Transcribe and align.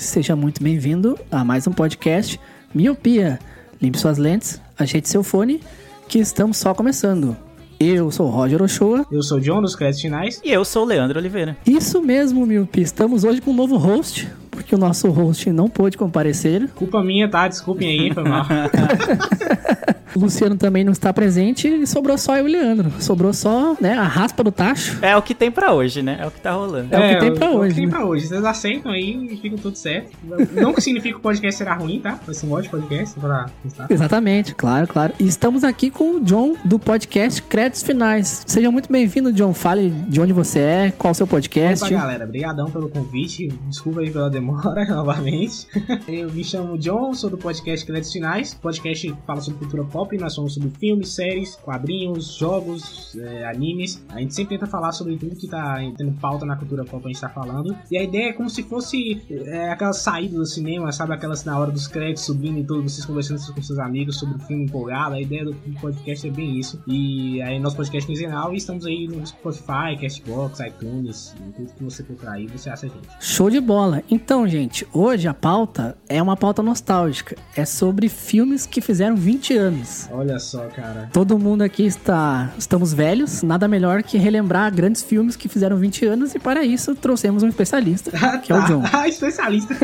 Seja 0.00 0.34
muito 0.34 0.62
bem-vindo 0.62 1.18
a 1.30 1.44
mais 1.44 1.66
um 1.66 1.72
podcast 1.72 2.40
Miopia. 2.74 3.38
Limpe 3.82 3.98
suas 3.98 4.16
lentes, 4.16 4.58
ajeite 4.78 5.10
seu 5.10 5.22
fone, 5.22 5.60
que 6.08 6.18
estamos 6.18 6.56
só 6.56 6.72
começando. 6.72 7.36
Eu 7.78 8.10
sou 8.10 8.26
o 8.26 8.30
Roger 8.30 8.62
Ochoa. 8.62 9.06
Eu 9.12 9.22
sou 9.22 9.36
o 9.36 9.40
John 9.42 9.60
dos 9.60 9.76
créditos 9.76 10.00
finais. 10.00 10.40
E 10.42 10.50
eu 10.50 10.64
sou 10.64 10.84
o 10.84 10.86
Leandro 10.86 11.18
Oliveira. 11.18 11.54
Isso 11.66 12.02
mesmo, 12.02 12.46
Miope. 12.46 12.80
Estamos 12.80 13.24
hoje 13.24 13.42
com 13.42 13.50
um 13.50 13.54
novo 13.54 13.76
host, 13.76 14.26
porque 14.60 14.74
o 14.74 14.78
nosso 14.78 15.08
host 15.10 15.50
não 15.50 15.68
pôde 15.68 15.96
comparecer. 15.96 16.68
Culpa 16.74 17.02
minha, 17.02 17.28
tá? 17.28 17.48
Desculpem 17.48 17.88
aí, 17.88 18.14
foi 18.14 18.24
mal. 18.24 18.44
O 20.14 20.18
Luciano 20.18 20.56
também 20.56 20.82
não 20.82 20.92
está 20.92 21.12
presente 21.12 21.68
e 21.68 21.86
sobrou 21.86 22.18
só 22.18 22.36
eu 22.36 22.48
e 22.48 22.50
o 22.50 22.52
Leandro. 22.52 22.92
Sobrou 22.98 23.32
só, 23.32 23.76
né, 23.80 23.92
a 23.92 24.02
raspa 24.02 24.42
do 24.42 24.50
tacho. 24.50 24.98
É 25.02 25.16
o 25.16 25.22
que 25.22 25.34
tem 25.34 25.50
pra 25.50 25.72
hoje, 25.72 26.02
né? 26.02 26.18
É 26.20 26.26
o 26.26 26.30
que 26.30 26.40
tá 26.40 26.52
rolando. 26.52 26.92
É 26.92 26.98
o 26.98 27.14
que 27.14 27.20
tem 27.20 27.34
pra 27.34 27.46
é 27.46 27.50
o 27.50 27.58
hoje, 27.58 27.68
que 27.74 27.80
tem 27.80 27.86
né? 27.86 27.92
pra 27.92 28.04
hoje. 28.04 28.26
Vocês 28.26 28.44
aceitam 28.44 28.90
aí 28.90 29.28
e 29.30 29.36
fica 29.36 29.56
tudo 29.56 29.76
certo. 29.76 30.10
Não 30.52 30.72
que 30.72 30.80
significa 30.80 31.14
que 31.14 31.20
o 31.20 31.22
podcast 31.22 31.58
será 31.58 31.74
ruim, 31.74 32.00
tá? 32.00 32.18
Vai 32.26 32.34
ser 32.34 32.46
um 32.46 32.52
ótimo 32.52 32.80
podcast 32.80 33.18
pra 33.20 33.46
testar. 33.62 33.86
Exatamente, 33.88 34.54
claro, 34.54 34.88
claro. 34.88 35.12
E 35.18 35.26
estamos 35.26 35.62
aqui 35.62 35.90
com 35.90 36.16
o 36.16 36.20
John 36.20 36.56
do 36.64 36.78
podcast 36.78 37.40
Créditos 37.42 37.82
Finais. 37.82 38.42
Seja 38.46 38.70
muito 38.70 38.90
bem-vindo, 38.90 39.32
John. 39.32 39.54
Fale 39.54 39.90
de 40.08 40.20
onde 40.20 40.32
você 40.32 40.58
é, 40.58 40.92
qual 40.96 41.12
o 41.12 41.14
seu 41.14 41.26
podcast. 41.26 41.84
Opa, 41.84 41.94
galera, 41.94 42.24
obrigadão 42.24 42.68
pelo 42.70 42.88
convite. 42.88 43.48
Desculpa 43.68 44.00
aí 44.00 44.10
pela 44.10 44.28
demora, 44.28 44.49
novamente. 44.88 45.66
Eu 46.08 46.30
me 46.32 46.44
chamo 46.44 46.76
John, 46.78 47.14
sou 47.14 47.30
do 47.30 47.38
podcast 47.38 47.84
Créditos 47.86 48.12
Finais. 48.12 48.52
O 48.52 48.58
podcast 48.58 49.14
fala 49.26 49.40
sobre 49.40 49.60
cultura 49.60 49.84
pop, 49.84 50.16
nós 50.18 50.32
somos 50.32 50.54
sobre 50.54 50.70
filmes, 50.70 51.10
séries, 51.10 51.56
quadrinhos, 51.56 52.36
jogos, 52.36 53.16
é, 53.16 53.46
animes. 53.46 54.04
A 54.08 54.20
gente 54.20 54.34
sempre 54.34 54.56
tenta 54.56 54.70
falar 54.70 54.92
sobre 54.92 55.16
tudo 55.16 55.36
que 55.36 55.46
tá 55.46 55.76
tendo 55.96 56.12
pauta 56.20 56.44
na 56.44 56.56
cultura 56.56 56.84
pop, 56.84 57.04
a 57.04 57.08
gente 57.08 57.20
tá 57.20 57.28
falando. 57.28 57.76
E 57.90 57.96
a 57.96 58.02
ideia 58.02 58.30
é 58.30 58.32
como 58.32 58.50
se 58.50 58.62
fosse 58.62 59.22
é, 59.30 59.70
aquelas 59.70 59.98
saídas 59.98 60.38
do 60.38 60.46
cinema, 60.46 60.92
sabe? 60.92 61.14
Aquelas 61.14 61.44
na 61.44 61.58
hora 61.58 61.70
dos 61.70 61.86
créditos 61.86 62.24
subindo 62.24 62.58
e 62.58 62.64
tudo, 62.64 62.82
vocês 62.82 63.04
conversando 63.04 63.40
com 63.54 63.62
seus 63.62 63.78
amigos 63.78 64.18
sobre 64.18 64.36
o 64.36 64.40
filme 64.40 64.64
empolgado. 64.64 65.14
A 65.14 65.20
ideia 65.20 65.44
do 65.44 65.54
podcast 65.80 66.26
é 66.26 66.30
bem 66.30 66.58
isso. 66.58 66.82
E 66.86 67.40
aí, 67.42 67.58
nosso 67.58 67.76
podcast 67.76 68.06
quinzenal 68.06 68.52
e 68.52 68.56
estamos 68.56 68.84
aí 68.86 69.06
no 69.06 69.24
Spotify, 69.26 69.96
Castbox, 70.00 70.60
iTunes, 70.60 71.34
tudo 71.56 71.72
que 71.72 71.84
você 71.84 72.02
procurar 72.02 72.32
aí, 72.32 72.46
você 72.46 72.70
acha 72.70 72.86
a 72.86 72.88
gente. 72.88 73.08
Show 73.20 73.50
de 73.50 73.60
bola. 73.60 74.02
Então, 74.10 74.39
gente, 74.46 74.86
hoje 74.92 75.26
a 75.28 75.34
pauta 75.34 75.96
é 76.08 76.22
uma 76.22 76.36
pauta 76.36 76.62
nostálgica. 76.62 77.36
É 77.56 77.64
sobre 77.64 78.08
filmes 78.08 78.66
que 78.66 78.80
fizeram 78.80 79.16
20 79.16 79.54
anos. 79.56 80.08
Olha 80.12 80.38
só, 80.38 80.66
cara. 80.68 81.08
Todo 81.12 81.38
mundo 81.38 81.62
aqui 81.62 81.84
está. 81.84 82.50
Estamos 82.58 82.92
velhos, 82.92 83.42
nada 83.42 83.66
melhor 83.68 84.02
que 84.02 84.18
relembrar 84.18 84.74
grandes 84.74 85.02
filmes 85.02 85.36
que 85.36 85.48
fizeram 85.48 85.76
20 85.76 86.06
anos, 86.06 86.34
e 86.34 86.38
para 86.38 86.64
isso 86.64 86.94
trouxemos 86.94 87.42
um 87.42 87.48
especialista, 87.48 88.10
que 88.42 88.52
é 88.52 88.56
o 88.56 88.64
John. 88.66 88.82
Ah, 88.92 89.08
especialista. 89.08 89.74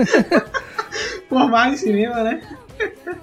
Formado 1.28 1.74
em 1.74 1.76
cinema, 1.76 2.22
né? 2.22 2.40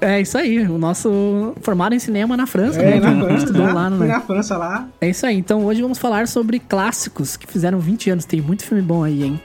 É 0.01 0.19
isso 0.19 0.37
aí, 0.37 0.59
o 0.67 0.77
nosso 0.79 1.53
formado 1.61 1.93
em 1.93 1.99
cinema 1.99 2.35
na 2.35 2.47
França, 2.47 2.81
É, 2.81 2.99
né? 2.99 3.11
na? 3.13 3.23
França, 3.23 3.45
Estudou 3.45 3.65
lá, 3.67 3.73
lá, 3.73 3.89
né? 3.91 4.07
na 4.07 4.19
França 4.21 4.57
lá. 4.57 4.87
É 4.99 5.09
isso 5.09 5.25
aí, 5.25 5.37
então 5.37 5.63
hoje 5.63 5.81
vamos 5.81 5.97
falar 5.99 6.27
sobre 6.27 6.59
clássicos 6.59 7.37
que 7.37 7.45
fizeram 7.47 7.79
20 7.79 8.09
anos. 8.09 8.25
Tem 8.25 8.41
muito 8.41 8.63
filme 8.65 8.81
bom 8.81 9.03
aí, 9.03 9.23
hein? 9.23 9.41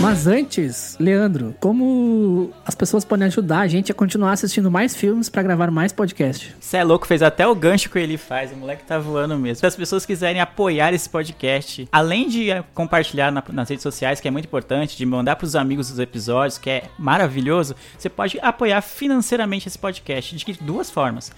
Mas 0.00 0.26
antes, 0.26 0.96
Leandro, 0.98 1.54
como 1.60 2.50
as 2.64 2.74
pessoas 2.74 3.04
podem 3.04 3.26
ajudar 3.26 3.60
a 3.60 3.68
gente 3.68 3.92
a 3.92 3.94
continuar 3.94 4.32
assistindo 4.32 4.70
mais 4.70 4.96
filmes 4.96 5.28
pra 5.28 5.42
gravar 5.42 5.70
mais 5.70 5.92
podcast? 5.92 6.56
Você 6.58 6.78
é 6.78 6.84
louco, 6.84 7.06
fez 7.06 7.20
até 7.22 7.46
o 7.46 7.54
gancho 7.54 7.90
que 7.90 7.98
ele 7.98 8.16
faz. 8.16 8.50
O 8.50 8.56
moleque 8.56 8.82
tá 8.84 8.98
voando 8.98 9.36
mesmo. 9.36 9.56
Se 9.60 9.66
as 9.66 9.76
pessoas 9.76 10.06
quiserem 10.06 10.40
apoiar 10.40 10.94
esse 10.94 11.06
podcast, 11.08 11.86
além 11.92 12.28
de 12.30 12.50
eh, 12.50 12.64
compartilhar 12.74 13.30
na- 13.30 13.44
nas 13.52 13.68
redes 13.68 13.82
sociais, 13.82 14.20
que 14.20 14.26
é 14.26 14.30
muito 14.30 14.46
importante, 14.46 14.96
de 14.96 15.04
mandar 15.04 15.36
pros 15.36 15.54
amigos 15.54 15.90
os 15.90 15.98
episódios, 15.98 16.56
que 16.56 16.70
é 16.70 16.84
maravilhoso, 16.98 17.76
você 17.98 18.08
pode 18.08 18.38
apoiar 18.40 18.80
financeiramente 18.80 19.68
esse 19.68 19.78
podcast 19.78 20.34
de 20.34 20.52
duas 20.62 20.90
formas. 20.90 21.30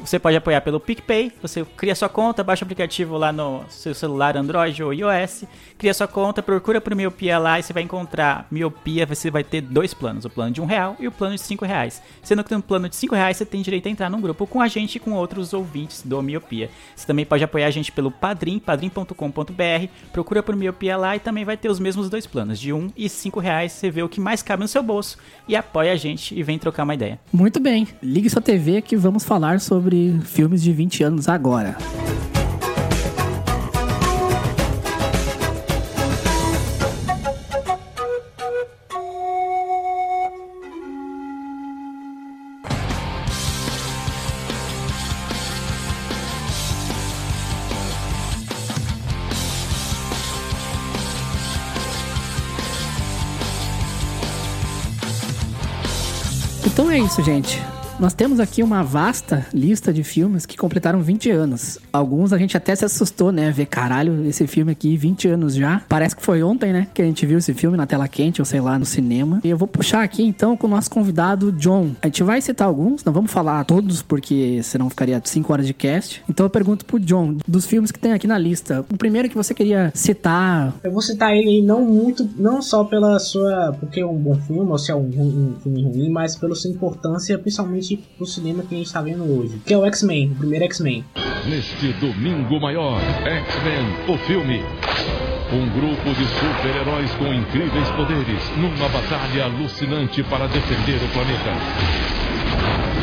Você 0.00 0.18
pode 0.18 0.36
apoiar 0.36 0.60
pelo 0.60 0.78
PicPay, 0.78 1.32
você 1.40 1.64
cria 1.76 1.94
sua 1.94 2.08
conta, 2.08 2.44
baixa 2.44 2.64
o 2.64 2.66
aplicativo 2.66 3.16
lá 3.16 3.32
no 3.32 3.64
seu 3.68 3.94
celular 3.94 4.36
Android 4.36 4.82
ou 4.82 4.92
iOS, 4.92 5.44
cria 5.78 5.94
sua 5.94 6.06
conta, 6.06 6.42
procura 6.42 6.80
por 6.80 6.94
Miopia 6.94 7.38
lá 7.38 7.58
e 7.58 7.62
você 7.62 7.72
vai 7.72 7.82
encontrar 7.82 8.46
Miopia, 8.50 9.06
você 9.06 9.30
vai 9.30 9.42
ter 9.42 9.60
dois 9.60 9.94
planos, 9.94 10.24
o 10.24 10.30
plano 10.30 10.50
de 10.50 10.60
um 10.60 10.66
real 10.66 10.96
e 10.98 11.06
o 11.06 11.12
plano 11.12 11.34
de 11.34 11.40
cinco 11.40 11.64
reais. 11.64 12.02
Sendo 12.22 12.44
que 12.44 12.54
no 12.54 12.62
plano 12.62 12.88
de 12.88 12.96
cinco 12.96 13.14
reais 13.14 13.36
você 13.36 13.46
tem 13.46 13.62
direito 13.62 13.86
a 13.86 13.90
entrar 13.90 14.10
num 14.10 14.20
grupo 14.20 14.46
com 14.46 14.60
a 14.60 14.68
gente 14.68 14.96
e 14.96 14.98
com 14.98 15.12
outros 15.12 15.52
ouvintes 15.52 16.02
do 16.02 16.20
Miopia. 16.22 16.70
Você 16.94 17.06
também 17.06 17.24
pode 17.24 17.44
apoiar 17.44 17.68
a 17.68 17.70
gente 17.70 17.92
pelo 17.92 18.10
Padrim, 18.10 18.58
padrim.com.br, 18.58 19.88
procura 20.12 20.42
por 20.42 20.56
Miopia 20.56 20.96
lá 20.96 21.16
e 21.16 21.20
também 21.20 21.44
vai 21.44 21.56
ter 21.56 21.70
os 21.70 21.78
mesmos 21.78 22.10
dois 22.10 22.26
planos, 22.26 22.58
de 22.58 22.72
um 22.72 22.90
e 22.96 23.08
cinco 23.08 23.40
reais, 23.40 23.72
você 23.72 23.90
vê 23.90 24.02
o 24.02 24.08
que 24.08 24.20
mais 24.20 24.42
cabe 24.42 24.62
no 24.62 24.68
seu 24.68 24.82
bolso 24.82 25.16
e 25.48 25.56
apoia 25.56 25.92
a 25.92 25.96
gente 25.96 26.38
e 26.38 26.42
vem 26.42 26.58
trocar 26.58 26.82
uma 26.82 26.94
ideia. 26.94 27.18
Muito 27.32 27.60
bem, 27.60 27.88
ligue 28.02 28.28
sua 28.28 28.42
TV 28.42 28.82
que 28.82 28.96
vamos 28.96 29.24
falar 29.24 29.60
sobre 29.60 29.83
filmes 30.22 30.62
de 30.62 30.72
20 30.72 31.02
anos 31.02 31.28
agora. 31.28 31.76
Então 56.74 56.90
é 56.90 56.98
isso, 56.98 57.22
gente. 57.22 57.73
Nós 57.98 58.12
temos 58.12 58.40
aqui 58.40 58.60
uma 58.62 58.82
vasta 58.82 59.46
lista 59.54 59.92
de 59.92 60.02
filmes 60.02 60.44
que 60.44 60.56
completaram 60.56 61.00
20 61.00 61.30
anos. 61.30 61.78
Alguns 61.92 62.32
a 62.32 62.38
gente 62.38 62.56
até 62.56 62.74
se 62.74 62.84
assustou, 62.84 63.30
né? 63.30 63.52
Ver, 63.52 63.66
caralho, 63.66 64.26
esse 64.26 64.46
filme 64.48 64.72
aqui, 64.72 64.96
20 64.96 65.28
anos 65.28 65.54
já. 65.54 65.80
Parece 65.88 66.16
que 66.16 66.22
foi 66.22 66.42
ontem, 66.42 66.72
né? 66.72 66.88
Que 66.92 67.02
a 67.02 67.04
gente 67.04 67.24
viu 67.24 67.38
esse 67.38 67.54
filme 67.54 67.76
na 67.76 67.86
tela 67.86 68.08
quente, 68.08 68.40
ou 68.40 68.44
sei 68.44 68.60
lá, 68.60 68.78
no 68.78 68.84
cinema. 68.84 69.40
E 69.44 69.48
eu 69.48 69.56
vou 69.56 69.68
puxar 69.68 70.02
aqui 70.02 70.24
então 70.24 70.56
com 70.56 70.66
o 70.66 70.70
nosso 70.70 70.90
convidado, 70.90 71.52
John. 71.52 71.92
A 72.02 72.06
gente 72.06 72.22
vai 72.24 72.40
citar 72.40 72.66
alguns, 72.66 73.04
não 73.04 73.12
vamos 73.12 73.30
falar 73.30 73.64
todos, 73.64 74.02
porque 74.02 74.60
senão 74.64 74.90
ficaria 74.90 75.22
5 75.24 75.52
horas 75.52 75.66
de 75.66 75.72
cast. 75.72 76.22
Então 76.28 76.44
eu 76.44 76.50
pergunto 76.50 76.84
pro 76.84 76.98
John, 76.98 77.36
dos 77.46 77.64
filmes 77.64 77.92
que 77.92 77.98
tem 77.98 78.12
aqui 78.12 78.26
na 78.26 78.36
lista, 78.36 78.84
o 78.90 78.98
primeiro 78.98 79.28
que 79.28 79.36
você 79.36 79.54
queria 79.54 79.92
citar. 79.94 80.74
Eu 80.82 80.90
vou 80.90 81.00
citar 81.00 81.34
ele 81.34 81.62
não 81.62 81.84
muito, 81.84 82.28
não 82.36 82.60
só 82.60 82.82
pela 82.82 83.18
sua. 83.20 83.72
porque 83.78 84.00
é 84.00 84.06
um 84.06 84.16
bom 84.16 84.34
filme, 84.34 84.68
ou 84.68 84.78
se 84.78 84.90
é 84.90 84.94
um, 84.96 85.06
um 85.06 85.54
filme 85.62 85.82
ruim, 85.84 86.10
mas 86.10 86.34
pela 86.34 86.56
sua 86.56 86.70
importância, 86.70 87.38
principalmente 87.38 87.83
pro 88.16 88.26
cinema 88.26 88.62
que 88.62 88.74
a 88.74 88.78
gente 88.78 88.92
tá 88.92 89.02
vendo 89.02 89.24
hoje. 89.24 89.60
Que 89.64 89.74
é 89.74 89.78
o 89.78 89.84
X-Men, 89.84 90.32
o 90.32 90.34
primeiro 90.36 90.64
X-Men. 90.64 91.04
Neste 91.46 91.92
domingo 91.94 92.58
maior, 92.60 93.00
X-Men, 93.24 94.14
o 94.14 94.18
filme. 94.26 94.62
Um 95.52 95.68
grupo 95.68 96.14
de 96.14 96.24
super-heróis 96.24 97.10
com 97.12 97.32
incríveis 97.32 97.88
poderes 97.90 98.42
numa 98.56 98.88
batalha 98.88 99.44
alucinante 99.44 100.22
para 100.24 100.46
defender 100.46 100.96
o 100.96 101.08
planeta. 101.12 101.52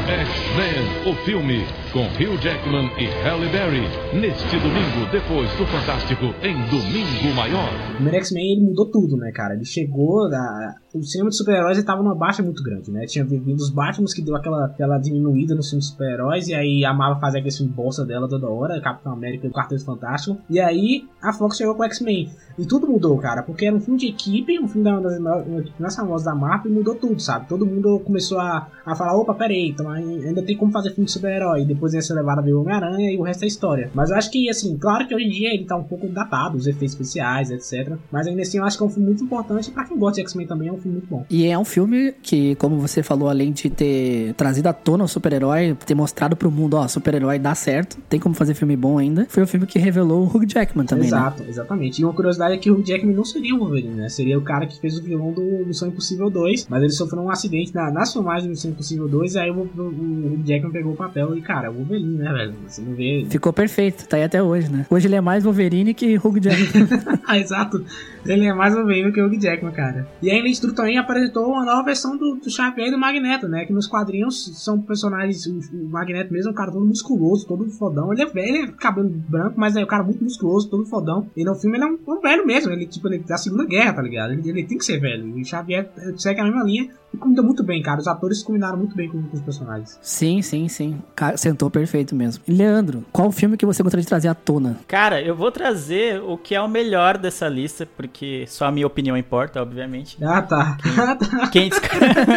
X-Men, 0.08 1.12
o 1.12 1.16
filme, 1.24 1.66
com 1.92 2.04
Hugh 2.04 2.40
Jackman 2.42 2.90
e 2.98 3.06
Halle 3.22 3.50
Berry. 3.50 3.84
Neste 4.14 4.58
domingo, 4.60 5.12
depois 5.12 5.50
do 5.58 5.66
Fantástico, 5.66 6.26
em 6.42 6.56
Domingo 6.70 7.36
Maior. 7.36 7.70
O 7.92 7.96
primeiro 7.96 8.18
X-Men 8.18 8.54
ele 8.54 8.66
mudou 8.66 8.90
tudo, 8.90 9.18
né, 9.18 9.32
cara? 9.32 9.56
Ele 9.56 9.66
chegou 9.66 10.30
da. 10.30 10.76
O 10.94 11.04
cinema 11.04 11.30
de 11.30 11.38
super-heróis 11.38 11.78
ele 11.78 11.86
tava 11.86 12.02
numa 12.02 12.16
baixa 12.16 12.42
muito 12.42 12.64
grande, 12.64 12.92
né? 12.92 13.06
Tinha 13.06 13.26
vindo 13.26 13.56
os 13.56 13.70
Batman 13.70 14.06
que 14.14 14.22
deu 14.22 14.36
aquela, 14.36 14.66
aquela 14.66 14.98
diminuída 14.98 15.54
no 15.54 15.64
filme 15.64 15.80
de 15.80 15.88
super-heróis, 15.88 16.48
e 16.48 16.54
aí 16.54 16.86
a 16.86 16.94
Marvel 16.94 17.20
fazia 17.20 17.40
aquele 17.40 17.56
filme 17.56 17.72
bolsa 17.72 18.06
dela 18.06 18.28
toda 18.28 18.50
hora, 18.50 18.82
Capitão 18.82 19.14
América 19.14 19.46
e 19.46 19.50
o 19.50 19.54
Quarteto 19.54 19.86
Fantástico. 19.86 20.38
E 20.50 20.60
aí 20.60 21.06
a 21.22 21.34
Fox 21.34 21.58
chegou 21.58 21.76
com 21.76 21.84
o 21.84 21.86
X-Men. 21.86 22.30
E 22.58 22.66
tudo 22.66 22.88
mudou, 22.88 23.18
cara, 23.18 23.44
porque 23.44 23.66
era 23.66 23.76
um 23.76 23.80
filme 23.80 24.00
de 24.00 24.08
equipe, 24.08 24.60
um 24.60 24.68
filme 24.68 24.84
da, 24.84 25.00
das 25.00 25.80
mais 25.80 25.96
famosa 25.96 26.26
da 26.26 26.36
Marvel, 26.36 26.72
e 26.72 26.76
mudou 26.76 26.96
tudo, 26.96 27.20
sabe? 27.20 27.48
Todo 27.48 27.66
mundo 27.66 28.00
começou 28.00 28.40
a, 28.40 28.68
a 28.86 28.96
falar: 28.96 29.16
opa, 29.16 29.34
peraí, 29.34 29.70
Então 29.70 29.90
ainda 29.90 30.42
tem 30.44 30.58
como 30.58 30.72
fazer 30.72 30.92
filme 30.92 31.06
de 31.06 31.12
super-herói. 31.12 31.66
Depois 31.82 31.96
ia 31.96 32.02
ser 32.04 32.14
levado 32.14 32.38
a 32.38 32.42
ver 32.44 32.54
Homem-Aranha 32.54 33.12
e 33.12 33.18
o 33.18 33.24
resto 33.24 33.44
é 33.44 33.48
história. 33.48 33.90
Mas 33.92 34.12
eu 34.12 34.16
acho 34.16 34.30
que, 34.30 34.48
assim, 34.48 34.78
claro 34.78 35.08
que 35.08 35.16
hoje 35.16 35.26
em 35.26 35.30
dia 35.30 35.52
ele 35.52 35.66
tá 35.66 35.76
um 35.76 35.84
pouco 35.84 36.08
datado, 36.08 36.56
os 36.58 36.68
efeitos 36.68 36.94
especiais, 36.94 37.50
etc. 37.50 37.98
Mas 38.12 38.28
ainda 38.28 38.44
assim 38.44 38.60
eu 38.60 38.64
acho 38.64 38.78
que 38.78 38.84
é 38.84 38.86
um 38.86 38.90
filme 38.90 39.08
muito 39.08 39.24
importante. 39.24 39.72
Pra 39.72 39.84
quem 39.84 39.98
gosta 39.98 40.18
de 40.18 40.22
X-Men 40.22 40.46
também 40.46 40.68
é 40.68 40.72
um 40.72 40.78
filme 40.78 41.00
muito 41.00 41.10
bom. 41.10 41.26
E 41.28 41.48
é 41.48 41.58
um 41.58 41.66
filme 41.66 42.14
que, 42.22 42.54
como 42.56 42.78
você 42.78 43.02
falou, 43.02 43.30
além 43.30 43.52
de 43.52 43.68
ter 43.72 44.36
trazido 44.36 44.70
à 44.70 44.74
tona 44.74 45.06
o 45.06 45.08
super-herói, 45.08 45.76
ter 45.84 45.96
mostrado 45.96 46.36
pro 46.36 46.52
mundo, 46.52 46.76
ó, 46.76 46.88
super-herói 46.88 47.40
dá 47.40 47.56
certo, 47.56 47.98
tem 48.08 48.20
como 48.20 48.36
fazer 48.36 48.54
filme 48.54 48.76
bom 48.76 49.00
ainda, 49.00 49.26
foi 49.28 49.42
o 49.42 49.48
filme 49.48 49.66
que 49.66 49.80
revelou 49.80 50.24
o 50.24 50.28
Hugh 50.28 50.46
Jackman 50.48 50.86
também, 50.86 51.10
né? 51.10 51.18
Exato, 51.18 51.44
exatamente. 51.48 52.00
E 52.00 52.06
uma 52.06 52.14
curiosidade 52.14 52.54
é 52.54 52.58
que 52.58 52.70
o 52.70 52.76
Hugh 52.76 52.86
Jackman 52.86 53.16
não 53.16 53.26
seria 53.26 53.56
o 53.56 53.60
Wolverine, 53.60 53.96
né? 53.96 54.10
Seria 54.10 54.38
o 54.38 54.44
cara 54.44 54.68
que 54.68 54.80
fez 54.80 55.00
o 55.00 55.04
vilão 55.04 55.34
do 55.34 55.66
Missão 55.66 55.88
Impossível 55.88 56.30
2, 56.30 56.68
mas 56.70 56.84
ele 56.84 56.92
sofreu 56.92 57.24
um 57.24 57.32
acidente 57.32 57.74
na, 57.74 57.90
nas 57.90 58.14
filmagens 58.14 58.44
do 58.44 58.50
Missão 58.52 58.70
Impossível 58.70 59.08
2, 59.08 59.34
e 59.34 59.40
aí 59.40 59.50
o, 59.50 59.56
o, 59.56 59.82
o 59.82 60.34
Hugh 60.36 60.44
Jackman 60.46 60.72
pegou 60.72 60.94
o 60.94 60.96
papel 60.96 61.36
e, 61.36 61.42
cara, 61.42 61.71
Wolverine, 61.72 62.18
né, 62.18 62.32
velho? 62.32 62.54
Você 62.68 62.82
não 62.82 62.96
vê... 62.96 63.26
Ficou 63.30 63.54
perfeito, 63.54 64.08
tá 64.08 64.18
aí 64.18 64.24
até 64.24 64.42
hoje, 64.42 64.70
né? 64.70 64.86
Hoje 64.90 65.08
ele 65.08 65.16
é 65.16 65.22
mais 65.22 65.44
Wolverine 65.44 65.94
que 65.94 66.18
Hugh 66.18 66.40
Jackman. 66.42 66.88
ah, 67.28 67.38
exato. 67.38 67.86
Ele 68.26 68.46
é 68.46 68.54
mais 68.54 68.74
Wolverine 68.74 69.12
que 69.12 69.22
o 69.22 69.28
Hugh 69.28 69.40
Jackman, 69.40 69.74
cara. 69.74 70.08
E 70.22 70.30
aí, 70.30 70.42
Lynch 70.42 70.62
True 70.62 70.74
também 70.74 70.98
apresentou 70.98 71.48
uma 71.48 71.66
nova 71.66 71.84
versão 71.84 72.18
do, 72.18 72.36
do 72.36 72.50
Xavier 72.50 72.88
e 72.88 72.92
do 72.92 72.98
Magneto, 72.98 73.48
né? 73.48 73.66
Que 73.66 73.74
nos 73.74 73.88
quadrinhos 73.88 74.64
são 74.64 74.82
personagens. 74.82 75.46
O, 75.46 75.60
o 75.74 75.90
Magneto 75.90 76.32
mesmo 76.32 76.50
é 76.50 76.52
um 76.52 76.56
cara 76.56 76.72
todo 76.72 76.86
musculoso, 76.86 77.48
todo 77.48 77.70
fodão. 77.72 78.12
Ele 78.14 78.22
é 78.22 78.26
velho, 78.26 78.48
ele 78.48 78.68
é 78.68 78.72
cabelo 78.72 79.10
branco, 79.10 79.60
mas 79.60 79.76
é 79.76 79.84
um 79.84 79.88
cara 79.88 80.04
muito 80.04 80.24
musculoso, 80.24 80.70
todo 80.70 80.86
fodão. 80.86 81.28
E 81.36 81.44
no 81.44 81.56
filme 81.56 81.78
ele 81.78 81.86
é 81.86 81.88
um, 81.88 82.00
um 82.08 82.22
velho 82.22 82.46
mesmo. 82.46 82.72
Ele, 82.72 82.86
tipo, 82.86 83.08
ele 83.08 83.18
é 83.18 83.20
da 83.20 83.38
Segunda 83.38 83.66
Guerra, 83.66 83.94
tá 83.94 84.02
ligado? 84.02 84.34
Ele, 84.34 84.50
ele 84.50 84.64
tem 84.64 84.78
que 84.78 84.86
ser 84.86 85.00
velho. 85.00 85.38
E 85.38 85.42
o 85.42 85.46
Xavier 85.46 85.90
eh, 85.98 86.14
segue 86.18 86.40
a 86.42 86.44
mesma 86.44 86.64
linha. 86.64 86.90
E 87.14 87.18
combina 87.18 87.42
muito 87.42 87.64
bem, 87.64 87.82
cara. 87.82 88.00
Os 88.00 88.08
atores 88.08 88.42
combinaram 88.42 88.78
muito 88.78 88.96
bem 88.96 89.10
com, 89.10 89.22
com 89.22 89.36
os 89.36 89.42
personagens. 89.42 90.00
sim, 90.02 90.42
sim, 90.42 90.68
sim. 90.70 91.02
Sentou 91.36 91.70
perfeito 91.70 92.16
mesmo. 92.16 92.42
Leandro, 92.48 93.04
qual 93.12 93.28
o 93.28 93.32
filme 93.32 93.58
que 93.58 93.66
você 93.66 93.84
gostaria 93.84 94.02
de 94.02 94.08
trazer 94.08 94.30
à 94.30 94.34
tona? 94.34 94.80
Cara, 94.88 95.22
eu 95.22 95.36
vou 95.36 95.52
trazer 95.52 96.22
o 96.22 96.38
que 96.38 96.56
é 96.56 96.62
o 96.62 96.70
melhor 96.70 97.18
dessa 97.18 97.50
lista, 97.50 97.86
porque 97.86 98.11
só 98.48 98.66
a 98.66 98.72
minha 98.72 98.86
opinião 98.88 99.16
importa, 99.18 99.62
obviamente. 99.62 100.18
Ah, 100.24 100.42
tá. 100.42 100.78
Ah, 100.98 101.16
tá. 101.16 101.48
Quem, 101.50 101.70
disc- 101.70 101.84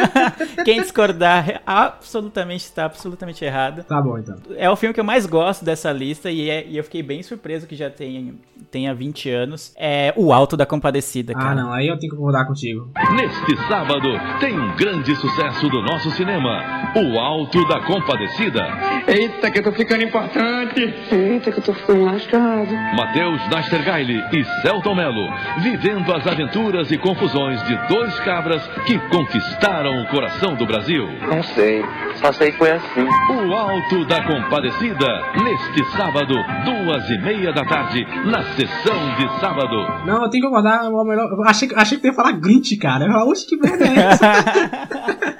Quem 0.64 0.80
discordar 0.80 1.60
absolutamente 1.66 2.64
está 2.64 2.84
absolutamente 2.86 3.44
errado. 3.44 3.84
Tá 3.84 4.00
bom, 4.00 4.18
então. 4.18 4.36
É 4.56 4.68
o 4.70 4.76
filme 4.76 4.92
que 4.94 5.00
eu 5.00 5.04
mais 5.04 5.26
gosto 5.26 5.64
dessa 5.64 5.92
lista 5.92 6.30
e, 6.30 6.48
é- 6.50 6.66
e 6.66 6.76
eu 6.76 6.84
fiquei 6.84 7.02
bem 7.02 7.22
surpreso 7.22 7.66
que 7.66 7.76
já 7.76 7.90
tem, 7.90 8.38
tenha 8.70 8.94
20 8.94 9.30
anos. 9.30 9.72
É 9.76 10.12
O 10.16 10.32
Alto 10.32 10.56
da 10.56 10.66
Compadecida, 10.66 11.32
cara. 11.34 11.50
Ah, 11.50 11.54
não. 11.54 11.72
Aí 11.72 11.86
eu 11.88 11.98
tenho 11.98 12.10
que 12.12 12.16
concordar 12.16 12.46
contigo. 12.46 12.90
Neste 13.12 13.56
sábado, 13.68 14.08
tem 14.40 14.58
um 14.58 14.74
grande 14.76 15.14
sucesso 15.16 15.68
do 15.68 15.82
nosso 15.82 16.10
cinema: 16.12 16.92
O 16.96 17.18
Alto 17.18 17.66
da 17.68 17.80
Compadecida. 17.80 18.62
Eita, 19.06 19.50
que 19.50 19.58
eu 19.58 19.64
tô 19.64 19.72
ficando 19.72 20.02
importante. 20.02 20.80
Eita, 21.12 21.52
que 21.52 21.58
eu 21.58 21.62
tô 21.62 21.74
ficando 21.74 22.04
lascado. 22.04 22.72
Matheus 22.96 23.40
Nastergaile 23.50 24.22
e 24.32 24.44
Celton 24.62 24.94
Mello, 24.94 25.28
vivendo 25.64 26.12
as 26.14 26.26
aventuras 26.26 26.90
e 26.90 26.98
confusões 26.98 27.58
de 27.64 27.74
dois 27.88 28.14
cabras 28.20 28.62
que 28.86 28.98
conquistaram 29.08 30.02
o 30.02 30.06
coração 30.08 30.54
do 30.56 30.66
Brasil. 30.66 31.06
Não 31.26 31.42
sei, 31.42 31.82
só 32.20 32.30
sei 32.32 32.52
que 32.52 32.58
foi 32.58 32.70
assim. 32.72 33.00
O 33.02 33.52
Alto 33.54 34.04
da 34.04 34.22
Compadecida, 34.24 35.06
neste 35.42 35.96
sábado, 35.96 36.34
duas 36.66 37.08
e 37.08 37.18
meia 37.18 37.50
da 37.50 37.64
tarde, 37.64 38.04
na 38.26 38.42
sessão 38.54 39.16
de 39.16 39.40
sábado. 39.40 39.74
Não, 40.06 40.24
eu 40.24 40.28
tenho 40.30 40.44
que 40.44 40.48
concordar. 40.50 40.84
O 40.84 41.02
melhor... 41.02 41.30
eu 41.32 41.42
achei, 41.44 41.66
que- 41.66 41.74
achei 41.74 41.98
que 41.98 42.06
ia 42.08 42.12
falar 42.12 42.32
Grinch, 42.32 42.76
cara. 42.76 43.06
Eu 43.06 43.12
falei, 43.12 43.28
Oxe, 43.28 43.46
que 43.46 43.56
merda 43.56 43.86
é 43.86 43.94
essa? 43.96 44.32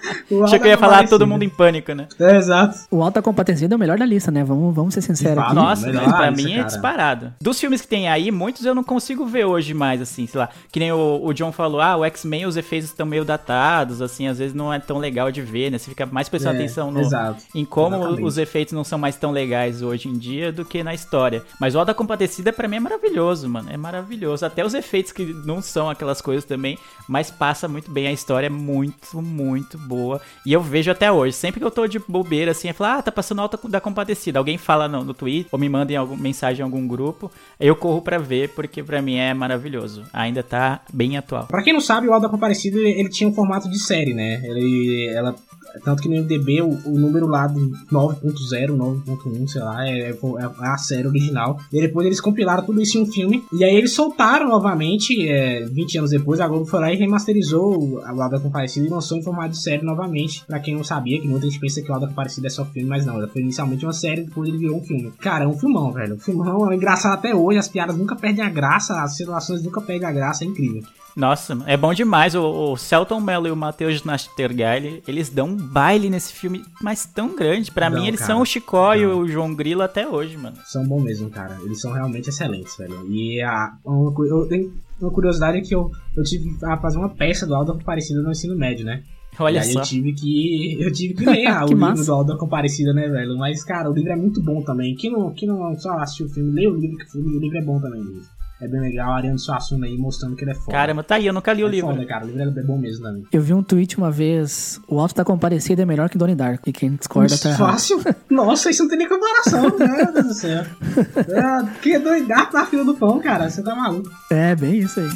Achei 0.44 0.58
que 0.58 0.64
eu 0.64 0.68
ia 0.68 0.74
Alto 0.74 0.80
falar 0.84 1.06
todo 1.08 1.26
mundo 1.26 1.44
em 1.44 1.48
pânico, 1.48 1.92
né? 1.94 2.06
É, 2.18 2.36
exato. 2.36 2.76
O 2.90 3.02
Alta 3.02 3.22
Compadecida 3.22 3.74
é 3.74 3.76
o 3.76 3.78
melhor 3.78 3.98
da 3.98 4.04
lista, 4.04 4.30
né? 4.30 4.42
Vamos, 4.42 4.74
vamos 4.74 4.92
ser 4.94 5.00
sinceros 5.00 5.38
aqui. 5.38 5.54
Nossa, 5.54 5.86
melhor 5.86 6.04
pra 6.16 6.30
mim 6.30 6.54
é 6.54 6.62
disparado. 6.64 7.32
Dos 7.40 7.58
filmes 7.60 7.80
que 7.80 7.86
tem 7.88 8.08
aí, 8.08 8.30
muitos 8.30 8.64
eu 8.64 8.74
não 8.74 8.82
consigo 8.82 9.24
ver 9.26 9.44
hoje 9.44 9.72
mais, 9.74 10.00
assim, 10.02 10.13
sei 10.26 10.38
lá. 10.40 10.48
Que 10.70 10.78
nem 10.80 10.92
o, 10.92 11.20
o 11.24 11.32
John 11.32 11.50
falou, 11.52 11.80
ah, 11.80 11.96
o 11.96 12.04
X-Men, 12.04 12.46
os 12.46 12.56
efeitos 12.56 12.90
estão 12.90 13.04
meio 13.06 13.24
datados, 13.24 14.00
assim, 14.00 14.26
às 14.28 14.38
vezes 14.38 14.54
não 14.54 14.72
é 14.72 14.78
tão 14.78 14.98
legal 14.98 15.30
de 15.32 15.42
ver, 15.42 15.70
né? 15.70 15.78
Você 15.78 15.90
fica 15.90 16.06
mais 16.06 16.28
prestando 16.28 16.56
É, 16.56 16.58
atenção 16.60 16.90
no, 16.90 17.00
exato. 17.00 17.42
em 17.54 17.64
como 17.64 17.96
Exatamente. 17.96 18.22
os 18.22 18.38
efeitos 18.38 18.72
não 18.72 18.84
são 18.84 18.98
mais 18.98 19.16
tão 19.16 19.30
legais 19.32 19.82
hoje 19.82 20.08
em 20.08 20.16
dia 20.16 20.52
do 20.52 20.64
que 20.64 20.82
na 20.82 20.94
história. 20.94 21.42
Mas 21.60 21.74
o 21.74 21.78
Alta 21.78 21.92
Compadecida 21.94 22.52
pra 22.52 22.68
mim 22.68 22.76
é 22.76 22.80
maravilhoso, 22.80 23.48
mano. 23.48 23.68
É 23.70 23.76
maravilhoso. 23.76 24.46
Até 24.46 24.64
os 24.64 24.74
efeitos 24.74 25.10
que 25.12 25.24
não 25.44 25.60
são 25.60 25.90
aquelas 25.90 26.20
coisas 26.20 26.44
também, 26.44 26.78
mas 27.08 27.30
passa 27.30 27.66
muito 27.66 27.90
bem. 27.90 28.06
A 28.06 28.12
história 28.12 28.46
é 28.46 28.50
muito, 28.50 29.20
muito 29.20 29.76
boa. 29.78 30.20
E 30.46 30.52
eu 30.52 30.60
vejo 30.60 30.90
até 30.90 31.10
hoje. 31.10 31.32
Sempre 31.34 31.60
que 31.60 31.66
eu 31.66 31.70
tô 31.70 31.86
de 31.86 31.98
bobeira, 31.98 32.50
assim, 32.52 32.68
eu 32.68 32.74
falo, 32.74 32.98
ah, 32.98 33.02
tá 33.02 33.10
passando 33.10 33.40
Alta 33.40 33.58
da 33.68 33.80
Compadecida. 33.80 34.38
Alguém 34.38 34.58
fala 34.58 34.86
no, 34.88 35.02
no 35.04 35.14
Twitter, 35.14 35.48
ou 35.50 35.58
me 35.58 35.68
manda 35.68 35.92
em 35.92 35.96
alguma 35.96 36.20
mensagem 36.22 36.60
em 36.60 36.64
algum 36.64 36.86
grupo. 36.86 37.30
Eu 37.58 37.74
corro 37.74 38.02
pra 38.02 38.18
ver, 38.18 38.50
porque 38.50 38.82
pra 38.82 39.00
mim 39.02 39.16
é 39.16 39.32
maravilhoso. 39.34 40.03
Ainda 40.12 40.42
tá 40.42 40.80
bem 40.92 41.16
atual. 41.16 41.46
Pra 41.46 41.62
quem 41.62 41.72
não 41.72 41.80
sabe, 41.80 42.08
o 42.08 42.12
Alda 42.12 42.28
Comparecido 42.28 42.78
ele, 42.78 43.00
ele 43.00 43.08
tinha 43.08 43.28
um 43.28 43.34
formato 43.34 43.70
de 43.70 43.78
série, 43.78 44.14
né? 44.14 44.40
Ele, 44.44 45.10
ela, 45.14 45.34
tanto 45.82 46.02
que 46.02 46.08
no 46.08 46.16
MDB 46.16 46.62
o, 46.62 46.70
o 46.86 46.98
número 46.98 47.26
lá 47.26 47.46
do 47.46 47.70
9.0, 47.90 48.76
9.1, 48.76 49.48
sei 49.48 49.62
lá, 49.62 49.86
é, 49.86 50.10
é 50.10 50.66
a 50.66 50.76
série 50.76 51.06
original. 51.06 51.58
E 51.72 51.80
depois 51.80 52.06
eles 52.06 52.20
compilaram 52.20 52.64
tudo 52.64 52.80
isso 52.80 52.98
em 52.98 53.02
um 53.02 53.06
filme. 53.06 53.44
E 53.52 53.64
aí 53.64 53.74
eles 53.74 53.92
soltaram 53.92 54.48
novamente, 54.48 55.28
é, 55.28 55.64
20 55.64 55.98
anos 55.98 56.10
depois, 56.10 56.40
a 56.40 56.48
Globo 56.48 56.66
foi 56.66 56.80
lá 56.80 56.92
e 56.92 56.96
remasterizou 56.96 57.82
o 57.82 58.00
Alda 58.00 58.40
Comparecido 58.40 58.86
e 58.86 58.90
lançou 58.90 59.18
em 59.18 59.22
formato 59.22 59.50
de 59.50 59.62
série 59.62 59.84
novamente. 59.84 60.44
Pra 60.46 60.60
quem 60.60 60.74
não 60.74 60.84
sabia, 60.84 61.20
que 61.20 61.28
muita 61.28 61.46
gente 61.46 61.60
pensa 61.60 61.82
que 61.82 61.90
o 61.90 61.94
Alda 61.94 62.06
Comparecido 62.06 62.46
é 62.46 62.50
só 62.50 62.64
filme, 62.64 62.88
mas 62.88 63.04
não, 63.06 63.16
ela 63.16 63.28
foi 63.28 63.42
inicialmente 63.42 63.84
uma 63.84 63.92
série, 63.92 64.22
depois 64.22 64.48
ele 64.48 64.58
virou 64.58 64.78
um 64.78 64.82
filme. 64.82 65.12
Cara, 65.20 65.44
é 65.44 65.48
um 65.48 65.58
filmão, 65.58 65.92
velho. 65.92 66.14
Um 66.14 66.20
filmão 66.20 66.70
é 66.70 66.76
engraçado 66.76 67.14
até 67.14 67.34
hoje, 67.34 67.58
as 67.58 67.68
piadas 67.68 67.96
nunca 67.96 68.16
perdem 68.16 68.44
a 68.44 68.50
graça, 68.50 69.02
as 69.02 69.16
situações 69.16 69.62
nunca 69.62 69.80
perdem 69.80 70.08
a 70.08 70.12
graça, 70.12 70.44
é 70.44 70.46
incrível. 70.46 70.82
Nossa, 71.16 71.56
é 71.66 71.76
bom 71.76 71.94
demais. 71.94 72.34
O, 72.34 72.72
o 72.72 72.76
Celton 72.76 73.20
Mello 73.20 73.46
e 73.46 73.50
o 73.50 73.56
Matheus 73.56 74.02
Nastergaile, 74.04 75.02
eles 75.06 75.28
dão 75.30 75.46
um 75.48 75.56
baile 75.56 76.10
nesse 76.10 76.32
filme, 76.32 76.62
mas 76.82 77.06
tão 77.06 77.36
grande. 77.36 77.70
Pra 77.70 77.88
Dão, 77.88 78.00
mim, 78.00 78.08
eles 78.08 78.20
cara. 78.20 78.32
são 78.32 78.42
o 78.42 78.46
Chicó 78.46 78.94
e 78.94 79.00
Dão. 79.06 79.18
o 79.20 79.28
João 79.28 79.54
Grilo 79.54 79.82
até 79.82 80.06
hoje, 80.08 80.36
mano. 80.36 80.56
são 80.66 80.84
bons 80.86 81.04
mesmo, 81.04 81.30
cara. 81.30 81.56
Eles 81.64 81.80
são 81.80 81.92
realmente 81.92 82.28
excelentes, 82.30 82.76
velho. 82.76 83.06
E 83.10 83.40
a, 83.42 83.72
uma, 83.84 84.12
cu- 84.12 84.24
eu 84.26 84.46
tenho 84.48 84.72
uma 85.00 85.10
curiosidade 85.10 85.58
é 85.58 85.60
que 85.60 85.74
eu, 85.74 85.90
eu 86.16 86.22
tive 86.24 86.50
a 86.64 86.76
fazer 86.78 86.98
uma 86.98 87.08
peça 87.10 87.46
do 87.46 87.54
Alda 87.54 87.72
Comparecida 87.74 88.20
no 88.22 88.30
ensino 88.30 88.56
médio, 88.56 88.84
né? 88.84 89.02
Olha 89.38 89.56
e 89.56 89.58
aí 89.62 89.72
só. 89.72 89.80
eu 89.80 89.84
tive 89.84 90.12
que. 90.12 90.76
Eu 90.80 90.92
tive 90.92 91.14
que 91.14 91.24
ler 91.26 91.46
ah, 91.48 91.64
o 91.64 91.66
Que 91.66 91.74
livro 91.74 91.88
massa. 91.88 92.04
do 92.04 92.12
Alda 92.12 92.36
Comparecida, 92.38 92.92
né, 92.92 93.08
velho? 93.08 93.36
Mas, 93.36 93.64
cara, 93.64 93.90
o 93.90 93.92
livro 93.92 94.12
é 94.12 94.16
muito 94.16 94.40
bom 94.42 94.62
também. 94.62 94.94
Quem 94.94 95.10
não, 95.10 95.32
quem 95.32 95.48
não 95.48 95.76
só 95.78 95.98
assistiu 95.98 96.26
o 96.26 96.28
filme, 96.28 96.52
lê 96.52 96.66
o 96.68 96.74
livro, 96.74 96.96
que 96.98 97.18
o 97.18 97.40
livro 97.40 97.58
é 97.58 97.62
bom 97.62 97.80
também, 97.80 98.00
Luiz. 98.00 98.24
É 98.62 98.68
bem 98.68 98.80
legal, 98.80 99.12
Ariano 99.12 99.38
Suassuna 99.38 99.86
aí 99.86 99.96
mostrando 99.98 100.36
que 100.36 100.44
ele 100.44 100.52
é 100.52 100.54
foda. 100.54 100.72
Caramba, 100.72 101.02
tá 101.02 101.16
aí, 101.16 101.26
eu 101.26 101.32
nunca 101.32 101.52
li 101.52 101.64
o 101.64 101.66
é 101.66 101.70
livro. 101.70 101.90
foda, 101.90 102.06
cara. 102.06 102.24
O 102.24 102.28
livro 102.28 102.58
é 102.58 102.62
bom 102.62 102.78
mesmo 102.78 103.02
também. 103.02 103.24
Eu 103.32 103.42
vi 103.42 103.52
um 103.52 103.62
tweet 103.62 103.98
uma 103.98 104.10
vez, 104.10 104.80
o 104.88 105.00
Alto 105.00 105.14
da 105.14 105.24
Compadecida 105.24 105.82
é 105.82 105.84
melhor 105.84 106.08
que 106.08 106.16
Donnie 106.16 106.36
Darko. 106.36 106.68
E 106.68 106.72
quem 106.72 106.94
discorda 106.94 107.36
tá 107.36 107.48
errado. 107.50 107.72
Fácil? 107.72 108.00
Nossa, 108.30 108.70
isso 108.70 108.82
não 108.82 108.88
tem 108.88 108.98
nem 108.98 109.08
comparação, 109.08 109.62
meu 109.62 110.12
Deus 110.12 110.26
do 110.26 110.34
céu. 110.34 110.64
É, 111.14 111.80
que 111.80 111.98
doidado 111.98 112.52
na 112.52 112.66
fila 112.66 112.84
do 112.84 112.94
pão, 112.94 113.20
cara. 113.20 113.50
Você 113.50 113.62
tá 113.62 113.74
maluco. 113.74 114.10
É, 114.30 114.54
bem 114.54 114.78
isso 114.78 115.00
aí. 115.00 115.08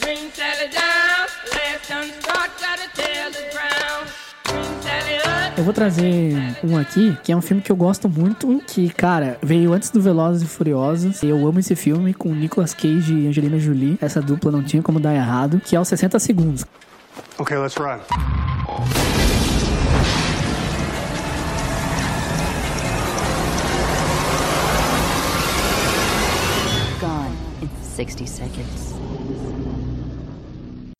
Green 0.00 0.30
Sally 0.30 0.68
Eu 5.62 5.64
vou 5.64 5.72
trazer 5.72 6.34
um 6.64 6.76
aqui, 6.76 7.16
que 7.22 7.30
é 7.30 7.36
um 7.36 7.40
filme 7.40 7.62
que 7.62 7.70
eu 7.70 7.76
gosto 7.76 8.08
muito, 8.08 8.60
que, 8.66 8.90
cara, 8.90 9.38
veio 9.40 9.72
antes 9.72 9.90
do 9.90 10.02
Velozes 10.02 10.42
e 10.42 10.46
Furiosos. 10.46 11.22
Eu 11.22 11.46
amo 11.46 11.60
esse 11.60 11.76
filme 11.76 12.12
com 12.12 12.34
Nicolas 12.34 12.74
Cage 12.74 13.14
e 13.14 13.28
Angelina 13.28 13.60
Jolie. 13.60 13.96
Essa 14.00 14.20
dupla 14.20 14.50
não 14.50 14.64
tinha 14.64 14.82
como 14.82 14.98
dar 14.98 15.14
errado, 15.14 15.60
que 15.64 15.76
é 15.76 15.80
os 15.80 15.86
60 15.86 16.18
segundos. 16.18 16.64
Okay, 17.38 17.56
let's 17.58 17.76
run. 17.76 18.00
Gone 27.00 27.36
in 27.62 27.68
60 27.80 28.26
seconds. 28.26 28.91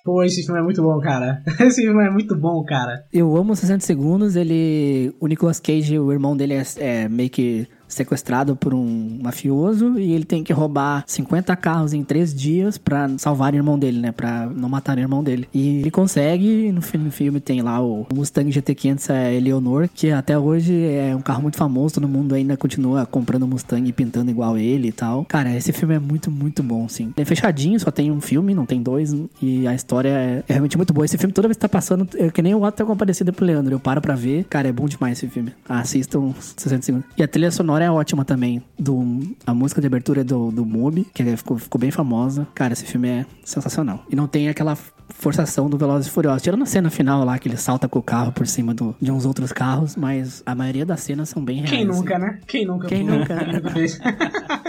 Pô, 0.05 0.23
esse 0.25 0.43
filme 0.45 0.59
é 0.59 0.63
muito 0.63 0.83
bom, 0.83 0.99
cara. 1.01 1.43
Esse 1.61 1.83
filme 1.83 2.05
é 2.05 2.11
muito 2.11 2.35
bom, 2.35 2.65
cara. 2.65 3.05
Eu 3.13 3.37
amo 3.37 3.53
os 3.53 3.61
60 3.61 3.85
segundos, 3.85 4.35
ele... 4.35 5.15
O 5.21 5.29
Nicolas 5.29 5.61
Cage, 5.61 5.97
o 5.97 6.13
irmão 6.13 6.37
dele 6.37 6.55
é, 6.55 6.65
é 6.79 7.09
meio 7.09 7.31
que 7.31 7.69
sequestrado 7.93 8.57
por 8.57 8.75
um 8.75 9.19
mafioso 9.23 9.99
e 9.99 10.13
ele 10.13 10.25
tem 10.25 10.43
que 10.43 10.53
roubar 10.53 11.05
50 11.07 11.55
carros 11.57 11.93
em 11.93 12.03
três 12.03 12.35
dias 12.35 12.79
pra 12.79 13.09
salvar 13.19 13.53
o 13.53 13.57
irmão 13.57 13.79
dele, 13.79 13.99
né? 14.01 14.13
Pra 14.13 14.47
não 14.47 14.69
matar 14.69 14.97
o 14.97 15.01
irmão 15.01 15.23
dele. 15.23 15.49
E 15.53 15.79
ele 15.81 15.91
consegue, 15.91 16.71
no 16.73 16.83
fi- 16.83 16.99
no 16.99 17.11
filme 17.11 17.41
tem 17.41 17.61
lá 17.63 17.81
o 17.83 18.07
Mustang 18.15 18.51
GT500 18.51 19.11
é 19.15 19.35
Eleonor, 19.35 19.89
que 19.93 20.11
até 20.11 20.39
hoje 20.39 20.75
é 20.85 21.15
um 21.15 21.21
carro 21.21 21.43
muito 21.43 21.57
famoso, 21.57 21.95
todo 21.95 22.09
mundo 22.09 22.35
ainda 22.35 22.57
continua 22.57 23.07
comprando 23.07 23.47
Mustang 23.47 23.89
e 23.89 23.93
pintando 23.93 24.31
igual 24.31 24.57
ele 24.59 24.89
e 24.89 24.93
tal. 24.93 25.25
Cara, 25.25 25.55
esse 25.57 25.73
filme 25.73 25.95
é 25.95 25.99
muito, 25.99 26.31
muito 26.31 26.63
bom, 26.63 26.89
sim. 26.89 27.13
É 27.17 27.25
fechadinho, 27.25 27.79
só 27.79 27.91
tem 27.91 28.11
um 28.11 28.21
filme, 28.21 28.55
não 28.55 28.67
tem 28.67 28.83
dois, 28.83 29.15
e 29.41 29.67
a 29.67 29.75
história 29.75 30.09
é, 30.09 30.45
é 30.49 30.53
realmente 30.53 30.77
muito 30.77 30.93
boa. 30.93 31.05
Esse 31.05 31.19
filme, 31.19 31.33
toda 31.33 31.49
vez 31.49 31.57
que 31.57 31.61
tá 31.63 31.69
passando, 31.69 32.09
é 32.17 32.31
que 32.31 32.43
nem 32.43 32.55
o 32.55 32.65
Ato 32.65 32.85
Comparecido 32.87 33.33
pro 33.33 33.45
Leandro, 33.45 33.75
eu 33.75 33.81
paro 33.81 34.01
pra 34.01 34.15
ver. 34.15 34.45
Cara, 34.49 34.69
é 34.69 34.73
bom 34.73 34.87
demais 34.87 35.19
esse 35.19 35.27
filme. 35.29 35.53
Assistam 35.69 36.33
60 36.57 36.83
segundos. 36.83 37.07
E 37.17 37.23
a 37.23 37.29
trilha 37.29 37.51
sonora 37.51 37.82
é 37.83 37.91
ótima 37.91 38.25
também. 38.25 38.63
Do, 38.79 39.21
a 39.47 39.53
música 39.55 39.81
de 39.81 39.87
abertura 39.87 40.21
é 40.23 40.25
do, 40.25 40.51
do 40.51 40.65
Moby, 40.65 41.07
que 41.13 41.23
é- 41.23 41.37
ficou, 41.37 41.59
ficou 41.59 41.81
bem 41.81 41.91
famosa. 41.91 42.47
Cara, 42.55 42.73
esse 42.73 42.85
filme 42.85 43.09
é 43.09 43.27
sensacional. 43.45 44.05
E 44.11 44.17
não 44.17 44.27
tem 44.27 44.49
aquela 44.49 44.77
forçação 45.23 45.71
do 45.71 45.79
Velozes 45.79 46.09
e 46.09 46.11
Furiosos. 46.11 46.43
Tirando 46.43 46.63
a 46.63 46.67
cena 46.67 46.91
final 46.91 47.25
lá, 47.25 47.39
que 47.39 47.49
ele 47.49 47.57
salta 47.57 47.89
com 47.89 47.99
o 47.99 48.03
carro 48.03 48.33
por 48.33 48.47
cima 48.47 48.75
do- 48.75 48.95
de 49.01 49.11
uns 49.13 49.25
outros 49.25 49.53
carros, 49.53 49.95
mas 49.95 50.43
a 50.45 50.55
maioria 50.55 50.85
das 50.85 51.01
cenas 51.01 51.29
são 51.29 51.43
bem 51.45 51.59
reais. 51.59 51.71
Quem 51.71 51.89
assim. 51.89 51.99
nunca, 51.99 52.19
né? 52.19 52.41
Quem 52.47 52.67
nunca? 52.67 52.89
Quem 52.89 53.07
pô? 53.07 53.13
nunca? 53.13 53.37
Quem 53.39 53.53
nunca 53.55 53.71
fez? 53.71 53.99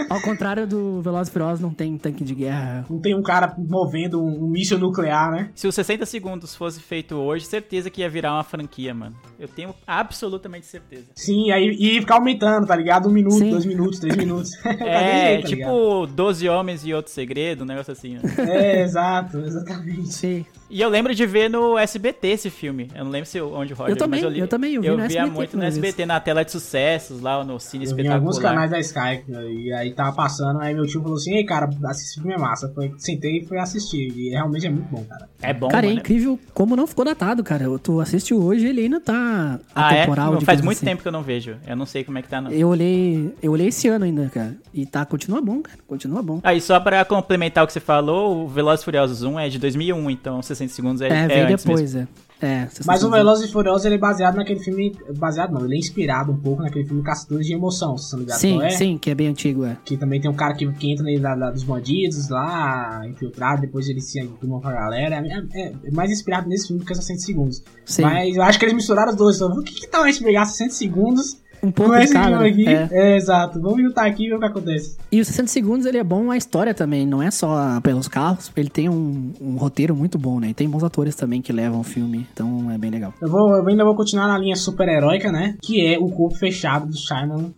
Ao 0.08 0.20
contrário 0.22 0.66
do 0.66 1.02
Velozes 1.02 1.28
e 1.28 1.32
Furiosos, 1.32 1.60
não 1.60 1.70
tem 1.70 1.98
tanque 1.98 2.22
de 2.22 2.34
guerra. 2.34 2.86
Não 2.88 3.00
tem 3.00 3.14
um 3.16 3.22
cara 3.22 3.52
movendo 3.58 4.22
um, 4.22 4.44
um 4.44 4.48
míssil 4.48 4.78
nuclear, 4.78 5.30
né? 5.32 5.50
Se 5.56 5.66
os 5.66 5.74
60 5.74 6.06
segundos 6.06 6.54
fosse 6.54 6.80
feito 6.80 7.16
hoje, 7.16 7.44
certeza 7.46 7.90
que 7.90 8.00
ia 8.02 8.08
virar 8.08 8.34
uma 8.34 8.44
franquia, 8.44 8.94
mano. 8.94 9.16
Eu 9.40 9.48
tenho 9.48 9.74
absolutamente 9.86 10.66
certeza. 10.66 11.06
Sim, 11.16 11.50
aí 11.50 11.76
e 11.80 12.00
ficar 12.00 12.14
aumentando, 12.16 12.66
tá 12.66 12.76
ligado? 12.76 13.08
Um 13.08 13.12
minuto, 13.12 13.34
Sim. 13.38 13.50
dois 13.50 13.66
minutos, 13.66 13.98
três 13.98 14.16
minutos. 14.16 14.50
É, 14.84 15.40
Tá 15.40 15.48
tipo 15.48 16.06
12 16.06 16.48
Homens 16.48 16.84
e 16.86 16.92
Outro 16.94 17.10
Segredo, 17.10 17.64
um 17.64 17.66
negócio 17.66 17.92
assim. 17.92 18.14
né? 18.14 18.20
É, 18.38 18.82
exato, 18.82 19.38
exatamente. 19.38 20.12
Sim. 20.12 20.43
Bye. 20.44 20.63
E 20.70 20.80
eu 20.80 20.88
lembro 20.88 21.14
de 21.14 21.24
ver 21.26 21.48
no 21.48 21.78
SBT 21.78 22.28
esse 22.28 22.50
filme. 22.50 22.90
Eu 22.94 23.04
não 23.04 23.10
lembro 23.10 23.28
se 23.28 23.38
eu- 23.38 23.52
onde 23.54 23.72
o 23.72 23.76
Roger 23.76 23.92
Eu 23.92 23.96
também, 23.96 24.22
mas 24.22 24.32
li- 24.32 24.40
eu 24.40 24.48
também, 24.48 24.74
eu 24.74 24.82
vi 24.82 24.88
eu 24.88 24.96
via 24.96 25.04
SBT 25.06 25.30
muito 25.30 25.56
no. 25.56 25.62
SBT, 25.64 26.06
na 26.06 26.18
tela 26.20 26.44
de 26.44 26.50
sucessos, 26.50 27.20
lá 27.20 27.44
no 27.44 27.60
Cine 27.60 27.84
Eu 27.84 27.88
em 27.88 27.90
Espetacular. 27.90 28.16
alguns 28.18 28.38
canais 28.38 28.70
da 28.70 28.80
Sky, 28.80 29.24
e 29.50 29.72
aí 29.72 29.92
tava 29.92 30.12
passando, 30.16 30.60
aí 30.60 30.74
meu 30.74 30.86
tio 30.86 31.00
falou 31.02 31.16
assim, 31.16 31.34
ei 31.34 31.44
cara, 31.44 31.68
assiste 31.84 32.06
esse 32.12 32.14
filme 32.20 32.32
é 32.34 32.38
massa. 32.38 32.70
Foi, 32.74 32.92
sentei 32.98 33.38
e 33.38 33.44
fui 33.46 33.58
assistir, 33.58 34.08
e 34.16 34.30
realmente 34.30 34.66
é 34.66 34.70
muito 34.70 34.88
bom, 34.88 35.04
cara. 35.04 35.28
É 35.42 35.52
bom, 35.52 35.68
cara, 35.68 35.86
é 35.86 35.88
mano. 35.90 36.00
incrível 36.00 36.38
como 36.52 36.74
não 36.74 36.86
ficou 36.86 37.04
datado, 37.04 37.44
cara. 37.44 37.66
Tu 37.78 38.00
assiste 38.00 38.32
hoje 38.34 38.66
ele 38.66 38.80
ainda 38.82 39.00
tá 39.00 39.60
Ah, 39.74 39.94
é? 39.94 39.98
atemporal. 40.02 40.32
Não, 40.32 40.38
de 40.38 40.44
Faz 40.44 40.60
muito 40.60 40.78
assim. 40.78 40.86
tempo 40.86 41.02
que 41.02 41.08
eu 41.08 41.12
não 41.12 41.22
vejo. 41.22 41.56
Eu 41.66 41.76
não 41.76 41.86
sei 41.86 42.02
como 42.04 42.18
é 42.18 42.22
que 42.22 42.28
tá, 42.28 42.40
não. 42.40 42.50
Eu 42.50 42.68
olhei, 42.68 43.32
eu 43.42 43.52
olhei 43.52 43.68
esse 43.68 43.86
ano 43.88 44.04
ainda, 44.06 44.30
cara. 44.32 44.56
E 44.72 44.86
tá, 44.86 45.04
continua 45.04 45.40
bom, 45.40 45.60
cara. 45.60 45.78
Continua 45.86 46.22
bom. 46.22 46.40
Aí, 46.42 46.60
só 46.60 46.80
pra 46.80 47.04
complementar 47.04 47.62
o 47.62 47.66
que 47.66 47.72
você 47.72 47.80
falou, 47.80 48.44
o 48.44 48.48
Velozes 48.48 48.80
e 48.82 48.84
Furiosos 48.84 49.22
1 49.22 49.38
é 49.38 49.48
de 49.48 49.58
2001, 49.58 50.10
então 50.10 50.40
60 50.54 50.72
segundos 50.72 51.00
é, 51.02 51.08
É, 51.08 51.24
é 51.24 51.26
veio 51.28 51.42
antes 51.54 51.64
mesmo. 51.64 51.66
depois, 51.66 51.94
é. 51.96 52.08
É, 52.42 52.68
Mas 52.84 53.02
o 53.02 53.10
Velozes 53.10 53.48
e 53.48 53.52
Furiosos 53.52 53.86
ele 53.86 53.94
é 53.94 53.98
baseado 53.98 54.34
naquele 54.34 54.60
filme. 54.60 54.94
Baseado 55.16 55.52
não, 55.52 55.64
ele 55.64 55.76
é 55.76 55.78
inspirado 55.78 56.30
um 56.32 56.36
pouco 56.36 56.62
naquele 56.62 56.84
filme 56.84 57.02
Caçadores 57.02 57.46
de 57.46 57.54
Emoção, 57.54 57.92
vocês 57.96 58.04
estão 58.06 58.18
ligados 58.18 58.40
Sim, 58.42 58.54
qual 58.56 58.62
é? 58.66 58.70
sim, 58.70 58.98
que 58.98 59.08
é 59.08 59.14
bem 59.14 59.28
antigo, 59.28 59.64
é. 59.64 59.78
Que 59.82 59.96
também 59.96 60.20
tem 60.20 60.30
um 60.30 60.34
cara 60.34 60.52
que, 60.52 60.70
que 60.72 60.92
entra 60.92 61.04
nele 61.04 61.20
da, 61.20 61.34
da- 61.34 61.50
dos 61.52 61.62
bandidos 61.62 62.28
lá, 62.28 63.00
infiltrado, 63.08 63.62
depois 63.62 63.88
ele 63.88 64.00
se 64.02 64.22
turma 64.40 64.60
com 64.60 64.68
a 64.68 64.72
galera. 64.72 65.14
É, 65.26 65.58
é- 65.68 65.72
é 65.84 65.90
mais 65.92 66.10
inspirado 66.10 66.46
nesse 66.48 66.66
filme 66.66 66.82
do 66.82 66.86
que 66.86 66.94
60 66.94 67.20
segundos. 67.20 67.62
Sim. 67.86 68.02
Mas 68.02 68.36
eu 68.36 68.42
acho 68.42 68.58
que 68.58 68.64
eles 68.66 68.74
misturaram 68.74 69.12
os 69.12 69.16
dois. 69.16 69.36
Então, 69.36 69.48
o 69.52 69.62
que, 69.62 69.72
que 69.72 69.86
tal 69.86 70.02
a 70.02 70.10
gente 70.10 70.22
pegar 70.22 70.44
60 70.44 70.74
segundos 70.74 71.38
Um 71.64 71.70
pouco 71.72 71.92
com 71.92 71.98
de 71.98 72.04
esse 72.04 72.12
cada, 72.12 72.38
filme 72.38 72.48
aqui? 72.50 72.68
é. 72.68 72.88
É, 72.92 73.16
exato. 73.16 73.60
Vamos 73.60 73.82
juntar 73.82 74.06
aqui 74.06 74.26
e 74.26 74.28
ver 74.28 74.34
o 74.36 74.38
que 74.38 74.44
acontece. 74.46 74.96
E 75.10 75.20
os 75.20 75.26
60 75.28 75.48
segundos 75.48 75.86
ele 75.86 75.98
é 75.98 76.04
bom 76.04 76.30
a 76.30 76.36
história 76.36 76.74
também, 76.74 77.06
não 77.06 77.22
é 77.22 77.30
só 77.30 77.80
pelos 77.80 78.06
carros, 78.08 78.52
ele 78.56 78.68
tem 78.68 78.88
um, 78.88 79.32
um 79.40 79.56
roteiro 79.56 79.94
muito 79.96 80.18
bom, 80.18 80.38
né? 80.38 80.48
E 80.50 80.54
tem 80.54 80.68
bons 80.68 80.84
atores 80.84 81.14
também 81.14 81.40
que 81.40 81.52
levam 81.52 81.80
o 81.80 81.84
filme, 81.84 82.26
então 82.32 82.70
é 82.70 82.76
bem 82.78 82.90
legal. 82.90 83.14
Eu, 83.20 83.28
vou, 83.28 83.56
eu 83.56 83.66
ainda 83.66 83.84
vou 83.84 83.94
continuar 83.94 84.28
na 84.28 84.38
linha 84.38 84.56
super-heróica, 84.56 85.32
né? 85.32 85.56
Que 85.62 85.86
é 85.86 85.98
o 85.98 86.08
corpo 86.08 86.36
fechado 86.36 86.86
do 86.86 86.96
Shyamalan. 86.96 87.50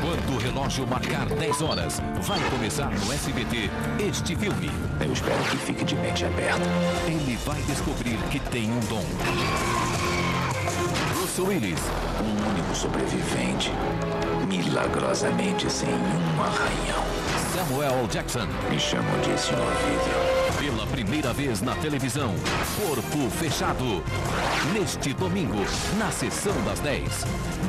Quando 0.00 0.36
o 0.36 0.38
relógio 0.38 0.86
marcar 0.88 1.26
10 1.26 1.62
horas, 1.62 2.02
vai 2.22 2.40
começar 2.50 2.90
no 2.90 3.12
SBT 3.12 3.70
este 4.08 4.34
filme. 4.34 4.70
Eu 5.00 5.12
espero 5.12 5.42
que 5.44 5.56
fique 5.58 5.84
de 5.84 5.94
mente 5.96 6.24
aberta. 6.24 6.60
Ele 7.06 7.38
vai 7.46 7.60
descobrir 7.62 8.18
que 8.30 8.40
tem 8.50 8.64
um 8.70 8.80
dom. 8.88 10.01
Bruce 11.34 11.40
Willis, 11.40 11.80
Um 12.20 12.50
único 12.50 12.74
sobrevivente. 12.74 13.70
Milagrosamente 14.46 15.70
sem 15.70 15.88
um 15.88 16.42
arranhão. 16.42 17.04
Samuel 17.54 18.06
Jackson, 18.08 18.46
Me 18.70 18.78
chamam 18.78 19.18
de 19.20 19.40
Senhor 19.40 19.72
Vivian. 19.76 20.31
Pela 20.62 20.86
primeira 20.86 21.32
vez 21.32 21.60
na 21.60 21.74
televisão. 21.74 22.30
Corpo 22.86 23.28
Fechado. 23.30 23.82
Neste 24.72 25.12
domingo, 25.12 25.58
na 25.98 26.08
sessão 26.12 26.54
das 26.64 26.78
10. 26.78 27.02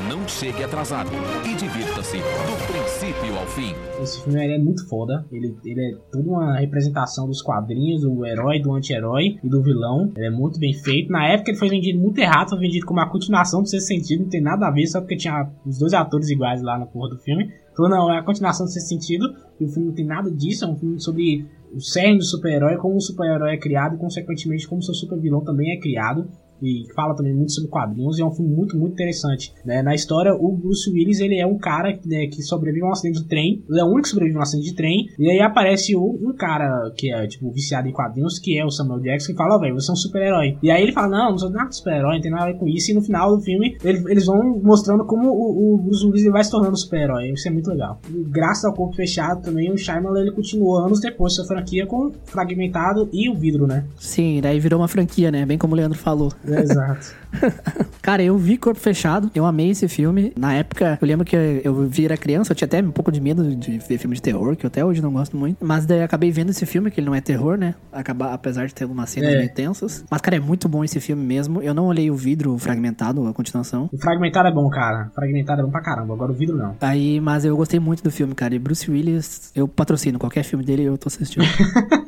Não 0.07 0.27
chegue 0.27 0.63
atrasado 0.63 1.09
e 1.43 1.55
divirta-se 1.55 2.17
do 2.17 2.67
princípio 2.71 3.35
ao 3.35 3.47
fim. 3.47 3.73
Esse 4.00 4.23
filme 4.23 4.45
é 4.45 4.59
muito 4.59 4.88
foda. 4.88 5.25
Ele, 5.31 5.57
ele 5.65 5.81
é 5.81 5.95
toda 6.12 6.29
uma 6.29 6.59
representação 6.59 7.25
dos 7.25 7.41
quadrinhos, 7.41 8.03
do 8.03 8.23
herói, 8.27 8.59
do 8.59 8.71
anti-herói 8.71 9.39
e 9.43 9.50
do 9.50 9.63
vilão. 9.63 10.12
Ele 10.15 10.27
é 10.27 10.31
muito 10.31 10.59
bem 10.59 10.73
feito. 10.75 11.12
Na 11.12 11.25
época 11.25 11.50
ele 11.50 11.57
foi 11.57 11.69
vendido 11.69 11.97
muito 12.00 12.19
errado, 12.19 12.50
foi 12.50 12.59
vendido 12.59 12.85
como 12.85 13.00
uma 13.00 13.09
continuação 13.09 13.63
do 13.63 13.69
sexto 13.69 13.88
sentido, 13.88 14.21
não 14.21 14.29
tem 14.29 14.41
nada 14.41 14.67
a 14.67 14.71
ver, 14.71 14.85
só 14.85 15.01
porque 15.01 15.17
tinha 15.17 15.50
os 15.65 15.79
dois 15.79 15.95
atores 15.95 16.29
iguais 16.29 16.62
lá 16.62 16.77
na 16.77 16.85
porra 16.85 17.09
do 17.09 17.17
filme. 17.17 17.51
Falou, 17.75 17.89
não, 17.89 18.13
é 18.13 18.19
a 18.19 18.23
continuação 18.23 18.67
do 18.67 18.71
sexto 18.71 18.89
sentido, 18.89 19.33
e 19.59 19.65
o 19.65 19.67
filme 19.67 19.88
não 19.88 19.95
tem 19.95 20.05
nada 20.05 20.29
disso, 20.29 20.63
é 20.63 20.67
um 20.67 20.77
filme 20.77 21.01
sobre 21.01 21.43
o 21.74 21.80
cerne 21.80 22.18
do 22.18 22.24
super-herói, 22.24 22.77
como 22.77 22.96
o 22.96 23.01
super-herói 23.01 23.53
é 23.53 23.58
criado, 23.58 23.96
e 23.96 24.00
consequentemente 24.00 24.68
como 24.68 24.84
seu 24.84 24.94
super-vilão 24.94 25.44
também 25.44 25.72
é 25.72 25.80
criado. 25.80 26.30
E 26.62 26.86
fala 26.95 27.15
também 27.15 27.33
muito 27.33 27.51
sobre 27.51 27.69
quadrinhos, 27.69 28.17
e 28.17 28.22
é 28.22 28.25
um 28.25 28.31
filme 28.31 28.53
muito, 28.55 28.77
muito 28.77 28.93
interessante. 28.93 29.53
né? 29.65 29.81
Na 29.81 29.93
história, 29.93 30.33
o 30.33 30.51
Bruce 30.51 30.89
Willis, 30.89 31.19
ele 31.19 31.38
é 31.39 31.45
um 31.45 31.57
cara 31.57 31.89
né, 32.05 32.27
que 32.27 32.41
sobrevive 32.41 32.83
a 32.86 32.89
um 32.89 32.91
acidente 32.91 33.22
de 33.22 33.27
trem, 33.27 33.63
ele 33.69 33.79
é 33.79 33.83
o 33.83 33.88
único 33.88 34.03
que 34.03 34.10
sobrevive 34.10 34.38
a 34.38 34.39
um 34.39 34.43
acidente 34.43 34.69
de 34.69 34.75
trem, 34.75 35.07
e 35.19 35.29
aí 35.29 35.39
aparece 35.41 35.95
o- 35.95 36.19
um 36.22 36.33
cara 36.33 36.91
que 36.95 37.12
é, 37.13 37.27
tipo, 37.27 37.51
viciado 37.51 37.88
em 37.88 37.91
quadrinhos, 37.91 38.39
que 38.39 38.57
é 38.57 38.65
o 38.65 38.69
Samuel 38.72 39.01
Jackson, 39.01 39.31
que 39.33 39.38
fala, 39.38 39.55
ó, 39.55 39.60
velho, 39.60 39.74
você 39.75 39.91
é 39.91 39.93
um 39.93 39.95
super-herói. 39.98 40.57
E 40.63 40.72
aí 40.72 40.81
ele 40.83 40.91
fala, 40.91 41.07
não, 41.10 41.31
não 41.31 41.38
sou 41.38 41.50
nada 41.50 41.72
super-herói, 41.72 42.15
não 42.15 42.22
tem 42.22 42.31
nada 42.31 42.43
a 42.43 42.48
ver 42.51 42.57
com 42.57 42.67
isso, 42.67 42.91
e 42.91 42.93
no 42.93 43.01
final 43.01 43.36
do 43.36 43.41
filme, 43.43 43.77
ele- 43.83 44.03
eles 44.12 44.25
vão 44.25 44.60
mostrando 44.63 45.05
como 45.05 45.29
o, 45.29 45.75
o 45.75 45.77
Bruce 45.79 46.05
Willis 46.05 46.31
vai 46.31 46.43
se 46.43 46.51
tornando 46.51 46.77
super-herói, 46.77 47.31
isso 47.31 47.48
é 47.48 47.51
muito 47.51 47.69
legal. 47.69 48.00
E 48.10 48.24
graças 48.29 48.63
ao 48.65 48.74
corpo 48.74 48.95
fechado 48.95 49.41
também, 49.43 49.72
o 49.72 49.77
Shyamalan, 49.77 50.22
ele 50.22 50.31
continuou 50.31 50.77
anos 50.77 51.00
depois 51.01 51.33
sua 51.33 51.45
franquia 51.45 51.86
com 51.86 52.12
Fragmentado 52.25 53.10
e 53.13 53.29
o 53.29 53.36
Vidro, 53.36 53.65
né? 53.67 53.86
Sim, 53.98 54.39
daí 54.41 54.60
virou 54.60 54.79
uma 54.79 54.88
franquia, 54.88 55.31
né? 55.31 55.45
Bem 55.45 55.57
como 55.57 55.74
o 55.74 55.77
Leandro 55.77 55.98
falou. 55.98 56.31
Exato. 56.45 57.13
Cara, 58.01 58.21
eu 58.21 58.38
vi 58.38 58.57
Corpo 58.57 58.79
Fechado, 58.79 59.31
eu 59.33 59.45
amei 59.45 59.69
esse 59.71 59.88
filme. 59.88 60.33
Na 60.38 60.53
época, 60.53 60.97
eu 61.01 61.07
lembro 61.07 61.25
que 61.25 61.35
eu 61.63 61.88
vi 61.88 62.05
era 62.05 62.17
criança, 62.17 62.51
eu 62.51 62.55
tinha 62.55 62.65
até 62.65 62.81
um 62.81 62.91
pouco 62.91 63.12
de 63.12 63.19
medo 63.21 63.55
de 63.55 63.77
ver 63.79 63.97
filme 63.97 64.15
de 64.15 64.21
terror, 64.21 64.55
que 64.55 64.65
eu 64.65 64.67
até 64.67 64.83
hoje 64.83 65.01
não 65.01 65.12
gosto 65.12 65.35
muito. 65.38 65.57
Mas 65.63 65.85
daí 65.85 66.00
eu 66.00 66.05
acabei 66.05 66.31
vendo 66.31 66.50
esse 66.50 66.65
filme, 66.65 66.91
que 66.91 67.00
ele 67.00 67.07
não 67.07 67.15
é 67.15 67.21
terror, 67.21 67.57
né? 67.57 67.75
Acaba, 67.91 68.33
apesar 68.33 68.67
de 68.67 68.73
ter 68.73 68.83
algumas 68.83 69.09
cenas 69.09 69.33
É. 69.33 69.38
meio 69.38 69.53
tensas. 69.53 70.03
Mas, 70.09 70.21
cara, 70.21 70.38
é 70.38 70.39
muito 70.39 70.67
bom 70.67 70.83
esse 70.83 71.00
filme 71.00 71.23
mesmo. 71.23 71.62
Eu 71.62 71.73
não 71.73 71.85
olhei 71.88 72.12
o 72.12 72.15
vidro 72.15 72.57
fragmentado, 72.57 73.25
a 73.27 73.33
continuação. 73.33 73.89
O 73.91 73.97
Fragmentado 73.97 74.47
é 74.47 74.51
bom, 74.51 74.69
cara. 74.69 75.12
Fragmentado 75.15 75.62
é 75.62 75.63
bom 75.63 75.71
pra 75.71 75.81
caramba, 75.81 76.13
agora 76.13 76.31
o 76.31 76.35
Vidro 76.35 76.57
não. 76.57 76.75
Aí, 76.81 77.19
mas 77.19 77.45
eu 77.45 77.55
gostei 77.55 77.79
muito 77.79 78.03
do 78.03 78.12
filme, 78.12 78.35
cara. 78.35 78.53
E 78.53 78.59
Bruce 78.59 78.89
Willis, 78.89 79.51
eu 79.55 79.67
patrocino 79.67 80.19
qualquer 80.19 80.43
filme 80.43 80.63
dele, 80.63 80.83
eu 80.83 80.97
tô 80.97 81.07
assistindo. 81.07 81.43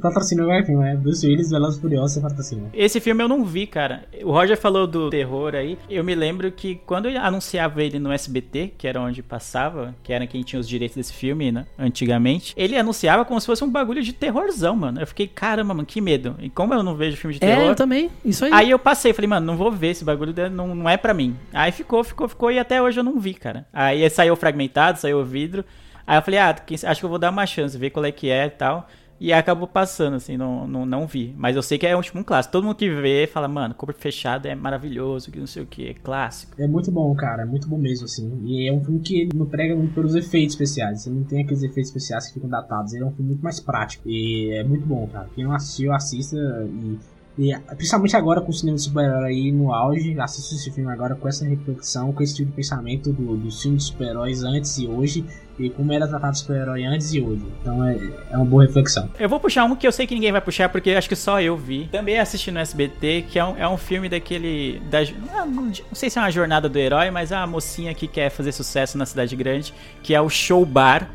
Patrocínio 0.00 0.46
vai 0.46 0.64
filme, 0.64 0.84
é 0.86 0.96
Bruce 0.96 1.26
Willis, 1.26 1.50
Velozes 1.50 1.78
e 1.78 1.80
Furiosos, 1.80 2.12
você 2.14 2.20
patrocina. 2.20 2.62
Esse 2.72 3.00
filme 3.00 3.22
eu 3.22 3.28
não 3.28 3.44
vi, 3.44 3.66
cara. 3.72 4.04
O 4.22 4.30
Roger 4.30 4.56
falou 4.56 4.86
do 4.86 5.08
terror 5.08 5.54
aí. 5.54 5.78
Eu 5.88 6.04
me 6.04 6.14
lembro 6.14 6.52
que 6.52 6.76
quando 6.86 7.08
anunciava 7.08 7.82
ele 7.82 7.98
no 7.98 8.12
SBT, 8.12 8.74
que 8.76 8.86
era 8.86 9.00
onde 9.00 9.22
passava, 9.22 9.94
que 10.02 10.12
era 10.12 10.26
quem 10.26 10.42
tinha 10.42 10.60
os 10.60 10.68
direitos 10.68 10.96
desse 10.96 11.12
filme, 11.12 11.50
né, 11.50 11.66
antigamente, 11.78 12.52
ele 12.56 12.76
anunciava 12.76 13.24
como 13.24 13.40
se 13.40 13.46
fosse 13.46 13.64
um 13.64 13.70
bagulho 13.70 14.02
de 14.02 14.12
terrorzão, 14.12 14.76
mano. 14.76 15.00
Eu 15.00 15.06
fiquei, 15.06 15.26
caramba, 15.26 15.72
mano, 15.72 15.86
que 15.86 16.00
medo. 16.00 16.36
E 16.38 16.50
como 16.50 16.74
eu 16.74 16.82
não 16.82 16.94
vejo 16.94 17.16
filme 17.16 17.38
de 17.38 17.44
é, 17.44 17.54
terror. 17.54 17.70
eu 17.70 17.74
também. 17.74 18.10
Isso 18.22 18.44
aí. 18.44 18.52
Aí 18.52 18.70
eu 18.70 18.78
passei, 18.78 19.14
falei, 19.14 19.28
mano, 19.28 19.46
não 19.46 19.56
vou 19.56 19.72
ver 19.72 19.88
esse 19.88 20.04
bagulho, 20.04 20.34
não, 20.50 20.74
não 20.74 20.88
é 20.88 20.98
pra 20.98 21.14
mim. 21.14 21.34
Aí 21.52 21.72
ficou, 21.72 22.04
ficou, 22.04 22.28
ficou, 22.28 22.52
e 22.52 22.58
até 22.58 22.82
hoje 22.82 23.00
eu 23.00 23.04
não 23.04 23.18
vi, 23.18 23.32
cara. 23.32 23.66
Aí 23.72 24.08
saiu 24.10 24.36
fragmentado, 24.36 24.98
saiu 24.98 25.18
o 25.18 25.24
vidro. 25.24 25.64
Aí 26.06 26.18
eu 26.18 26.22
falei, 26.22 26.40
ah, 26.40 26.54
acho 26.86 27.00
que 27.00 27.04
eu 27.04 27.10
vou 27.10 27.18
dar 27.18 27.30
uma 27.30 27.46
chance, 27.46 27.78
ver 27.78 27.90
qual 27.90 28.04
é 28.04 28.12
que 28.12 28.28
é 28.28 28.46
e 28.46 28.50
tal. 28.50 28.88
E 29.22 29.32
acabou 29.32 29.68
passando, 29.68 30.16
assim, 30.16 30.36
não, 30.36 30.66
não, 30.66 30.84
não 30.84 31.06
vi. 31.06 31.32
Mas 31.38 31.54
eu 31.54 31.62
sei 31.62 31.78
que 31.78 31.86
é 31.86 31.96
um, 31.96 32.00
tipo, 32.00 32.18
um 32.18 32.24
clássico. 32.24 32.50
Todo 32.50 32.64
mundo 32.64 32.74
que 32.74 32.90
vê 32.90 33.28
fala, 33.32 33.46
mano, 33.46 33.72
corpo 33.72 33.94
fechado 33.96 34.46
é 34.46 34.54
maravilhoso, 34.56 35.30
que 35.30 35.38
não 35.38 35.46
sei 35.46 35.62
o 35.62 35.66
que, 35.66 35.90
é 35.90 35.94
clássico. 35.94 36.60
É 36.60 36.66
muito 36.66 36.90
bom, 36.90 37.14
cara, 37.14 37.42
é 37.42 37.46
muito 37.46 37.68
bom 37.68 37.78
mesmo, 37.78 38.06
assim. 38.06 38.42
E 38.44 38.68
é 38.68 38.72
um 38.72 38.82
filme 38.82 38.98
que 38.98 39.20
ele 39.20 39.30
não 39.32 39.46
prega 39.46 39.76
muito 39.76 39.94
pelos 39.94 40.16
efeitos 40.16 40.54
especiais. 40.54 41.02
Você 41.02 41.10
não 41.10 41.22
tem 41.22 41.42
aqueles 41.44 41.62
efeitos 41.62 41.90
especiais 41.90 42.26
que 42.26 42.34
ficam 42.34 42.50
datados. 42.50 42.94
Ele 42.94 43.04
é 43.04 43.06
um 43.06 43.12
filme 43.12 43.28
muito 43.28 43.44
mais 43.44 43.60
prático. 43.60 44.08
E 44.08 44.50
é 44.54 44.64
muito 44.64 44.84
bom, 44.84 45.06
cara. 45.06 45.28
Quem 45.36 45.44
não 45.44 45.52
assistiu, 45.52 45.92
assista. 45.92 46.36
E 46.36 46.98
E 47.38 47.56
principalmente 47.76 48.16
agora 48.16 48.40
com 48.40 48.50
o 48.50 48.52
cinema 48.52 48.76
de 48.76 48.82
super-herói 48.82 49.30
aí 49.30 49.52
no 49.52 49.72
auge, 49.72 50.18
assisto 50.20 50.54
esse 50.54 50.70
filme 50.70 50.92
agora 50.92 51.14
com 51.14 51.26
essa 51.26 51.46
reflexão, 51.46 52.12
com 52.12 52.22
esse 52.22 52.36
tipo 52.36 52.50
de 52.50 52.56
pensamento 52.56 53.12
do, 53.12 53.36
dos 53.36 53.62
filmes 53.62 53.84
de 53.84 53.88
super-heróis 53.90 54.42
antes 54.44 54.76
e 54.78 54.86
hoje, 54.86 55.24
e 55.58 55.70
como 55.70 55.92
era 55.92 56.06
tratado 56.06 56.34
o 56.34 56.36
super-herói 56.36 56.84
antes 56.84 57.12
e 57.14 57.20
hoje. 57.20 57.42
Então 57.60 57.84
é, 57.84 57.96
é 58.30 58.36
uma 58.36 58.44
boa 58.44 58.64
reflexão. 58.64 59.08
Eu 59.18 59.28
vou 59.28 59.40
puxar 59.40 59.64
um 59.64 59.74
que 59.74 59.86
eu 59.86 59.92
sei 59.92 60.06
que 60.06 60.14
ninguém 60.14 60.30
vai 60.30 60.40
puxar, 60.40 60.68
porque 60.68 60.90
acho 60.90 61.08
que 61.08 61.16
só 61.16 61.40
eu 61.40 61.56
vi. 61.56 61.88
Também 61.90 62.18
assisti 62.18 62.50
no 62.50 62.58
SBT, 62.58 63.26
que 63.30 63.38
é 63.38 63.44
um, 63.44 63.56
é 63.56 63.68
um 63.68 63.78
filme 63.78 64.08
daquele. 64.08 64.80
Da, 64.90 65.00
não 65.46 65.72
sei 65.92 66.10
se 66.10 66.18
é 66.18 66.22
uma 66.22 66.30
jornada 66.30 66.68
do 66.68 66.78
herói, 66.78 67.10
mas 67.10 67.32
é 67.32 67.36
uma 67.36 67.46
mocinha 67.46 67.94
que 67.94 68.06
quer 68.06 68.30
fazer 68.30 68.52
sucesso 68.52 68.98
na 68.98 69.06
cidade 69.06 69.34
grande, 69.36 69.72
que 70.02 70.14
é 70.14 70.20
o 70.20 70.28
Show 70.28 70.66
Bar. 70.66 71.08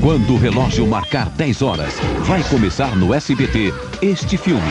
Quando 0.00 0.34
o 0.34 0.38
relógio 0.38 0.86
marcar 0.86 1.28
10 1.30 1.62
horas, 1.62 1.94
vai 2.20 2.42
começar 2.44 2.96
no 2.96 3.12
SBT 3.12 3.72
este 4.00 4.36
filme. 4.36 4.62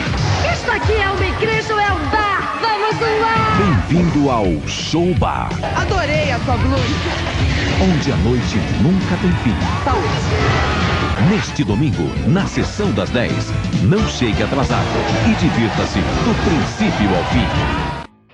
Isso 0.68 0.76
aqui 0.76 1.00
é 1.00 1.10
uma 1.10 1.24
igreja 1.24 1.72
ou 1.72 1.80
é 1.80 1.90
um 1.90 2.10
bar? 2.10 2.58
Vamos 2.60 3.00
lá! 3.22 3.56
Bem-vindo 3.88 4.28
ao 4.28 4.44
Show 4.68 5.14
Bar, 5.14 5.48
Adorei 5.74 6.30
a 6.30 6.38
sua 6.40 6.58
blusa. 6.58 6.84
onde 7.80 8.12
a 8.12 8.16
noite 8.16 8.58
nunca 8.82 9.16
tem 9.22 9.32
fim. 9.42 9.56
Saúde. 9.82 11.30
Neste 11.30 11.64
domingo, 11.64 12.12
na 12.28 12.46
sessão 12.46 12.92
das 12.92 13.08
10, 13.08 13.32
não 13.84 14.06
chegue 14.10 14.42
atrasado 14.42 14.84
e 15.30 15.34
divirta-se 15.36 16.00
do 16.00 16.34
princípio 16.44 17.16
ao 17.16 17.24
fim. 17.32 17.87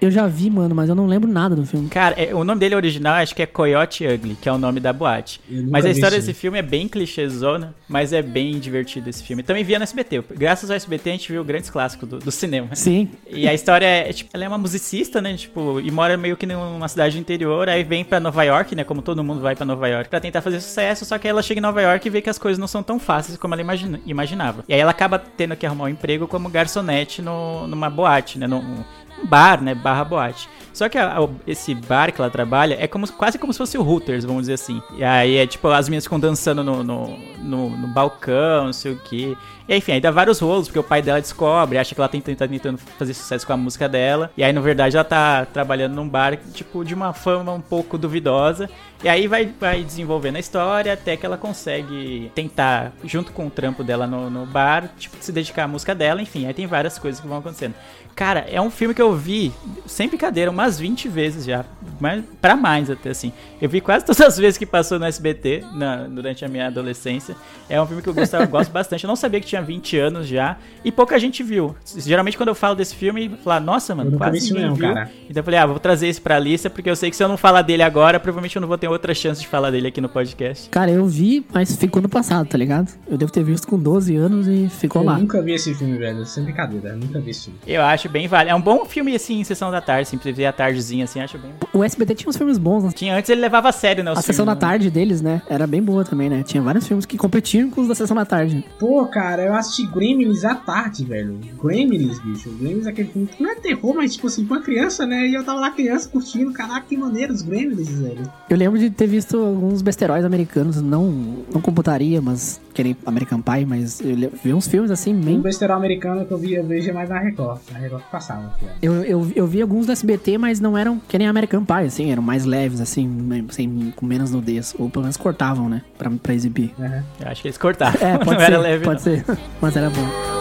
Eu 0.04 0.10
já 0.10 0.26
vi, 0.26 0.50
mano, 0.50 0.74
mas 0.74 0.88
eu 0.88 0.94
não 0.94 1.06
lembro 1.06 1.30
nada 1.30 1.56
do 1.56 1.64
filme. 1.64 1.88
Cara, 1.88 2.14
é- 2.20 2.34
o 2.34 2.44
nome 2.44 2.60
dele 2.60 2.74
original 2.74 3.14
acho 3.14 3.34
que 3.34 3.42
é 3.42 3.46
Coyote 3.46 4.06
Ugly, 4.06 4.36
que 4.40 4.48
é 4.48 4.52
o 4.52 4.58
nome 4.58 4.80
da 4.80 4.92
boate. 4.92 5.40
Mas 5.70 5.84
a 5.84 5.90
história 5.90 6.16
esse 6.16 6.26
desse 6.28 6.38
filme 6.38 6.58
é 6.58 6.62
bem 6.62 6.86
clichêzona, 6.88 7.74
mas 7.88 8.12
é 8.12 8.20
bem 8.22 8.58
divertido 8.58 9.08
esse 9.08 9.22
filme. 9.22 9.42
Também 9.42 9.64
via 9.64 9.78
no 9.78 9.82
SBT. 9.82 10.22
Graças 10.36 10.70
ao 10.70 10.76
SBT 10.76 11.08
a 11.10 11.12
gente 11.12 11.32
viu 11.32 11.42
grandes 11.44 11.70
clássicos 11.70 12.08
do, 12.08 12.18
do 12.18 12.30
cinema. 12.30 12.68
Sim. 12.74 13.08
E 13.30 13.48
a 13.48 13.54
história 13.54 13.86
é, 13.86 14.12
tipo, 14.12 14.30
ela 14.34 14.44
é 14.44 14.48
uma 14.48 14.58
musicista, 14.58 15.20
né? 15.22 15.34
Tipo, 15.36 15.80
e 15.80 15.90
mora 15.90 16.16
meio 16.16 16.36
que 16.36 16.44
numa 16.46 16.88
cidade 16.88 17.16
do 17.16 17.20
interior, 17.20 17.68
aí 17.68 17.82
vem 17.82 18.04
pra 18.04 18.20
Nova 18.20 18.42
York, 18.42 18.74
né? 18.74 18.84
Como 18.84 19.00
todo 19.02 19.22
mundo 19.24 19.40
vai 19.40 19.56
pra 19.56 19.64
Nova 19.64 19.88
York, 19.88 20.08
pra 20.10 20.20
tentar 20.20 20.40
fazer 20.42 20.60
sucesso, 20.60 21.04
só 21.04 21.18
que 21.18 21.26
aí 21.26 21.30
ela 21.30 21.42
chega 21.42 21.60
em 21.60 21.62
Nova 21.62 21.80
York 21.80 22.06
e 22.06 22.10
vê 22.10 22.20
que 22.20 22.30
as 22.30 22.38
coisas 22.38 22.58
não 22.58 22.66
são 22.66 22.82
tão 22.82 22.98
fáceis 22.98 23.38
como 23.38 23.54
ela 23.54 23.62
imagina- 23.62 24.00
imaginava. 24.06 24.64
E 24.68 24.74
aí 24.74 24.80
ela 24.80 24.90
acaba 24.90 25.18
tendo 25.18 25.56
que 25.56 25.64
arrumar 25.66 25.84
um 25.84 25.88
emprego 25.88 26.26
como 26.28 26.48
garçonete 26.48 27.22
no, 27.22 27.66
numa 27.66 27.88
boate, 27.88 28.38
né? 28.38 28.46
Num, 28.46 28.84
um 29.22 29.26
bar, 29.26 29.62
né? 29.62 29.74
Barra 29.74 30.04
boate. 30.04 30.48
Só 30.72 30.88
que 30.88 30.98
a- 30.98 31.16
a- 31.18 31.28
esse 31.46 31.72
bar 31.74 32.12
que 32.12 32.20
ela 32.20 32.28
trabalha 32.30 32.76
é 32.80 32.88
como, 32.88 33.10
quase 33.12 33.38
como 33.38 33.52
se 33.52 33.58
fosse 33.58 33.78
o 33.78 33.82
Hooters, 33.88 34.24
vamos 34.24 34.42
dizer 34.42 34.54
assim. 34.54 34.82
E 34.96 35.04
aí 35.04 35.36
é 35.36 35.46
tipo, 35.46 35.68
as 35.68 35.88
meninas 35.88 36.04
ficam 36.04 36.18
dançando 36.18 36.64
no, 36.64 36.82
no, 36.82 37.16
no- 37.38 37.70
no 37.76 37.86
balcão, 37.88 38.66
não 38.66 38.72
sei 38.72 38.92
o 38.92 38.96
que. 38.98 39.36
E 39.68 39.76
enfim, 39.76 39.92
aí 39.92 40.00
dá 40.00 40.10
vários 40.10 40.40
rolos, 40.40 40.66
porque 40.66 40.78
o 40.78 40.82
pai 40.82 41.00
dela 41.00 41.20
descobre, 41.20 41.78
acha 41.78 41.94
que 41.94 42.00
ela 42.00 42.08
tem 42.08 42.20
tá 42.20 42.46
tentando 42.46 42.76
fazer 42.98 43.14
sucesso 43.14 43.46
com 43.46 43.52
a 43.52 43.56
música 43.56 43.88
dela. 43.88 44.30
E 44.36 44.42
aí, 44.44 44.52
na 44.52 44.60
verdade, 44.60 44.96
ela 44.96 45.04
tá 45.04 45.46
trabalhando 45.46 45.94
num 45.94 46.08
bar, 46.08 46.36
tipo, 46.52 46.84
de 46.84 46.92
uma 46.92 47.12
fama 47.14 47.52
um 47.52 47.60
pouco 47.60 47.96
duvidosa. 47.96 48.68
E 49.02 49.08
aí 49.08 49.26
vai, 49.26 49.46
vai 49.58 49.82
desenvolvendo 49.82 50.36
a 50.36 50.40
história 50.40 50.92
até 50.92 51.16
que 51.16 51.24
ela 51.24 51.36
consegue 51.38 52.30
tentar, 52.34 52.92
junto 53.04 53.32
com 53.32 53.46
o 53.46 53.50
trampo 53.50 53.82
dela 53.84 54.06
no, 54.06 54.28
no 54.28 54.44
bar, 54.44 54.90
tipo, 54.98 55.16
se 55.20 55.30
dedicar 55.32 55.64
à 55.64 55.68
música 55.68 55.94
dela, 55.94 56.20
enfim, 56.20 56.46
aí 56.46 56.52
tem 56.54 56.66
várias 56.66 56.98
coisas 56.98 57.20
que 57.20 57.26
vão 57.26 57.38
acontecendo. 57.38 57.74
Cara, 58.14 58.40
é 58.50 58.60
um 58.60 58.70
filme 58.70 58.94
que 58.94 59.02
eu 59.02 59.14
vi, 59.16 59.52
sem 59.86 60.08
brincadeira, 60.08 60.50
umas 60.50 60.78
20 60.78 61.08
vezes 61.08 61.44
já. 61.44 61.64
Mas 62.00 62.24
pra 62.40 62.54
mais 62.56 62.90
até, 62.90 63.10
assim. 63.10 63.32
Eu 63.60 63.68
vi 63.68 63.80
quase 63.80 64.04
todas 64.04 64.20
as 64.20 64.36
vezes 64.36 64.58
que 64.58 64.66
passou 64.66 64.98
no 64.98 65.04
SBT 65.04 65.64
na- 65.74 66.04
durante 66.06 66.44
a 66.44 66.48
minha 66.48 66.66
adolescência. 66.66 67.34
É 67.68 67.80
um 67.80 67.86
filme 67.86 68.02
que 68.02 68.08
eu 68.08 68.14
gostava, 68.14 68.44
gosto 68.46 68.70
bastante. 68.70 69.04
Eu 69.04 69.08
não 69.08 69.16
sabia 69.16 69.40
que 69.40 69.46
tinha 69.46 69.62
20 69.62 69.96
anos 69.98 70.26
já. 70.26 70.56
E 70.84 70.92
pouca 70.92 71.18
gente 71.18 71.42
viu. 71.42 71.74
Geralmente 71.96 72.36
quando 72.36 72.50
eu 72.50 72.54
falo 72.54 72.74
desse 72.74 72.94
filme, 72.94 73.30
fala, 73.42 73.60
nossa, 73.60 73.94
mano, 73.94 74.12
Eu 74.12 74.18
quase 74.18 74.48
ninguém 74.52 74.66
não, 74.66 74.74
viu. 74.74 74.86
cara. 74.92 75.10
Então 75.28 75.40
eu 75.40 75.44
falei, 75.44 75.58
ah, 75.60 75.66
vou 75.66 75.78
trazer 75.78 76.08
esse 76.08 76.20
pra 76.20 76.38
lista, 76.38 76.68
porque 76.68 76.90
eu 76.90 76.96
sei 76.96 77.10
que 77.10 77.16
se 77.16 77.22
eu 77.24 77.28
não 77.28 77.36
falar 77.36 77.62
dele 77.62 77.82
agora, 77.82 78.20
provavelmente 78.20 78.56
eu 78.56 78.60
não 78.60 78.68
vou 78.68 78.76
ter 78.78 78.88
outra 78.88 79.14
chance 79.14 79.40
de 79.40 79.46
falar 79.48 79.70
dele 79.70 79.88
aqui 79.88 80.00
no 80.00 80.08
podcast. 80.08 80.68
Cara, 80.68 80.90
eu 80.90 81.06
vi, 81.06 81.44
mas 81.52 81.74
ficou 81.76 82.02
no 82.02 82.08
passado, 82.08 82.46
tá 82.46 82.58
ligado? 82.58 82.92
Eu 83.08 83.16
devo 83.16 83.32
ter 83.32 83.42
visto 83.44 83.66
com 83.66 83.78
12 83.78 84.14
anos 84.16 84.46
e 84.46 84.68
ficou 84.68 85.02
Eu 85.02 85.06
lá. 85.06 85.18
nunca 85.18 85.40
vi 85.40 85.52
esse 85.52 85.74
filme, 85.74 85.96
velho. 85.98 86.24
Sem 86.26 86.44
brincadeira, 86.44 86.90
eu 86.90 86.96
nunca 86.96 87.18
vi 87.20 87.30
esse 87.30 87.44
filme. 87.44 87.58
Eu 87.66 87.82
acho 87.82 88.03
bem 88.08 88.26
válido. 88.28 88.50
É 88.52 88.54
um 88.54 88.60
bom 88.60 88.84
filme, 88.84 89.14
assim, 89.14 89.40
em 89.40 89.44
sessão 89.44 89.70
da 89.70 89.80
tarde, 89.80 90.02
assim, 90.02 90.18
pra 90.18 90.30
ver 90.32 90.46
a 90.46 90.52
tardezinha, 90.52 91.04
assim, 91.04 91.20
acho 91.20 91.38
bem. 91.38 91.50
O 91.72 91.82
SBT 91.82 92.14
tinha 92.14 92.28
uns 92.30 92.36
filmes 92.36 92.58
bons, 92.58 92.84
né? 92.84 92.90
Tinha 92.94 93.16
antes 93.16 93.28
ele 93.30 93.40
levava 93.40 93.68
a 93.68 93.72
sério, 93.72 94.02
né? 94.04 94.12
os 94.12 94.18
A 94.18 94.22
sessão 94.22 94.44
da 94.44 94.52
filmes, 94.52 94.62
né? 94.64 94.70
tarde 94.70 94.90
deles, 94.90 95.20
né? 95.20 95.42
Era 95.48 95.66
bem 95.66 95.82
boa 95.82 96.04
também, 96.04 96.28
né? 96.28 96.42
Tinha 96.42 96.62
vários 96.62 96.86
filmes 96.86 97.04
que 97.06 97.16
competiam 97.16 97.70
com 97.70 97.80
os 97.80 97.88
da 97.88 97.94
sessão 97.94 98.16
da 98.16 98.24
tarde. 98.24 98.64
Pô, 98.78 99.04
cara, 99.06 99.42
eu 99.42 99.54
assisti 99.54 99.86
Gremlins 99.86 100.44
à 100.44 100.54
tarde, 100.54 101.04
velho. 101.04 101.38
Gremlins, 101.62 102.18
bicho. 102.20 102.50
Gremlins 102.50 102.86
é 102.86 102.90
aquele 102.90 103.08
filme 103.08 103.26
que 103.28 103.42
não 103.42 103.50
é 103.50 103.54
terror, 103.56 103.94
mas 103.94 104.14
tipo 104.14 104.26
assim, 104.26 104.44
pra 104.44 104.60
criança, 104.60 105.06
né? 105.06 105.26
E 105.26 105.34
eu 105.34 105.44
tava 105.44 105.60
lá 105.60 105.70
criança 105.70 106.08
curtindo, 106.08 106.52
caraca, 106.52 106.86
que 106.88 106.96
maneiro 106.96 107.32
os 107.32 107.42
Gremlins, 107.42 107.88
velho. 107.88 108.30
Eu 108.48 108.56
lembro 108.56 108.78
de 108.78 108.90
ter 108.90 109.06
visto 109.06 109.36
alguns 109.38 109.82
besteróis 109.82 110.24
americanos, 110.24 110.80
não, 110.80 111.10
não 111.52 111.60
com 111.60 111.72
putaria, 111.72 112.20
mas 112.20 112.60
que 112.72 112.82
nem 112.82 112.96
American 113.06 113.40
Pie, 113.40 113.64
mas 113.64 114.00
eu 114.00 114.32
vi 114.42 114.52
uns 114.52 114.66
filmes 114.66 114.90
assim, 114.90 115.14
Um 115.14 115.20
bem. 115.20 115.40
besterol 115.40 115.76
americano 115.76 116.24
que 116.26 116.32
eu 116.32 116.38
vi, 116.38 116.54
eu 116.54 116.64
vejo 116.64 116.92
mais 116.92 117.08
na 117.08 117.18
Record. 117.20 117.60
Na 117.72 117.78
Record 117.78 117.93
que 117.98 118.10
passava, 118.10 118.50
filho. 118.58 118.70
Eu, 118.82 119.04
eu, 119.04 119.32
eu 119.34 119.46
vi 119.46 119.62
alguns 119.62 119.86
do 119.86 119.92
SBT, 119.92 120.38
mas 120.38 120.60
não 120.60 120.76
eram 120.76 121.00
que 121.08 121.18
nem 121.18 121.26
American 121.26 121.64
Pie, 121.64 121.86
assim, 121.86 122.10
eram 122.10 122.22
mais 122.22 122.44
leves, 122.44 122.80
assim, 122.80 123.46
sem, 123.50 123.92
com 123.96 124.06
menos 124.06 124.30
nudez. 124.30 124.74
Ou 124.78 124.88
pelo 124.90 125.04
menos 125.04 125.16
cortavam, 125.16 125.68
né? 125.68 125.82
Pra, 125.98 126.10
pra 126.10 126.34
exibir. 126.34 126.74
Eu 127.20 127.28
acho 127.28 127.42
que 127.42 127.48
eles 127.48 127.58
cortaram. 127.58 127.98
É, 128.00 128.18
pode 128.24 128.30
não 128.30 128.38
ser, 128.38 128.44
era 128.44 128.58
leve, 128.58 128.84
pode 128.84 128.96
não. 128.96 129.02
ser. 129.02 129.24
Mas 129.60 129.76
era 129.76 129.90
bom. 129.90 130.34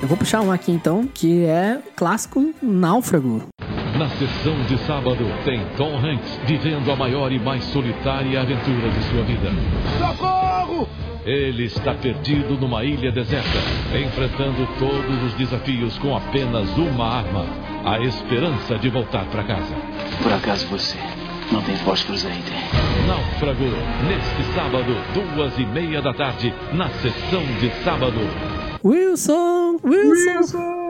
Eu 0.00 0.06
vou 0.06 0.16
puxar 0.16 0.40
um 0.40 0.50
aqui 0.50 0.72
então, 0.72 1.06
que 1.06 1.44
é 1.44 1.80
clássico 1.94 2.54
Náufrago. 2.62 3.42
Na 3.98 4.08
sessão 4.10 4.54
de 4.68 4.78
sábado, 4.86 5.24
tem 5.44 5.60
Tom 5.76 5.98
Hanks 5.98 6.38
vivendo 6.46 6.90
a 6.90 6.96
maior 6.96 7.32
e 7.32 7.38
mais 7.38 7.64
solitária 7.64 8.40
aventura 8.40 8.88
de 8.90 9.02
sua 9.10 9.22
vida. 9.24 9.50
Socorro! 9.98 10.88
Ele 11.28 11.64
está 11.64 11.92
perdido 11.92 12.58
numa 12.58 12.82
ilha 12.82 13.12
deserta, 13.12 13.58
enfrentando 13.94 14.66
todos 14.78 15.24
os 15.24 15.34
desafios 15.34 15.98
com 15.98 16.16
apenas 16.16 16.66
uma 16.78 17.06
arma: 17.06 17.44
a 17.84 18.00
esperança 18.00 18.78
de 18.78 18.88
voltar 18.88 19.26
para 19.26 19.44
casa. 19.44 19.74
Por 20.22 20.32
acaso 20.32 20.66
você 20.68 20.96
não 21.52 21.60
tem 21.60 21.76
fósforos 21.76 22.24
aí 22.24 22.32
dentro? 22.32 23.06
Náufrago, 23.06 23.64
neste 24.08 24.54
sábado, 24.54 24.96
duas 25.12 25.58
e 25.58 25.66
meia 25.66 26.00
da 26.00 26.14
tarde, 26.14 26.50
na 26.72 26.88
sessão 26.88 27.44
de 27.60 27.68
sábado. 27.84 28.20
Wilson! 28.82 29.76
Wilson! 29.84 30.87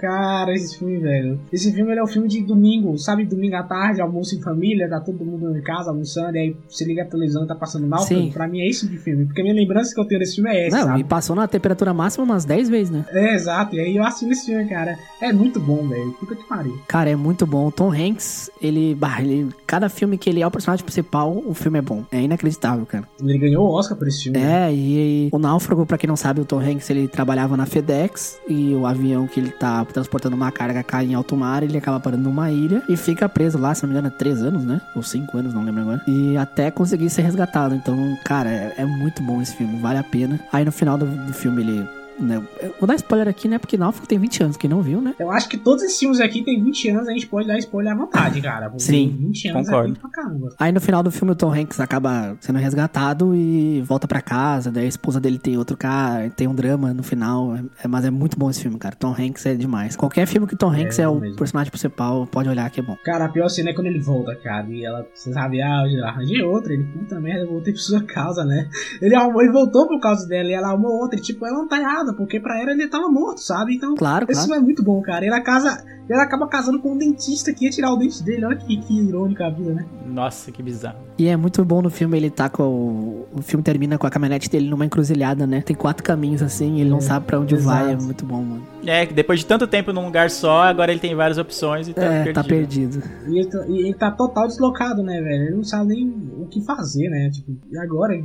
Cara, 0.00 0.52
esse 0.54 0.78
filme, 0.78 0.98
velho. 0.98 1.40
Esse 1.52 1.72
filme 1.72 1.94
é 1.94 2.02
um 2.02 2.06
filme 2.06 2.28
de 2.28 2.40
domingo, 2.42 2.96
sabe? 2.98 3.24
Domingo 3.24 3.56
à 3.56 3.62
tarde, 3.62 4.00
almoço 4.00 4.34
em 4.34 4.40
família, 4.40 4.88
tá 4.88 5.00
todo 5.00 5.24
mundo 5.24 5.56
em 5.56 5.62
casa 5.62 5.90
almoçando, 5.90 6.36
e 6.36 6.38
aí 6.38 6.56
você 6.68 6.84
liga 6.84 7.02
a 7.02 7.06
televisão 7.06 7.44
e 7.44 7.46
tá 7.46 7.54
passando 7.54 7.86
náufrago. 7.86 8.22
Sim. 8.22 8.30
Pra 8.32 8.48
mim 8.48 8.60
é 8.60 8.68
esse 8.68 8.80
tipo 8.80 8.92
de 8.92 8.98
filme. 8.98 9.26
Porque 9.26 9.40
a 9.40 9.44
minha 9.44 9.54
lembrança 9.54 9.94
que 9.94 10.00
eu 10.00 10.04
tenho 10.06 10.20
desse 10.20 10.36
filme 10.36 10.50
é 10.50 10.66
essa, 10.66 10.78
Não, 10.78 10.86
sabe? 10.86 11.00
e 11.00 11.04
passou 11.04 11.36
na 11.36 11.46
temperatura 11.46 11.92
máxima 11.92 12.24
umas 12.24 12.44
10 12.44 12.68
vezes, 12.68 12.90
né? 12.90 13.04
É, 13.10 13.34
exato. 13.34 13.76
E 13.76 13.80
aí 13.80 13.96
eu 13.96 14.04
assisto 14.04 14.32
esse 14.32 14.46
filme, 14.46 14.68
cara. 14.68 14.98
É 15.20 15.32
muito 15.32 15.60
bom, 15.60 15.86
velho. 15.86 16.12
Puta 16.12 16.34
que 16.34 16.44
pariu. 16.48 16.78
Cara, 16.88 17.10
é 17.10 17.16
muito 17.16 17.46
bom. 17.46 17.66
O 17.66 17.72
Tom 17.72 17.92
Hanks, 17.92 18.50
ele, 18.62 18.94
bah, 18.94 19.20
ele. 19.20 19.48
Cada 19.66 19.88
filme 19.88 20.16
que 20.16 20.30
ele 20.30 20.40
é 20.42 20.46
o 20.46 20.50
personagem 20.50 20.84
principal, 20.84 21.42
o 21.46 21.54
filme 21.54 21.78
é 21.78 21.82
bom. 21.82 22.04
É 22.10 22.20
inacreditável, 22.20 22.86
cara. 22.86 23.04
Ele 23.20 23.38
ganhou 23.38 23.66
o 23.66 23.72
Oscar 23.72 23.96
por 23.96 24.08
esse 24.08 24.24
filme. 24.24 24.38
É, 24.38 24.72
e, 24.72 25.28
o 25.32 25.38
Náufrago, 25.38 25.84
pra 25.84 25.98
quem 25.98 26.08
não 26.08 26.16
sabe, 26.16 26.40
o 26.40 26.44
Tom 26.44 26.58
Hanks, 26.60 26.88
ele 26.90 27.06
trabalhava 27.06 27.56
na 27.56 27.66
FedEx 27.66 28.38
e 28.48 28.74
o 28.74 28.86
avião 28.86 29.26
que 29.26 29.38
ele 29.38 29.50
tá 29.50 29.84
transportando 29.92 30.36
uma 30.36 30.50
carga 30.50 30.82
cai 30.82 31.06
em 31.06 31.14
alto 31.14 31.36
mar, 31.36 31.62
ele 31.62 31.76
acaba 31.76 32.00
parando 32.00 32.22
numa 32.22 32.50
ilha 32.50 32.82
e 32.88 32.96
fica 32.96 33.28
preso 33.28 33.58
lá, 33.58 33.74
se 33.74 33.82
não 33.82 33.88
me 33.88 33.94
engano, 33.94 34.08
é 34.08 34.10
três 34.10 34.42
anos, 34.42 34.64
né? 34.64 34.80
Ou 34.94 35.02
cinco 35.02 35.38
anos, 35.38 35.54
não 35.54 35.64
lembro 35.64 35.82
agora. 35.82 36.02
E 36.06 36.36
até 36.36 36.70
conseguir 36.70 37.10
ser 37.10 37.22
resgatado. 37.22 37.74
Então, 37.74 38.16
cara, 38.24 38.50
é, 38.50 38.74
é 38.78 38.84
muito 38.84 39.22
bom 39.22 39.40
esse 39.40 39.54
filme, 39.56 39.78
vale 39.80 39.98
a 39.98 40.04
pena. 40.04 40.38
Aí 40.52 40.64
no 40.64 40.72
final 40.72 40.96
do, 40.96 41.06
do 41.06 41.32
filme 41.32 41.62
ele. 41.62 41.99
Né, 42.20 42.42
vou 42.78 42.86
dar 42.86 42.94
spoiler 42.96 43.28
aqui, 43.28 43.48
né? 43.48 43.58
Porque 43.58 43.76
Náufrago 43.76 44.06
tem 44.06 44.18
20 44.18 44.42
anos, 44.42 44.56
quem 44.56 44.68
não 44.68 44.82
viu, 44.82 45.00
né? 45.00 45.14
Eu 45.18 45.30
acho 45.30 45.48
que 45.48 45.56
todos 45.56 45.82
esses 45.82 45.98
filmes 45.98 46.20
aqui 46.20 46.42
tem 46.44 46.62
20 46.62 46.88
anos, 46.90 47.08
a 47.08 47.12
gente 47.12 47.26
pode 47.26 47.46
dar 47.48 47.56
spoiler 47.58 47.92
à 47.92 47.96
vontade, 47.96 48.40
cara. 48.40 48.68
porque 48.70 48.82
Sim, 48.82 49.16
20 49.18 49.48
anos 49.48 49.68
é 49.68 49.70
concordo. 49.70 49.94
tempo 49.94 50.00
pra 50.00 50.10
caramba. 50.10 50.48
Aí 50.58 50.72
no 50.72 50.80
final 50.80 51.02
do 51.02 51.10
filme 51.10 51.32
o 51.32 51.34
Tom 51.34 51.52
Hanks 51.52 51.80
acaba 51.80 52.36
sendo 52.40 52.58
resgatado 52.58 53.34
e 53.34 53.80
volta 53.82 54.06
pra 54.06 54.20
casa, 54.20 54.70
daí 54.70 54.84
a 54.84 54.88
esposa 54.88 55.18
dele 55.20 55.38
tem 55.38 55.56
outro 55.56 55.76
cara, 55.76 56.28
tem 56.30 56.46
um 56.46 56.54
drama 56.54 56.92
no 56.92 57.02
final, 57.02 57.56
é- 57.56 57.88
mas 57.88 58.04
é 58.04 58.10
muito 58.10 58.38
bom 58.38 58.50
esse 58.50 58.60
filme, 58.62 58.78
cara. 58.78 58.94
Tom 58.94 59.14
Hanks 59.18 59.46
é 59.46 59.54
demais. 59.54 59.96
Qualquer 59.96 60.26
filme 60.26 60.46
que 60.46 60.54
o 60.54 60.58
Tom 60.58 60.70
Hanks 60.70 60.98
é, 60.98 61.02
É 61.02 61.08
o 61.08 61.18
mesmo. 61.18 61.36
personagem 61.36 61.70
principal, 61.70 62.26
pode 62.26 62.48
olhar 62.48 62.68
que 62.70 62.80
é 62.80 62.82
bom. 62.82 62.96
Cara, 63.04 63.24
a 63.24 63.28
pior 63.28 63.48
cena 63.48 63.70
é 63.70 63.72
quando 63.74 63.86
ele 63.86 64.00
volta, 64.00 64.34
cara. 64.36 64.68
E 64.70 64.84
ela, 64.84 65.06
você 65.14 65.32
sabe, 65.32 65.62
ah, 65.62 65.84
eu 65.90 66.04
arranjei 66.04 66.42
outra. 66.42 66.72
Ele, 66.72 66.84
puta 66.84 67.18
merda, 67.20 67.44
eu 67.44 67.48
voltei 67.50 67.72
por 67.72 67.78
sua 67.80 68.02
causa, 68.02 68.44
né? 68.44 68.68
Ele, 69.00 69.14
arrumou, 69.14 69.42
ele 69.42 69.52
voltou 69.52 69.86
por 69.88 69.98
causa 70.00 70.26
dela 70.28 70.48
e 70.48 70.52
ela 70.52 70.68
arrumou 70.68 70.92
outra. 71.00 71.18
E, 71.18 71.22
tipo, 71.22 71.46
ela 71.46 71.56
não 71.58 71.66
tá 71.68 71.78
errada, 71.78 72.09
porque 72.14 72.40
pra 72.40 72.60
ela 72.60 72.72
ele 72.72 72.88
tava 72.88 73.08
morto, 73.08 73.40
sabe? 73.40 73.74
Então, 73.74 73.94
Claro, 73.94 74.24
esse 74.28 74.32
claro. 74.34 74.46
filme 74.48 74.62
é 74.62 74.64
muito 74.64 74.82
bom, 74.82 75.00
cara. 75.02 75.24
Ele 75.24 75.34
a 75.34 75.40
casa. 75.42 75.84
Ela 76.08 76.24
acaba 76.24 76.48
casando 76.48 76.80
com 76.80 76.92
um 76.94 76.98
dentista 76.98 77.52
que 77.52 77.66
ia 77.66 77.70
tirar 77.70 77.92
o 77.92 77.96
dente 77.96 78.20
dele. 78.24 78.44
Olha 78.44 78.56
que, 78.56 78.76
que 78.78 78.98
irônica 79.00 79.46
a 79.46 79.50
vida, 79.50 79.74
né? 79.74 79.86
Nossa, 80.06 80.50
que 80.50 80.60
bizarro. 80.60 80.96
E 81.16 81.28
é 81.28 81.36
muito 81.36 81.64
bom 81.64 81.80
no 81.80 81.88
filme, 81.88 82.16
ele 82.16 82.30
tá 82.30 82.48
com. 82.48 82.64
O, 82.64 83.26
o 83.34 83.42
filme 83.42 83.62
termina 83.62 83.96
com 83.96 84.08
a 84.08 84.10
caminhonete 84.10 84.50
dele 84.50 84.68
numa 84.68 84.84
encruzilhada, 84.84 85.46
né? 85.46 85.60
Tem 85.60 85.76
quatro 85.76 86.02
caminhos 86.02 86.42
assim, 86.42 86.80
ele 86.80 86.90
não 86.90 86.98
É, 86.98 87.02
sabe 87.02 87.26
pra 87.26 87.38
onde 87.38 87.54
exato. 87.54 87.84
vai. 87.84 87.92
É 87.92 87.96
muito 87.96 88.24
bom, 88.26 88.42
mano. 88.42 88.62
É, 88.84 89.06
que 89.06 89.14
depois 89.14 89.38
de 89.38 89.46
tanto 89.46 89.68
tempo 89.68 89.92
num 89.92 90.04
lugar 90.06 90.30
só, 90.30 90.62
agora 90.64 90.90
ele 90.90 91.00
tem 91.00 91.14
várias 91.14 91.38
opções 91.38 91.86
e 91.86 91.94
tá 91.94 92.02
é, 92.02 92.08
perdido. 92.24 92.34
tá 92.34 92.44
perdido. 92.44 93.02
E 93.28 93.38
ele, 93.38 93.48
tá, 93.48 93.66
e 93.68 93.78
ele 93.78 93.94
tá 93.94 94.10
total 94.10 94.48
deslocado, 94.48 95.04
né, 95.04 95.20
velho? 95.20 95.44
Ele 95.44 95.56
não 95.56 95.64
sabe 95.64 95.94
nem 95.94 96.08
que 96.50 96.60
fazer, 96.60 97.08
né? 97.08 97.30
Tipo, 97.30 97.56
e 97.70 97.78
agora? 97.78 98.14
O 98.14 98.22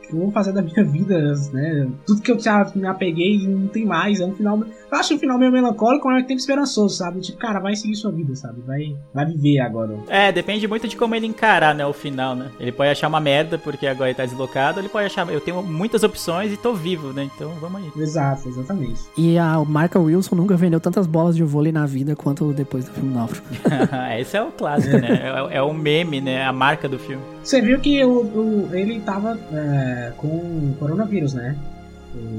que 0.00 0.12
eu 0.12 0.18
vou 0.18 0.30
fazer 0.32 0.52
da 0.52 0.62
minha 0.62 0.84
vida, 0.84 1.34
né? 1.52 1.88
Tudo 2.06 2.22
que 2.22 2.30
eu 2.30 2.36
tinha, 2.36 2.66
me 2.74 2.86
apeguei 2.86 3.46
não 3.46 3.68
tem 3.68 3.84
mais. 3.84 4.20
É 4.20 4.26
um 4.26 4.34
final. 4.34 4.58
Eu 4.58 4.98
acho 4.98 5.14
um 5.14 5.18
final 5.18 5.38
meio 5.38 5.52
melancólico, 5.52 6.06
mas 6.06 6.12
ao 6.12 6.16
mesmo 6.16 6.28
tempo 6.28 6.40
esperançoso, 6.40 6.96
sabe? 6.96 7.20
Tipo, 7.20 7.38
cara, 7.38 7.60
vai 7.60 7.76
seguir 7.76 7.94
sua 7.94 8.10
vida, 8.10 8.34
sabe? 8.34 8.60
Vai, 8.66 8.96
vai 9.14 9.26
viver 9.26 9.60
agora. 9.60 9.94
É, 10.08 10.32
depende 10.32 10.66
muito 10.66 10.88
de 10.88 10.96
como 10.96 11.14
ele 11.14 11.26
encarar, 11.26 11.74
né, 11.74 11.84
o 11.86 11.92
final, 11.92 12.34
né? 12.34 12.50
Ele 12.58 12.72
pode 12.72 12.90
achar 12.90 13.08
uma 13.08 13.20
merda 13.20 13.58
porque 13.58 13.86
agora 13.86 14.10
ele 14.10 14.16
tá 14.16 14.24
deslocado, 14.24 14.80
ele 14.80 14.88
pode 14.88 15.06
achar, 15.06 15.28
eu 15.30 15.40
tenho 15.40 15.62
muitas 15.62 16.02
opções 16.02 16.52
e 16.52 16.56
tô 16.56 16.72
vivo, 16.72 17.12
né? 17.12 17.28
Então 17.34 17.50
vamos 17.60 17.82
aí. 17.82 18.02
Exato, 18.02 18.48
exatamente. 18.48 19.00
E 19.16 19.36
a 19.38 19.62
marca 19.64 19.98
Wilson 19.98 20.36
nunca 20.36 20.56
vendeu 20.56 20.80
tantas 20.80 21.06
bolas 21.06 21.36
de 21.36 21.42
vôlei 21.42 21.72
na 21.72 21.84
vida 21.84 22.16
quanto 22.16 22.52
depois 22.52 22.86
do 22.86 22.92
filme 22.92 23.12
Náufrago. 23.14 23.46
Esse 24.18 24.36
é 24.36 24.42
o 24.42 24.50
clássico, 24.50 24.96
né? 24.96 25.20
É, 25.50 25.56
é 25.58 25.62
o 25.62 25.72
meme, 25.72 26.20
né? 26.20 26.44
A 26.44 26.52
marca 26.52 26.88
do 26.88 26.98
filme. 26.98 27.22
Você 27.58 27.66
viu 27.66 27.80
que 27.80 28.04
o, 28.04 28.10
o- 28.10 28.68
ele 28.72 29.00
tava 29.00 29.38
é, 29.52 30.12
com 30.16 30.72
coronavírus, 30.78 31.34
né? 31.34 31.56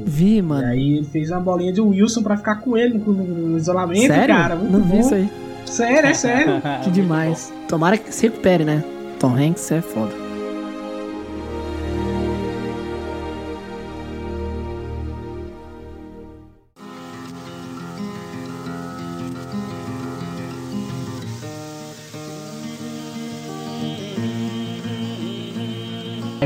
Vi, 0.05 0.38
E 0.38 0.41
mano. 0.41 0.65
aí 0.67 0.97
ele 0.97 1.05
fez 1.05 1.29
uma 1.29 1.39
bolinha 1.39 1.71
de 1.71 1.79
Wilson 1.82 2.23
pra 2.23 2.38
ficar 2.38 2.55
com 2.55 2.77
ele 2.77 2.97
no, 2.97 3.13
no- 3.13 3.23
no 3.49 3.58
isolamento, 3.58 4.08
Sério? 4.08 4.36
cara. 4.36 4.55
Muito 4.55 4.71
não 4.71 4.79
bom. 4.82 4.95
vi 4.95 4.99
isso 4.99 5.13
aí. 5.13 5.29
Sério, 5.65 6.10
é 6.10 6.13
sério. 6.13 6.53
Que 6.84 6.89
demais. 6.89 7.53
Tomara 7.67 7.97
que 7.97 8.13
se 8.13 8.27
recupere, 8.27 8.63
né? 8.65 8.84
Tom 9.19 9.36
Hanks 9.36 9.71
é 9.71 9.82
foda. 9.82 10.12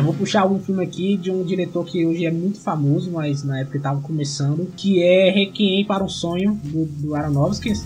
Eu 0.04 0.08
vou 0.08 0.16
puxar 0.16 0.46
um 0.46 0.60
filme 0.60 0.84
aqui 0.84 1.16
de 1.16 1.32
um 1.32 1.46
diretor 1.46 1.86
que 1.86 2.06
hoje 2.06 2.26
é 2.26 2.30
muito 2.30 2.60
famoso, 2.60 3.10
mas 3.10 3.42
na 3.42 3.60
época 3.60 3.78
ele 3.78 3.84
tava 3.84 4.02
começando, 4.02 4.70
que 4.76 5.02
é 5.02 5.32
Requiem 5.32 5.86
para 5.86 6.04
um 6.04 6.10
Sonho, 6.10 6.60
do, 6.62 6.86
do 6.86 7.16
Aronofsky. 7.16 7.70
This 7.70 7.86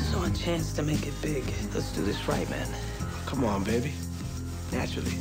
is 0.00 0.14
our 0.14 0.34
chance 0.34 0.74
to 0.76 0.82
make 0.82 1.06
it 1.06 1.12
big. 1.20 1.44
Let's 1.74 1.92
do 1.92 2.02
this 2.02 2.26
right, 2.26 2.48
man. 2.48 2.66
Come 3.26 3.44
on, 3.44 3.62
baby. 3.64 3.92
Naturally. 4.72 5.12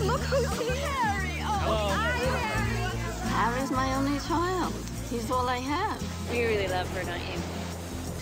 Look 0.00 0.22
who's 0.22 0.48
here, 0.58 0.72
Harry! 0.76 1.42
Oh, 1.42 1.90
hi, 1.92 3.52
Harry's 3.52 3.70
my 3.70 3.94
only 3.96 4.18
child. 4.20 4.72
He's 5.10 5.30
all 5.30 5.46
I 5.46 5.58
have. 5.58 6.02
You 6.32 6.46
really 6.46 6.68
love 6.68 6.88
her, 6.94 7.04
don't 7.04 7.20
you? 7.20 7.65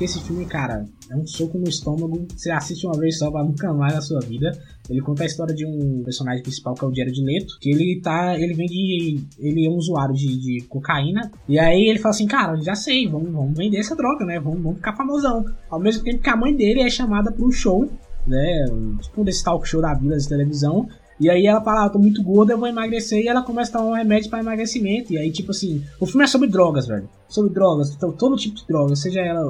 Que 0.00 0.06
esse 0.06 0.18
filme, 0.22 0.46
cara, 0.46 0.86
é 1.10 1.14
um 1.14 1.26
soco 1.26 1.58
no 1.58 1.68
estômago. 1.68 2.26
Você 2.34 2.50
assiste 2.50 2.86
uma 2.86 2.98
vez 2.98 3.18
só, 3.18 3.30
vai 3.30 3.44
nunca 3.44 3.70
mais 3.74 3.92
na 3.92 4.00
sua 4.00 4.18
vida. 4.20 4.50
Ele 4.88 5.02
conta 5.02 5.24
a 5.24 5.26
história 5.26 5.54
de 5.54 5.66
um 5.66 6.02
personagem 6.02 6.42
principal 6.42 6.72
que 6.74 6.82
é 6.82 6.88
o 6.88 6.94
Jared 6.94 7.22
Leto, 7.22 7.58
que 7.60 7.68
ele 7.68 8.00
tá, 8.02 8.34
ele 8.34 8.54
vem 8.54 8.66
de, 8.66 9.22
ele 9.38 9.66
é 9.66 9.68
um 9.68 9.74
usuário 9.74 10.14
de, 10.14 10.38
de 10.38 10.64
cocaína. 10.70 11.30
E 11.46 11.58
aí 11.58 11.82
ele 11.82 11.98
fala 11.98 12.14
assim, 12.14 12.26
cara, 12.26 12.56
já 12.62 12.74
sei, 12.74 13.06
vamos, 13.08 13.30
vamos 13.30 13.54
vender 13.54 13.76
essa 13.76 13.94
droga, 13.94 14.24
né? 14.24 14.40
Vamos, 14.40 14.62
vamos 14.62 14.78
ficar 14.78 14.96
famosão. 14.96 15.44
Ao 15.68 15.78
mesmo 15.78 16.02
tempo 16.02 16.22
que 16.22 16.30
a 16.30 16.36
mãe 16.36 16.56
dele 16.56 16.80
é 16.80 16.88
chamada 16.88 17.30
para 17.30 17.50
show, 17.50 17.86
né? 18.26 18.64
Tipo 19.02 19.22
desse 19.22 19.44
talk 19.44 19.68
show 19.68 19.82
da 19.82 19.92
vida 19.92 20.16
de 20.16 20.26
televisão. 20.26 20.88
E 21.20 21.28
aí 21.28 21.46
ela 21.46 21.60
fala, 21.60 21.82
ah, 21.82 21.86
eu 21.86 21.90
tô 21.90 21.98
muito 21.98 22.22
gorda, 22.22 22.54
eu 22.54 22.58
vou 22.58 22.66
emagrecer, 22.66 23.22
e 23.22 23.28
ela 23.28 23.42
começa 23.42 23.70
a 23.76 23.80
tomar 23.80 23.90
um 23.90 23.94
remédio 23.94 24.30
para 24.30 24.40
emagrecimento. 24.40 25.12
E 25.12 25.18
aí, 25.18 25.30
tipo 25.30 25.50
assim, 25.50 25.84
o 26.00 26.06
filme 26.06 26.24
é 26.24 26.26
sobre 26.26 26.48
drogas, 26.48 26.86
velho. 26.86 27.08
Sobre 27.28 27.52
drogas, 27.52 27.90
então 27.94 28.10
todo 28.10 28.36
tipo 28.36 28.56
de 28.56 28.66
droga, 28.66 28.96
seja 28.96 29.20
ela. 29.20 29.42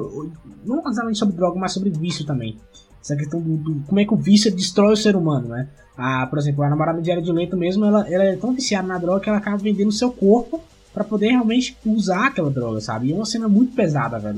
Não 0.65 0.79
exatamente 0.87 1.17
sobre 1.17 1.35
droga, 1.35 1.57
mas 1.57 1.71
sobre 1.71 1.89
vício 1.89 2.25
também. 2.25 2.57
Essa 3.01 3.15
questão 3.15 3.39
do, 3.41 3.55
do- 3.57 3.79
como 3.87 3.99
é 3.99 4.05
que 4.05 4.13
o 4.13 4.17
vício 4.17 4.53
destrói 4.53 4.93
o 4.93 4.97
ser 4.97 5.15
humano, 5.15 5.47
né? 5.47 5.69
Ah, 5.97 6.27
por 6.29 6.37
exemplo, 6.39 6.63
a 6.63 6.69
namorada 6.69 7.01
de 7.01 7.07
Jared 7.07 7.31
Leto 7.31 7.55
mesmo, 7.57 7.85
ela, 7.85 8.07
ela 8.11 8.23
é 8.25 8.35
tão 8.35 8.53
viciada 8.53 8.87
na 8.87 8.97
droga 8.97 9.21
que 9.21 9.29
ela 9.29 9.37
acaba 9.37 9.57
vendendo 9.57 9.87
o 9.89 9.91
seu 9.93 10.11
corpo 10.11 10.59
pra 10.93 11.03
poder 11.05 11.29
realmente 11.29 11.77
usar 11.85 12.27
aquela 12.27 12.49
droga, 12.51 12.81
sabe? 12.81 13.07
E 13.07 13.11
é 13.13 13.15
uma 13.15 13.25
cena 13.25 13.47
muito 13.47 13.73
pesada, 13.73 14.19
velho. 14.19 14.37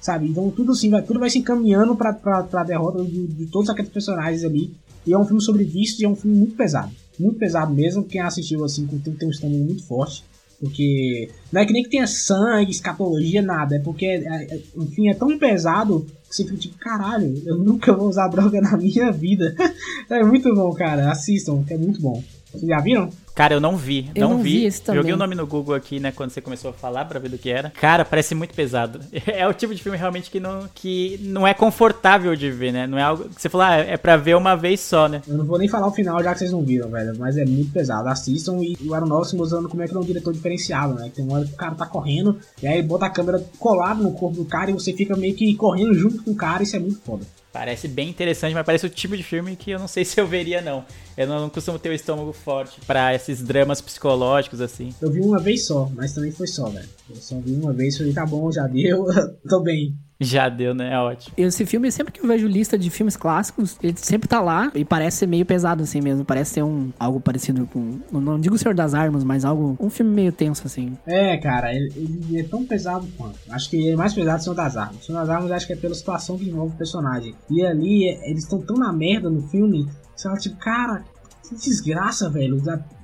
Sabe? 0.00 0.28
Então 0.28 0.50
tudo 0.50 0.72
assim, 0.72 0.90
vai, 0.90 1.02
tudo 1.02 1.20
vai 1.20 1.30
se 1.30 1.38
encaminhando 1.38 1.94
pra, 1.94 2.12
pra, 2.12 2.42
pra 2.42 2.64
derrota 2.64 3.04
de, 3.04 3.26
de 3.28 3.46
todos 3.46 3.70
aqueles 3.70 3.90
personagens 3.90 4.42
ali. 4.44 4.74
E 5.06 5.12
é 5.12 5.18
um 5.18 5.24
filme 5.24 5.42
sobre 5.42 5.64
vício 5.64 6.00
e 6.00 6.04
é 6.04 6.08
um 6.08 6.16
filme 6.16 6.36
muito 6.36 6.56
pesado. 6.56 6.90
Muito 7.18 7.38
pesado 7.38 7.72
mesmo. 7.72 8.04
Quem 8.04 8.20
assistiu 8.20 8.64
assim 8.64 8.86
tem 8.86 9.14
que 9.14 9.24
um 9.24 9.30
estômago 9.30 9.64
muito 9.64 9.84
forte. 9.86 10.24
Porque 10.60 11.30
não 11.50 11.62
é 11.62 11.64
que 11.66 11.72
nem 11.72 11.82
que 11.82 11.88
tenha 11.88 12.06
sangue, 12.06 12.70
escatologia, 12.70 13.40
nada. 13.40 13.76
É 13.76 13.78
porque, 13.78 14.04
é- 14.04 14.54
é- 14.54 14.60
enfim, 14.76 15.08
é 15.08 15.14
tão 15.14 15.38
pesado 15.38 16.06
que 16.28 16.36
você 16.36 16.44
fica 16.44 16.56
tipo, 16.56 16.78
caralho, 16.78 17.42
eu 17.46 17.56
nunca 17.56 17.94
vou 17.94 18.08
usar 18.08 18.28
droga 18.28 18.60
na 18.60 18.76
minha 18.76 19.10
vida. 19.10 19.54
é 20.10 20.22
muito 20.22 20.54
bom, 20.54 20.70
cara. 20.74 21.10
Assistam, 21.10 21.64
é 21.68 21.78
muito 21.78 22.00
bom. 22.00 22.22
Vocês 22.52 22.66
já 22.66 22.78
viram? 22.80 23.10
Cara, 23.34 23.54
eu 23.54 23.60
não 23.60 23.76
vi, 23.76 24.10
Eu 24.14 24.28
não, 24.28 24.36
não 24.36 24.42
vi. 24.42 24.68
vi. 24.68 24.94
Joguei 24.94 25.12
o 25.12 25.16
nome 25.16 25.34
no 25.34 25.46
Google 25.46 25.74
aqui, 25.74 25.98
né, 26.00 26.12
quando 26.12 26.30
você 26.30 26.40
começou 26.40 26.70
a 26.70 26.74
falar 26.74 27.04
pra 27.04 27.18
ver 27.18 27.28
do 27.28 27.38
que 27.38 27.50
era. 27.50 27.70
Cara, 27.70 28.04
parece 28.04 28.34
muito 28.34 28.54
pesado. 28.54 29.00
É 29.30 29.46
o 29.46 29.54
tipo 29.54 29.74
de 29.74 29.82
filme 29.82 29.96
realmente 29.96 30.30
que 30.30 30.40
não, 30.40 30.68
que 30.74 31.18
não 31.22 31.46
é 31.46 31.54
confortável 31.54 32.34
de 32.34 32.50
ver, 32.50 32.72
né? 32.72 32.86
Não 32.86 32.98
é 32.98 33.02
algo 33.02 33.28
que 33.28 33.40
você 33.40 33.48
falou, 33.48 33.66
ah, 33.66 33.76
é 33.76 33.96
pra 33.96 34.16
ver 34.16 34.36
uma 34.36 34.56
vez 34.56 34.80
só, 34.80 35.08
né? 35.08 35.22
Eu 35.26 35.36
não 35.38 35.44
vou 35.44 35.58
nem 35.58 35.68
falar 35.68 35.86
o 35.86 35.92
final 35.92 36.22
já 36.22 36.32
que 36.32 36.40
vocês 36.40 36.50
não 36.52 36.62
viram, 36.62 36.90
velho. 36.90 37.16
Mas 37.18 37.36
é 37.36 37.44
muito 37.44 37.70
pesado. 37.72 38.08
Assistam 38.08 38.58
e 38.60 38.76
o 38.84 38.92
Aronofsky 38.92 39.36
mostrando 39.36 39.68
como 39.68 39.82
é 39.82 39.86
que 39.86 39.92
ele 39.92 39.98
é 39.98 40.02
um 40.02 40.06
diretor 40.06 40.32
diferenciado, 40.32 40.94
né? 40.94 41.10
Tem 41.14 41.24
uma 41.24 41.38
hora 41.38 41.46
que 41.46 41.52
o 41.52 41.56
cara 41.56 41.74
tá 41.74 41.86
correndo 41.86 42.38
e 42.62 42.66
aí 42.66 42.82
bota 42.82 43.06
a 43.06 43.10
câmera 43.10 43.42
colada 43.58 44.02
no 44.02 44.12
corpo 44.12 44.36
do 44.36 44.44
cara 44.44 44.70
e 44.70 44.74
você 44.74 44.92
fica 44.92 45.16
meio 45.16 45.34
que 45.34 45.54
correndo 45.54 45.94
junto 45.94 46.22
com 46.22 46.32
o 46.32 46.36
cara. 46.36 46.62
Isso 46.62 46.76
é 46.76 46.78
muito 46.78 47.00
foda. 47.00 47.24
Parece 47.52 47.88
bem 47.88 48.08
interessante, 48.08 48.54
mas 48.54 48.64
parece 48.64 48.86
o 48.86 48.90
tipo 48.90 49.16
de 49.16 49.22
filme 49.22 49.56
que 49.56 49.72
eu 49.72 49.78
não 49.78 49.88
sei 49.88 50.04
se 50.06 50.20
eu 50.20 50.26
veria, 50.26 50.60
não. 50.60 50.84
Eu 51.16 51.26
não, 51.26 51.40
não 51.40 51.50
costumo 51.50 51.78
ter 51.78 51.88
o 51.88 51.92
estômago 51.92 52.32
forte 52.32 52.80
pra 52.86 53.14
esses 53.14 53.42
dramas 53.42 53.80
psicológicos, 53.80 54.60
assim. 54.60 54.94
Eu 55.00 55.10
vi 55.10 55.20
uma 55.20 55.38
vez 55.38 55.66
só, 55.66 55.90
mas 55.94 56.12
também 56.12 56.30
foi 56.30 56.46
só, 56.46 56.68
velho. 56.68 56.88
Eu 57.08 57.16
só 57.16 57.38
vi 57.40 57.52
uma 57.52 57.72
vez, 57.72 57.96
falei, 57.96 58.12
tá 58.12 58.24
bom, 58.24 58.50
já 58.52 58.66
deu, 58.66 59.04
tô 59.48 59.60
bem. 59.60 59.96
Já 60.20 60.50
deu, 60.50 60.74
né? 60.74 60.92
É 60.92 60.98
ótimo. 60.98 61.32
Esse 61.36 61.64
filme, 61.64 61.90
sempre 61.90 62.12
que 62.12 62.20
eu 62.20 62.26
vejo 62.26 62.46
lista 62.46 62.76
de 62.78 62.90
filmes 62.90 63.16
clássicos, 63.16 63.78
ele 63.82 63.96
sempre 63.96 64.28
tá 64.28 64.40
lá 64.40 64.70
e 64.74 64.84
parece 64.84 65.18
ser 65.18 65.26
meio 65.26 65.46
pesado 65.46 65.82
assim 65.82 66.00
mesmo. 66.02 66.24
Parece 66.26 66.54
ser 66.54 66.62
um 66.62 66.92
algo 67.00 67.18
parecido 67.20 67.66
com. 67.66 67.98
Não, 68.12 68.20
não 68.20 68.38
digo 68.40 68.54
o 68.54 68.58
Senhor 68.58 68.74
das 68.74 68.92
Armas, 68.92 69.24
mas 69.24 69.44
algo. 69.46 69.76
Um 69.80 69.88
filme 69.88 70.12
meio 70.12 70.30
tenso, 70.30 70.62
assim. 70.66 70.96
É, 71.06 71.38
cara, 71.38 71.74
ele, 71.74 71.90
ele 71.96 72.40
é 72.40 72.44
tão 72.44 72.66
pesado 72.66 73.08
quanto. 73.16 73.38
Acho 73.50 73.70
que 73.70 73.90
é 73.90 73.96
mais 73.96 74.12
pesado 74.12 74.36
que 74.36 74.40
o 74.42 74.44
Senhor 74.44 74.56
das 74.56 74.76
Armas. 74.76 75.02
O 75.02 75.06
Senhor 75.06 75.18
das 75.20 75.28
Armas 75.30 75.50
acho 75.52 75.66
que 75.66 75.72
é 75.72 75.76
pela 75.76 75.94
situação 75.94 76.36
que 76.36 76.44
envolve 76.48 76.74
o 76.74 76.76
personagem. 76.78 77.34
E 77.48 77.64
ali, 77.64 78.06
é- 78.08 78.30
eles 78.30 78.42
estão 78.44 78.60
tão 78.60 78.76
na 78.76 78.92
merda 78.92 79.30
no 79.30 79.40
filme, 79.48 79.86
que 79.86 79.90
você 80.20 80.28
fala, 80.28 80.38
tipo, 80.38 80.56
cara, 80.58 81.02
que 81.48 81.54
desgraça, 81.54 82.28
velho. 82.28 82.60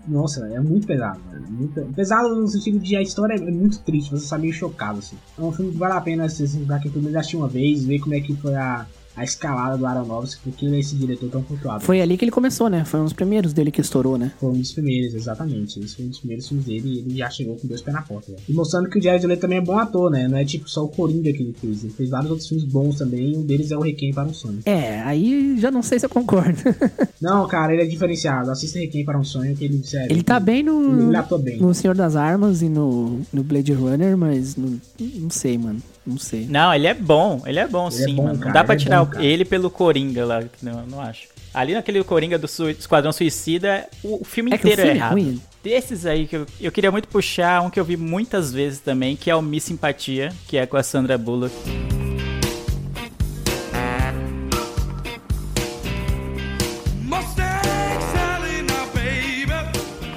Nossa, 0.07 0.47
é 0.47 0.61
muito 0.61 0.87
pesado, 0.87 1.21
velho. 1.31 1.47
Muito... 1.49 1.81
Pesado 1.95 2.35
no 2.35 2.47
sentido 2.47 2.79
de 2.79 2.97
a 2.97 3.03
história 3.03 3.35
é 3.35 3.51
muito 3.51 3.81
triste, 3.81 4.11
você 4.11 4.25
está 4.25 4.39
meio 4.39 4.53
chocado, 4.53 4.99
assim. 4.99 5.17
É 5.39 5.43
um 5.43 5.53
filme 5.53 5.73
que 5.73 5.79
vale 5.79 5.95
a 5.95 6.01
pena, 6.01 6.25
assim, 6.25 6.65
pra 6.65 6.79
quem 6.79 6.91
pelo 6.91 7.03
menos 7.03 7.17
assistir 7.17 7.37
uma 7.37 7.49
vez, 7.49 7.85
ver 7.85 7.99
como 7.99 8.15
é 8.15 8.21
que 8.21 8.35
foi 8.37 8.55
a, 8.55 8.87
a 9.17 9.25
escalada 9.25 9.79
do 9.79 9.87
Aronofsky, 9.87 10.43
porque 10.45 10.67
ele 10.67 10.77
é 10.77 10.81
esse 10.81 10.95
diretor 10.95 11.31
tão 11.31 11.43
cultuado. 11.43 11.83
Foi 11.83 12.01
ali 12.01 12.19
que 12.19 12.25
ele 12.25 12.31
começou, 12.31 12.69
né? 12.69 12.85
Foi 12.85 13.01
um 13.01 13.05
dos 13.05 13.15
primeiros 13.15 13.53
dele 13.53 13.71
que 13.71 13.81
estourou, 13.81 14.19
né? 14.19 14.33
Foi 14.39 14.51
um 14.51 14.59
dos 14.59 14.73
primeiros, 14.73 15.15
exatamente. 15.15 15.81
Esse 15.81 15.97
foi 15.97 16.05
um 16.05 16.09
dos 16.09 16.19
primeiros 16.19 16.49
filmes 16.49 16.67
dele 16.67 16.89
e 16.89 16.99
ele 16.99 17.17
já 17.17 17.31
chegou 17.31 17.57
com 17.57 17.67
dois 17.67 17.81
pés 17.81 17.97
na 17.97 18.03
porta. 18.03 18.31
velho. 18.31 18.43
E 18.47 18.53
mostrando 18.53 18.91
que 18.91 18.99
o 18.99 19.03
Jared 19.03 19.27
Leto 19.27 19.41
também 19.41 19.59
é 19.59 19.63
bom 19.63 19.79
ator, 19.79 20.11
né? 20.11 20.29
Não 20.29 20.37
é 20.37 20.45
tipo 20.45 20.69
só 20.69 20.85
o 20.85 20.89
Coringa 20.89 21.33
que 21.33 21.43
ele 21.43 21.55
fez. 21.59 21.83
Ele 21.83 21.93
fez 21.93 22.11
vários 22.11 22.31
outros 22.31 22.49
filmes 22.49 22.67
bons 22.67 22.97
também 22.97 23.33
e 23.33 23.37
um 23.37 23.43
deles 23.43 23.71
é 23.71 23.77
o 23.77 23.81
Requiem 23.81 24.13
para 24.13 24.29
um 24.29 24.35
Sonho. 24.35 24.61
É, 24.67 25.01
aí 25.01 25.59
já 25.59 25.71
não 25.71 25.83
sei 25.83 25.99
se 25.99 26.05
eu 26.05 26.11
concordo. 26.11 26.59
Não, 27.21 27.49
cara, 27.49 27.73
ele 27.73 27.83
é 27.83 27.87
diferenciado. 27.87 28.51
Assista 28.51 28.79
Requiem 28.79 29.05
para 29.05 29.19
um 29.19 29.25
Sonho 29.25 29.57
que 29.57 29.65
ele, 29.65 29.83
sério, 29.83 30.13
ele 30.13 30.23
tá 30.23 30.39
bem 30.39 30.63
no. 30.63 31.09
Ele, 31.09 31.17
atua 31.17 31.39
bem. 31.39 31.59
No 31.59 31.73
Senhor 31.73 31.95
das 31.97 32.15
Armas 32.15 32.61
e 32.61 32.69
no, 32.69 33.21
no 33.33 33.43
Blade 33.43 33.73
Runner, 33.73 34.17
mas 34.17 34.55
não, 34.55 34.79
não 34.99 35.31
sei, 35.31 35.57
mano. 35.57 35.81
Não 36.07 36.19
sei. 36.19 36.47
Não, 36.49 36.73
ele 36.73 36.87
é 36.87 36.95
bom, 36.95 37.43
ele 37.47 37.59
é 37.59 37.67
bom 37.67 37.89
Ele 37.89 38.03
é 38.03 38.05
sim, 38.07 38.15
bom, 38.15 38.23
mano. 38.25 38.35
Não 38.35 38.41
cara, 38.43 38.53
dá 38.55 38.65
pra 38.65 38.75
ele 38.75 38.83
é 38.83 38.85
tirar 38.85 38.99
bom, 39.05 39.11
o- 39.11 39.13
cara. 39.13 39.25
ele 39.25 39.45
pelo 39.45 39.69
Coringa 39.71 40.25
lá, 40.25 40.43
que 40.43 40.65
não, 40.65 40.87
não 40.87 41.01
acho. 41.01 41.27
Ali 41.53 41.73
naquele 41.75 42.05
Coringa 42.05 42.39
do 42.39 42.47
Sui- 42.47 42.77
Esquadrão 42.79 43.11
Suicida, 43.13 43.89
o, 44.05 44.21
o 44.21 44.25
filme 44.25 44.53
É 44.53 44.59
que 44.59 44.67
o 44.67 44.69
inteiro 44.69 44.83
é, 44.83 44.85
filme 44.85 44.99
é 44.99 45.03
errado. 45.03 45.13
ruim. 45.13 45.41
desses 45.65 46.07
aí 46.07 46.27
que 46.27 46.37
eu, 46.37 46.47
eu 46.61 46.71
queria 46.71 46.93
muito 46.93 47.09
puxar 47.09 47.61
um 47.63 47.71
que 47.71 47.81
eu 47.81 47.85
vi 47.85 47.97
muitas 47.97 48.53
vezes 48.53 48.79
também, 48.79 49.17
que 49.17 49.31
é 49.31 49.35
o 49.35 49.43
Miss 49.43 49.65
Simpatia, 49.65 50.33
que 50.47 50.57
é 50.57 50.65
com 50.67 50.77
a 50.77 50.83
Sandra 50.83 51.17
Bullock. 51.19 51.53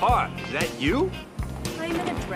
Hi, 0.01 0.29
is 0.45 0.51
that 0.53 0.69
you? 0.79 1.09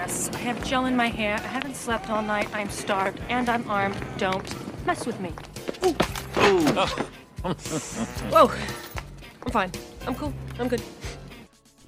I'm 0.03 0.09
in 0.09 0.15
a 0.15 0.19
dress. 0.19 0.29
I 0.33 0.37
have 0.39 0.63
gel 0.65 0.85
in 0.85 0.95
my 0.95 1.07
hair. 1.07 1.35
I 1.35 1.47
haven't 1.47 1.75
slept 1.75 2.09
all 2.09 2.21
night. 2.21 2.47
I'm 2.53 2.69
starved 2.69 3.19
and 3.29 3.47
I'm 3.49 3.69
armed. 3.69 3.95
Don't 4.17 4.43
mess 4.85 5.05
with 5.05 5.19
me. 5.19 5.29
Whoa. 8.31 8.51
I'm 9.45 9.51
fine. 9.51 9.71
I'm 10.07 10.15
cool. 10.15 10.33
I'm 10.59 10.67
good. 10.67 10.81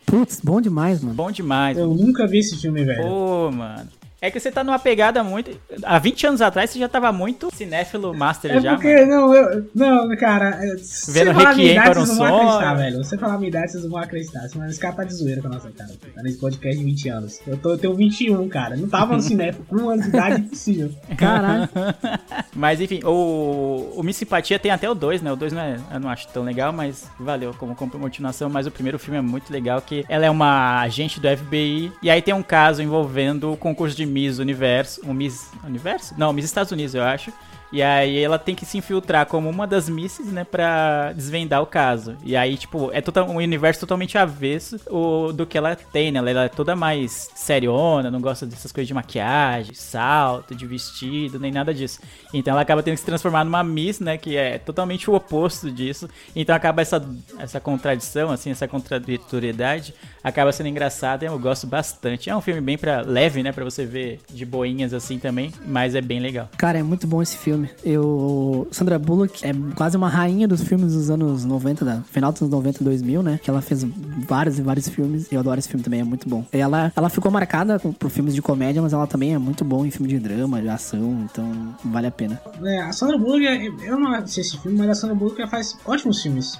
Putz, 0.05 0.39
bom 0.41 0.61
demais, 0.61 1.01
mano. 1.01 1.15
Bom 1.15 1.31
demais. 1.31 1.77
Eu 1.77 1.93
nunca 1.93 2.27
vi 2.27 2.39
esse 2.39 2.55
filme, 2.57 2.83
velho. 2.85 3.03
Pô, 3.03 3.51
mano. 3.51 3.89
É 4.25 4.31
que 4.31 4.39
você 4.39 4.51
tá 4.51 4.63
numa 4.63 4.79
pegada 4.79 5.23
muito. 5.23 5.51
Há 5.83 5.99
20 5.99 6.27
anos 6.27 6.41
atrás 6.41 6.69
você 6.69 6.79
já 6.79 6.89
tava 6.89 7.11
muito 7.11 7.53
cinéfilo 7.53 8.13
master 8.13 8.51
É 8.51 8.61
já. 8.61 8.73
porque, 8.73 8.95
mano. 8.95 9.07
não, 9.07 9.35
eu, 9.35 9.69
não, 9.75 10.17
cara, 10.17 10.59
é, 10.61 10.75
Vendo 11.09 11.31
Requiem 11.31 11.71
idade, 11.71 11.89
para 11.91 11.99
um 11.99 12.05
vocês 12.05 12.17
não 12.17 12.27
vão 12.27 12.75
velho. 12.75 13.03
Se 13.03 13.09
você 13.09 13.17
falar 13.17 13.37
minha 13.37 13.49
idade, 13.49 13.71
vocês 13.71 13.83
não 13.83 13.91
vão 13.91 13.99
acreditar. 13.99 14.41
Mas 14.55 14.71
esse 14.71 14.79
cara 14.79 14.95
tá 14.95 15.03
de 15.03 15.13
zoeira 15.13 15.41
com 15.41 15.47
a 15.47 15.51
nossa 15.51 15.71
cara. 15.71 15.91
Tá 16.15 16.23
nesse 16.23 16.37
podcast 16.37 16.77
de 16.77 16.83
20 16.83 17.09
anos. 17.09 17.39
Eu, 17.45 17.57
tô, 17.57 17.71
eu 17.71 17.77
tenho 17.77 17.93
21, 17.95 18.47
cara. 18.49 18.75
Não 18.75 18.87
tava 18.87 19.15
no 19.15 19.21
cinema 19.23 19.57
com 19.67 19.75
um 19.75 19.89
ano 19.89 20.01
de 20.01 20.09
idade, 20.09 20.41
impossível. 20.41 20.91
Caralho. 21.17 21.69
Mas 22.55 22.81
enfim, 22.81 23.01
o, 23.03 23.93
o 23.95 24.03
Miss 24.03 24.17
Simpatia 24.17 24.57
tem 24.57 24.71
até 24.71 24.89
o 24.89 24.95
2, 24.95 25.21
né? 25.21 25.31
O 25.31 25.35
2 25.35 25.53
não 25.53 25.61
é, 25.61 25.77
eu 25.93 25.99
não 25.99 26.09
acho 26.09 26.27
tão 26.29 26.43
legal, 26.43 26.71
mas 26.71 27.09
valeu 27.19 27.53
como, 27.53 27.75
como 27.75 27.91
continuação. 27.99 28.49
Mas 28.49 28.65
o 28.65 28.71
primeiro 28.71 28.97
filme 28.97 29.17
é 29.17 29.21
muito 29.21 29.51
legal, 29.51 29.81
que 29.81 30.05
ela 30.07 30.25
é 30.25 30.29
uma 30.29 30.79
agente 30.81 31.19
do 31.19 31.27
FBI. 31.27 31.91
E 32.01 32.09
aí 32.09 32.21
tem 32.21 32.33
um 32.33 32.43
caso 32.43 32.81
envolvendo 32.81 33.51
o 33.51 33.57
concurso 33.57 33.95
de 33.95 34.05
Miss 34.15 34.39
Universo. 34.39 35.01
O 35.05 35.13
Miss 35.13 35.51
Universo? 35.61 36.15
Não, 36.17 36.31
Miss 36.31 36.45
Estados 36.45 36.71
Unidos, 36.71 36.95
eu 36.95 37.03
acho. 37.03 37.33
E 37.75 37.83
aí 37.83 38.23
ela 38.23 38.39
tem 38.39 38.55
que 38.55 38.65
se 38.65 38.77
infiltrar 38.77 39.25
como 39.25 39.49
uma 39.49 39.67
das 39.67 39.89
misses, 39.89 40.27
né, 40.27 40.45
pra 40.45 41.11
desvendar 41.11 41.61
o 41.61 41.65
caso. 41.65 42.15
E 42.23 42.33
aí, 42.33 42.55
tipo, 42.55 42.89
é 42.93 43.01
total, 43.01 43.29
um 43.29 43.35
universo 43.35 43.81
totalmente 43.81 44.17
avesso 44.17 44.79
o, 44.89 45.33
do 45.33 45.45
que 45.45 45.57
ela 45.57 45.75
tem, 45.75 46.09
né? 46.09 46.19
Ela 46.19 46.45
é 46.45 46.47
toda 46.47 46.73
mais 46.73 47.29
seriona, 47.35 48.09
não 48.09 48.21
gosta 48.21 48.45
dessas 48.45 48.71
coisas 48.71 48.87
de 48.87 48.93
maquiagem, 48.93 49.73
salto, 49.73 50.55
de 50.55 50.65
vestido, 50.65 51.37
nem 51.37 51.51
nada 51.51 51.73
disso. 51.73 51.99
Então 52.33 52.53
ela 52.53 52.61
acaba 52.61 52.81
tendo 52.81 52.93
que 52.93 53.01
se 53.01 53.05
transformar 53.05 53.43
numa 53.43 53.61
miss, 53.61 53.99
né, 53.99 54.17
que 54.17 54.37
é 54.37 54.57
totalmente 54.57 55.11
o 55.11 55.13
oposto 55.13 55.69
disso. 55.69 56.09
Então 56.33 56.55
acaba 56.55 56.81
essa, 56.81 57.05
essa 57.37 57.59
contradição, 57.59 58.31
assim, 58.31 58.51
essa 58.51 58.69
contraditoriedade, 58.69 59.93
acaba 60.23 60.53
sendo 60.53 60.69
engraçada 60.69 61.25
e 61.25 61.27
eu 61.27 61.37
gosto 61.37 61.67
bastante. 61.67 62.29
É 62.29 62.35
um 62.37 62.39
filme 62.39 62.61
bem 62.61 62.77
pra, 62.77 63.01
leve, 63.01 63.43
né, 63.43 63.51
pra 63.51 63.65
você 63.65 63.85
ver 63.85 64.21
de 64.31 64.45
boinhas 64.45 64.93
assim 64.93 65.19
também, 65.19 65.51
mas 65.67 65.93
é 65.93 65.99
bem 65.99 66.21
legal. 66.21 66.47
Cara, 66.57 66.79
é 66.79 66.83
muito 66.83 67.05
bom 67.05 67.21
esse 67.21 67.37
filme. 67.37 67.64
Eu. 67.83 68.67
Sandra 68.71 68.97
Bullock 68.99 69.45
é 69.45 69.51
quase 69.75 69.95
uma 69.97 70.09
rainha 70.09 70.47
dos 70.47 70.61
filmes 70.63 70.93
dos 70.93 71.09
anos 71.09 71.45
90, 71.45 71.85
da, 71.85 72.01
final 72.01 72.31
dos 72.31 72.41
anos 72.41 72.51
90 72.53 72.81
e 72.81 72.83
2000, 72.85 73.23
né? 73.23 73.39
Que 73.41 73.49
ela 73.49 73.61
fez 73.61 73.83
vários 74.27 74.57
e 74.59 74.61
vários 74.61 74.87
filmes. 74.89 75.31
Eu 75.31 75.39
adoro 75.39 75.59
esse 75.59 75.67
filme 75.69 75.83
também, 75.83 75.99
é 75.99 76.03
muito 76.03 76.27
bom. 76.27 76.45
Ela, 76.51 76.91
ela 76.95 77.09
ficou 77.09 77.31
marcada 77.31 77.79
com- 77.79 77.91
por 77.93 78.09
filmes 78.09 78.33
de 78.35 78.41
comédia, 78.41 78.81
mas 78.81 78.93
ela 78.93 79.07
também 79.07 79.33
é 79.33 79.37
muito 79.37 79.63
bom 79.63 79.85
em 79.85 79.91
filme 79.91 80.07
de 80.09 80.19
drama, 80.19 80.61
de 80.61 80.69
ação, 80.69 81.25
então 81.31 81.75
vale 81.83 82.07
a 82.07 82.11
pena. 82.11 82.41
É, 82.63 82.81
a 82.81 82.91
Sandra 82.91 83.17
Bullock, 83.17 83.45
é- 83.45 83.67
eu 83.83 83.99
não 83.99 84.13
assisti 84.13 84.41
esse 84.41 84.57
filme, 84.59 84.77
mas 84.77 84.89
a 84.89 84.95
Sandra 84.95 85.15
Bullock 85.15 85.45
faz 85.47 85.77
ótimos 85.85 86.21
filmes. 86.21 86.59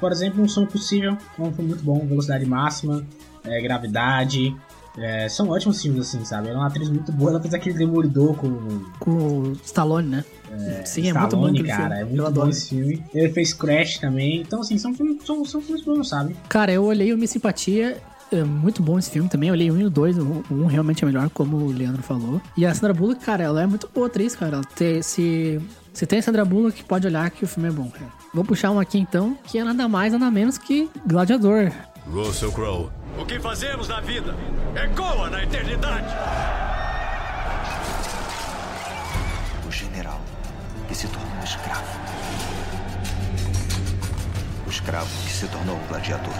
Por 0.00 0.12
exemplo, 0.12 0.42
Um 0.44 0.48
Sonho 0.48 0.66
Possível, 0.66 1.16
é 1.38 1.42
um 1.42 1.52
filme 1.52 1.70
muito 1.70 1.82
bom, 1.82 2.04
Velocidade 2.06 2.44
Máxima, 2.44 3.02
é, 3.44 3.60
Gravidade. 3.62 4.54
É, 4.98 5.28
são 5.28 5.48
ótimos 5.48 5.80
filmes, 5.82 6.08
assim, 6.08 6.24
sabe? 6.24 6.48
Ela 6.48 6.56
é 6.56 6.60
uma 6.60 6.66
atriz 6.68 6.88
muito 6.88 7.12
boa, 7.12 7.30
ela 7.30 7.40
fez 7.40 7.52
aquele 7.54 7.76
Demolidor 7.78 8.34
com 8.36 8.80
Com 8.98 9.10
o 9.10 9.52
Stallone, 9.64 10.08
né? 10.08 10.24
Sim, 10.84 11.08
é 11.08 11.12
muito 11.12 11.36
bom 11.36 11.52
cara, 11.52 11.54
filme. 11.54 11.94
é 11.94 12.02
Eu 12.02 12.06
muito 12.06 12.16
bom 12.22 12.26
adoro. 12.26 12.50
esse 12.50 12.68
filme. 12.70 13.04
Ele 13.14 13.28
fez 13.32 13.52
Crash 13.52 13.98
também, 13.98 14.40
então 14.40 14.60
assim, 14.60 14.78
são 14.78 14.94
filmes, 14.94 15.22
são, 15.26 15.44
são 15.44 15.60
filmes 15.60 15.84
bons, 15.84 16.08
sabe? 16.08 16.34
Cara, 16.48 16.72
eu 16.72 16.84
olhei 16.84 17.12
o 17.12 17.18
Miss 17.18 17.30
Simpatia. 17.30 17.98
É 18.32 18.42
muito 18.42 18.82
bom 18.82 18.98
esse 18.98 19.08
filme 19.10 19.28
também. 19.28 19.50
Eu 19.50 19.52
olhei 19.54 19.70
o 19.70 19.74
1 19.74 19.80
e 19.80 19.84
o 19.84 19.90
2. 19.90 20.18
O 20.18 20.42
1 20.50 20.66
realmente 20.66 21.04
é 21.04 21.06
melhor, 21.06 21.30
como 21.30 21.58
o 21.58 21.70
Leandro 21.70 22.02
falou. 22.02 22.40
E 22.56 22.66
a 22.66 22.74
Sandra 22.74 22.92
Bullock, 22.92 23.24
cara, 23.24 23.44
ela 23.44 23.62
é 23.62 23.66
muito 23.66 23.88
boa 23.94 24.08
atriz, 24.08 24.34
cara. 24.34 24.56
Ela 24.56 24.64
te- 24.64 25.00
se, 25.00 25.60
se 25.92 26.06
tem 26.06 26.18
a 26.18 26.22
Sandra 26.22 26.44
Bullock, 26.44 26.82
pode 26.84 27.06
olhar 27.06 27.30
que 27.30 27.44
o 27.44 27.46
filme 27.46 27.68
é 27.68 27.72
bom, 27.72 27.88
cara. 27.88 28.10
Vou 28.34 28.44
puxar 28.44 28.72
um 28.72 28.80
aqui 28.80 28.98
então, 28.98 29.38
que 29.44 29.58
é 29.58 29.62
nada 29.64 29.86
mais, 29.88 30.12
nada 30.12 30.28
menos 30.28 30.58
que 30.58 30.88
Gladiador. 31.06 31.70
Russell 32.10 32.52
Crowe. 32.52 32.90
O 33.18 33.24
que 33.24 33.40
fazemos 33.40 33.88
na 33.88 34.00
vida 34.00 34.34
ecoa 34.74 35.28
na 35.28 35.42
eternidade. 35.42 36.06
O 39.66 39.72
general 39.72 40.20
que 40.86 40.94
se 40.94 41.08
tornou 41.08 41.42
escravo. 41.42 41.98
O 44.66 44.70
escravo 44.70 45.08
que 45.24 45.30
se 45.30 45.48
tornou 45.48 45.76
um 45.76 45.86
gladiador. 45.88 46.34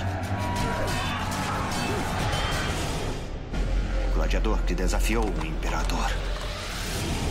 O 4.11 4.15
gladiador 4.15 4.59
que 4.63 4.75
desafiou 4.75 5.25
o 5.25 5.47
imperador. 5.47 6.11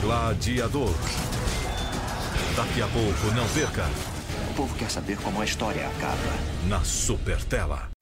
Gladiador. 0.01 0.93
Daqui 2.55 2.81
a 2.81 2.87
pouco, 2.87 3.35
não 3.35 3.47
perca. 3.49 3.85
O 4.51 4.53
povo 4.55 4.75
quer 4.75 4.89
saber 4.89 5.17
como 5.17 5.41
a 5.41 5.45
história 5.45 5.87
acaba. 5.87 6.67
Na 6.67 6.83
super 6.83 7.41
tela. 7.43 7.94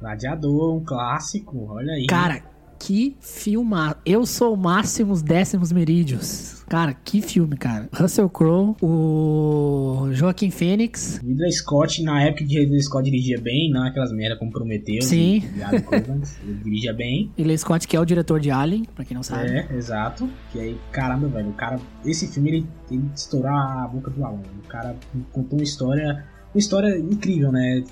Gladiador, 0.00 0.76
um 0.76 0.84
clássico, 0.84 1.66
olha 1.70 1.92
aí. 1.92 2.06
Cara, 2.06 2.42
que 2.78 3.16
filma. 3.20 3.96
Eu 4.04 4.26
sou 4.26 4.54
o 4.54 4.56
Máximos 4.56 5.22
Décimos 5.22 5.72
Merídios. 5.72 6.64
Cara, 6.68 6.92
que 6.92 7.22
filme, 7.22 7.56
cara. 7.56 7.88
Russell 7.94 8.28
Crowe, 8.28 8.74
o 8.82 10.08
Joaquim 10.12 10.50
Fênix. 10.50 11.18
Ridley 11.18 11.52
Scott, 11.52 12.02
na 12.02 12.22
época 12.24 12.44
que 12.44 12.58
Ridley 12.58 12.82
Scott 12.82 13.04
dirigia 13.04 13.40
bem, 13.40 13.70
não 13.70 13.86
aquelas 13.86 14.12
merda 14.12 14.36
como 14.36 14.50
Prometeu. 14.50 15.00
Sim. 15.02 15.44
e 15.56 15.80
Covenant, 15.82 16.28
ele 16.42 16.54
dirigia 16.64 16.92
bem. 16.92 17.32
Ele 17.38 17.56
Scott, 17.56 17.86
que 17.86 17.96
é 17.96 18.00
o 18.00 18.04
diretor 18.04 18.40
de 18.40 18.50
Alien, 18.50 18.84
pra 18.94 19.04
quem 19.04 19.14
não 19.14 19.22
sabe. 19.22 19.48
É, 19.48 19.68
exato. 19.74 20.28
Que 20.52 20.60
aí, 20.60 20.80
caramba, 20.90 21.28
velho, 21.28 21.50
o 21.50 21.52
cara. 21.52 21.78
Esse 22.04 22.26
filme 22.26 22.50
ele, 22.50 22.66
ele 22.90 23.10
estourou 23.14 23.50
a 23.50 23.88
boca 23.92 24.10
do 24.10 24.20
balão. 24.20 24.42
O 24.64 24.68
cara 24.68 24.96
contou 25.32 25.58
uma 25.58 25.64
história. 25.64 26.24
Uma 26.52 26.58
história 26.58 26.98
incrível, 26.98 27.52
né? 27.52 27.84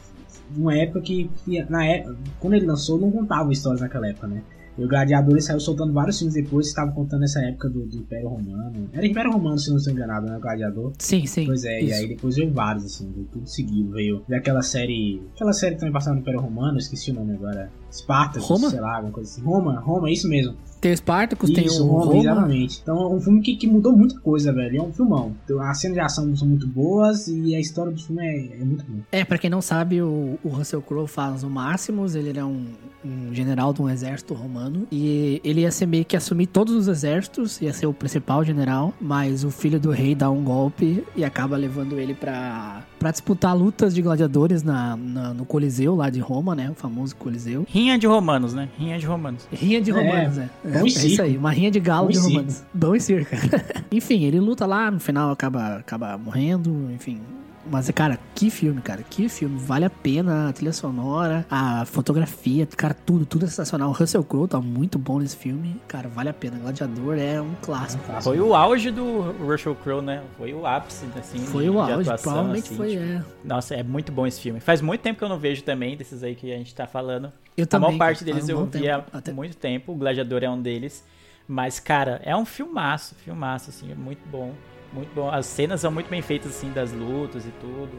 Uma 0.56 0.76
época 0.76 1.00
que, 1.00 1.30
que 1.44 1.62
na 1.64 1.84
época, 1.86 2.16
quando 2.40 2.54
ele 2.54 2.66
lançou, 2.66 2.98
não 2.98 3.10
contava 3.10 3.52
histórias 3.52 3.80
naquela 3.80 4.08
época, 4.08 4.26
né? 4.26 4.42
E 4.76 4.84
o 4.84 4.88
Gladiador 4.88 5.40
saiu 5.40 5.60
soltando 5.60 5.92
vários 5.92 6.18
filmes 6.18 6.34
depois 6.34 6.66
que 6.66 6.70
estavam 6.70 6.92
contando 6.92 7.22
essa 7.22 7.40
época 7.40 7.68
do, 7.68 7.86
do 7.86 7.96
Império 7.96 8.28
Romano. 8.28 8.88
Era 8.92 9.06
Império 9.06 9.30
Romano, 9.30 9.56
se 9.56 9.70
não 9.70 9.76
estou 9.76 9.92
enganado, 9.92 10.26
né? 10.26 10.36
O 10.36 10.40
Gladiador. 10.40 10.92
Sim, 10.98 11.26
sim. 11.26 11.46
Pois 11.46 11.64
é, 11.64 11.80
e 11.80 11.86
isso. 11.86 11.94
aí 11.94 12.08
depois 12.08 12.34
veio 12.34 12.52
vários, 12.52 12.84
assim, 12.84 13.10
veio 13.12 13.26
tudo 13.32 13.48
seguido. 13.48 13.92
Veio 13.92 14.24
daquela 14.28 14.62
série. 14.62 15.22
Aquela 15.34 15.52
série 15.52 15.74
que 15.74 15.80
também 15.80 15.92
passava 15.92 16.16
no 16.16 16.22
Império 16.22 16.40
Romano, 16.40 16.78
esqueci 16.78 17.12
o 17.12 17.14
nome 17.14 17.34
agora. 17.34 17.70
Spartacus, 17.92 18.48
Roma? 18.48 18.70
sei 18.70 18.80
lá, 18.80 18.96
alguma 18.96 19.12
coisa 19.12 19.30
assim. 19.30 19.42
Roma, 19.42 19.78
Roma, 19.78 20.10
isso 20.10 20.28
mesmo. 20.28 20.56
Tem 20.84 20.92
o 20.92 20.96
Spartacus, 20.98 21.50
tem 21.50 21.64
Isso, 21.64 21.82
o 21.82 21.86
Roma, 21.86 22.04
Roma. 22.04 22.18
exatamente. 22.18 22.80
Então 22.82 22.98
é 23.04 23.08
um 23.08 23.18
filme 23.18 23.40
que, 23.40 23.56
que 23.56 23.66
mudou 23.66 23.96
muita 23.96 24.20
coisa, 24.20 24.52
velho. 24.52 24.76
É 24.76 24.82
um 24.82 24.92
filmão. 24.92 25.34
Então, 25.42 25.58
As 25.62 25.80
cenas 25.80 25.94
de 25.94 26.00
ação 26.00 26.36
são 26.36 26.46
muito 26.46 26.66
boas 26.66 27.26
e 27.26 27.54
a 27.54 27.58
história 27.58 27.90
do 27.90 27.98
filme 27.98 28.22
é, 28.22 28.60
é 28.60 28.64
muito 28.66 28.84
boa. 28.84 29.00
É, 29.10 29.24
pra 29.24 29.38
quem 29.38 29.48
não 29.48 29.62
sabe, 29.62 30.02
o, 30.02 30.38
o 30.44 30.48
Russell 30.50 30.82
Crowe 30.82 31.08
faz 31.08 31.42
o 31.42 31.48
Máximos, 31.48 32.14
ele 32.14 32.28
era 32.28 32.44
um, 32.44 32.66
um 33.02 33.32
general 33.32 33.72
de 33.72 33.80
um 33.80 33.88
exército 33.88 34.34
romano, 34.34 34.86
e 34.92 35.40
ele 35.42 35.62
ia 35.62 35.70
ser 35.70 35.86
meio 35.86 36.04
que 36.04 36.18
assumir 36.18 36.48
todos 36.48 36.74
os 36.74 36.86
exércitos, 36.86 37.62
ia 37.62 37.72
ser 37.72 37.86
o 37.86 37.94
principal 37.94 38.44
general, 38.44 38.92
mas 39.00 39.42
o 39.42 39.50
filho 39.50 39.80
do 39.80 39.90
rei 39.90 40.14
dá 40.14 40.30
um 40.30 40.44
golpe 40.44 41.02
e 41.16 41.24
acaba 41.24 41.56
levando 41.56 41.98
ele 41.98 42.12
pra, 42.12 42.84
pra 43.04 43.10
disputar 43.10 43.54
lutas 43.54 43.94
de 43.94 44.00
gladiadores 44.00 44.62
na, 44.62 44.96
na- 44.96 45.34
no 45.34 45.44
Coliseu 45.44 45.94
lá 45.94 46.08
de 46.08 46.20
Roma, 46.20 46.54
né, 46.54 46.70
o 46.70 46.74
famoso 46.74 47.14
Coliseu. 47.16 47.66
Rinha 47.68 47.98
de 47.98 48.06
romanos, 48.06 48.54
né? 48.54 48.66
Rinha 48.78 48.98
de 48.98 49.04
romanos. 49.04 49.46
Rinha 49.52 49.78
de 49.78 49.90
romanos, 49.90 50.38
é. 50.38 50.48
É, 50.64 50.68
é 50.70 50.88
circo. 50.88 51.06
isso 51.06 51.20
aí, 51.20 51.36
uma 51.36 51.50
rinha 51.50 51.70
de 51.70 51.78
galo 51.80 52.10
de 52.10 52.18
romanos. 52.18 52.62
Pão 52.80 52.96
e 52.96 53.00
circo, 53.00 53.36
enfim, 53.92 54.24
ele 54.24 54.40
luta 54.40 54.64
lá, 54.64 54.90
no 54.90 54.98
final 54.98 55.30
acaba, 55.30 55.76
acaba 55.76 56.16
morrendo, 56.16 56.90
enfim. 56.94 57.20
Mas, 57.70 57.90
cara, 57.90 58.18
que 58.34 58.50
filme, 58.50 58.80
cara, 58.82 59.02
que 59.02 59.28
filme. 59.28 59.58
Vale 59.58 59.84
a 59.84 59.90
pena 59.90 60.48
a 60.48 60.52
trilha 60.52 60.72
sonora, 60.72 61.46
a 61.50 61.84
fotografia, 61.86 62.66
cara, 62.66 62.92
tudo, 62.94 63.24
tudo 63.24 63.44
é 63.44 63.48
sensacional. 63.48 63.88
O 63.90 63.92
Russell 63.92 64.22
Crowe 64.22 64.46
tá 64.48 64.60
muito 64.60 64.98
bom 64.98 65.18
nesse 65.18 65.36
filme. 65.36 65.80
Cara, 65.88 66.08
vale 66.08 66.28
a 66.28 66.34
pena. 66.34 66.58
Gladiador 66.58 67.16
é 67.18 67.40
um 67.40 67.54
clássico. 67.62 68.02
Foi 68.22 68.38
o 68.40 68.54
auge 68.54 68.90
do 68.90 69.32
Russell 69.44 69.74
Crowe, 69.76 70.02
né? 70.02 70.22
Foi 70.36 70.52
o 70.52 70.66
ápice, 70.66 71.06
assim, 71.18 71.38
Foi 71.38 71.64
de, 71.64 71.70
o 71.70 71.72
de 71.72 71.78
auge, 71.78 71.92
atuação, 72.10 72.32
provavelmente 72.32 72.66
assim, 72.66 72.76
foi, 72.76 72.90
tipo, 72.90 73.02
é. 73.02 73.24
Nossa, 73.44 73.74
é 73.74 73.82
muito 73.82 74.12
bom 74.12 74.26
esse 74.26 74.40
filme. 74.40 74.60
Faz 74.60 74.80
muito 74.80 75.00
tempo 75.00 75.18
que 75.18 75.24
eu 75.24 75.28
não 75.28 75.38
vejo 75.38 75.62
também 75.62 75.96
desses 75.96 76.22
aí 76.22 76.34
que 76.34 76.52
a 76.52 76.56
gente 76.56 76.74
tá 76.74 76.86
falando. 76.86 77.32
Eu 77.56 77.64
a 77.64 77.66
também, 77.66 77.88
maior 77.90 77.98
parte 77.98 78.24
deles 78.24 78.48
um 78.48 78.50
eu 78.50 78.66
vi 78.66 78.88
há 78.88 79.04
até- 79.12 79.32
muito 79.32 79.56
tempo. 79.56 79.92
O 79.92 79.94
Gladiador 79.94 80.42
é 80.42 80.50
um 80.50 80.60
deles. 80.60 81.04
Mas, 81.46 81.78
cara, 81.78 82.20
é 82.24 82.34
um 82.36 82.44
filmaço, 82.44 83.14
filmaço, 83.16 83.68
assim, 83.70 83.92
é 83.92 83.94
muito 83.94 84.26
bom. 84.30 84.52
Muito 84.94 85.12
bom. 85.12 85.28
As 85.28 85.44
cenas 85.46 85.80
são 85.80 85.90
muito 85.90 86.08
bem 86.08 86.22
feitas, 86.22 86.52
assim, 86.52 86.70
das 86.70 86.92
lutas 86.92 87.44
e 87.44 87.50
tudo. 87.60 87.90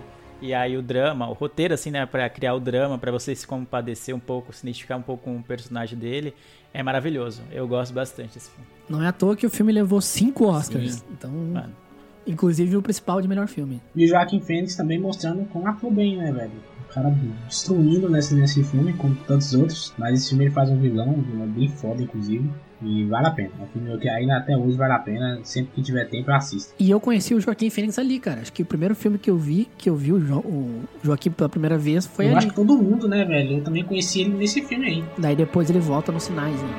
E 0.42 0.54
aí 0.54 0.78
o 0.78 0.82
drama, 0.82 1.30
o 1.30 1.34
roteiro, 1.34 1.74
assim, 1.74 1.92
né, 1.92 2.06
pra 2.06 2.30
criar 2.30 2.54
o 2.54 2.60
drama, 2.60 2.98
pra 2.98 3.12
você 3.12 3.36
se 3.36 3.46
compadecer 3.46 4.16
um 4.16 4.20
pouco, 4.20 4.54
se 4.54 4.66
identificar 4.66 4.96
um 4.96 5.02
pouco 5.02 5.24
com 5.24 5.38
o 5.38 5.44
personagem 5.44 5.98
dele, 5.98 6.34
é 6.74 6.84
maravilhoso. 6.84 7.42
Eu 7.52 7.68
gosto 7.68 7.94
bastante 7.94 8.36
desse 8.36 8.50
filme. 8.50 8.68
Não 8.90 9.04
é 9.04 9.08
à 9.08 9.12
toa 9.12 9.36
que 9.36 9.46
o 9.46 9.50
filme 9.50 9.72
levou 9.72 10.02
cinco 10.02 10.48
Oscars. 10.48 10.96
Sim. 10.96 11.06
Então, 11.12 11.32
Mano. 11.32 11.74
inclusive 12.28 12.76
o 12.78 12.82
principal 12.82 13.22
de 13.22 13.28
melhor 13.28 13.48
filme. 13.48 13.82
E 13.96 14.06
o 14.06 14.08
Joaquim 14.08 14.40
Fênix 14.40 14.76
também 14.76 15.00
mostrando 15.00 15.46
como 15.46 15.68
atua 15.68 15.90
bem, 15.90 16.18
né, 16.18 16.32
velho? 16.32 16.52
O 16.82 16.94
cara 16.94 17.10
destruindo 17.48 18.10
nesse, 18.10 18.36
nesse 18.36 18.64
filme, 18.64 18.94
como 18.94 19.16
tantos 19.28 19.54
outros. 19.54 19.94
Mas 19.98 20.20
esse 20.20 20.30
filme 20.30 20.46
ele 20.46 20.54
faz 20.54 20.70
um 20.70 20.80
vilão, 20.80 21.10
um 21.10 21.22
vilão 21.22 21.48
bem 21.48 21.70
foda, 21.70 22.02
inclusive. 22.02 22.50
E 22.88 23.04
vale 23.06 23.26
a 23.28 23.32
pena. 23.32 23.50
É 23.60 23.64
um 23.64 23.68
filme 23.68 23.98
que 23.98 24.08
ainda 24.08 24.38
até 24.38 24.56
hoje 24.56 24.78
vale 24.78 24.94
a 24.94 25.00
pena. 25.00 25.40
Sempre 25.44 25.72
que 25.74 25.82
tiver 25.82 26.06
tempo, 26.06 26.30
eu 26.30 26.36
assisto. 26.36 26.72
E 26.80 26.90
eu 26.92 27.00
conheci 27.00 27.34
o 27.34 27.42
Joaquim 27.42 27.70
Fênix 27.72 27.98
ali, 27.98 28.20
cara. 28.20 28.42
Acho 28.42 28.54
que 28.54 28.62
o 28.62 28.66
primeiro 28.66 28.94
filme 28.94 29.18
que 29.18 29.30
eu 29.30 29.38
vi, 29.38 29.68
que 29.78 29.90
eu 29.90 29.96
vi 29.96 30.14
o, 30.14 30.20
jo 30.20 30.38
o 30.40 30.82
Joaquim 31.04 31.32
pela 31.32 31.50
primeira 31.50 31.78
vez, 31.80 32.06
foi 32.06 32.26
eu 32.26 32.30
ali. 32.30 32.38
acho 32.38 32.48
que 32.50 32.56
todo 32.56 32.78
mundo, 32.78 33.08
né, 33.08 33.26
velho? 33.26 33.58
Eu 33.58 33.64
também 33.64 33.84
conheci 33.84 34.22
ele 34.22 34.36
nesse 34.36 34.62
filme 34.62 34.86
aí. 34.86 35.04
Daí 35.18 35.36
depois 35.36 35.68
ele 35.70 35.80
volta 35.80 36.12
nos 36.12 36.24
sinais, 36.24 36.56
né? 36.62 36.70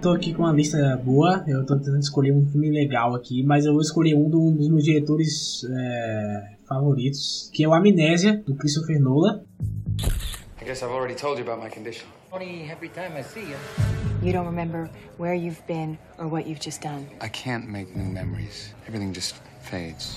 Tô 0.00 0.10
aqui 0.10 0.34
com 0.34 0.42
uma 0.42 0.52
lista 0.52 0.96
boa, 1.04 1.44
eu 1.46 1.64
tô 1.64 1.76
tentando 1.76 2.00
escolher 2.00 2.32
um 2.32 2.44
filme 2.46 2.68
legal 2.70 3.14
aqui, 3.14 3.44
mas 3.44 3.64
eu 3.64 3.72
vou 3.72 3.80
escolher 3.80 4.16
um 4.16 4.28
do- 4.28 4.50
dos 4.50 4.68
meus 4.68 4.82
diretores 4.82 5.62
é, 5.70 6.56
favoritos, 6.76 7.50
que 7.52 7.64
é 7.64 7.68
o 7.68 7.74
Amnésia, 7.74 8.42
do 8.46 8.54
Christopher 8.56 8.98
Nolan. 9.00 9.44
I 10.60 10.64
guess 10.64 10.82
I've 10.82 10.92
already 10.92 11.14
told 11.14 11.38
you 11.38 11.44
about 11.44 11.60
my 11.62 11.68
condition. 11.68 12.06
Funny 12.30 12.70
every 12.70 12.88
time 12.88 13.12
I 13.16 13.22
see 13.22 13.40
you. 13.40 13.56
You 14.22 14.32
don't 14.32 14.46
remember 14.46 14.88
where 15.18 15.34
you've 15.34 15.60
been 15.66 15.98
or 16.18 16.28
what 16.28 16.46
you've 16.46 16.60
just 16.60 16.80
done. 16.80 17.06
I 17.20 17.28
can't 17.28 17.68
make 17.68 17.94
new 17.96 18.04
memories. 18.10 18.72
Everything 18.86 19.12
just 19.12 19.34
fades. 19.60 20.14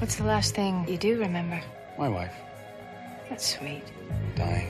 What's 0.00 0.16
the 0.16 0.24
last 0.24 0.54
thing 0.54 0.84
you 0.88 0.98
do 0.98 1.18
remember? 1.20 1.60
My 1.98 2.08
wife 2.08 2.34
That's 3.30 3.56
sweet. 3.56 3.82
dying. 4.34 4.68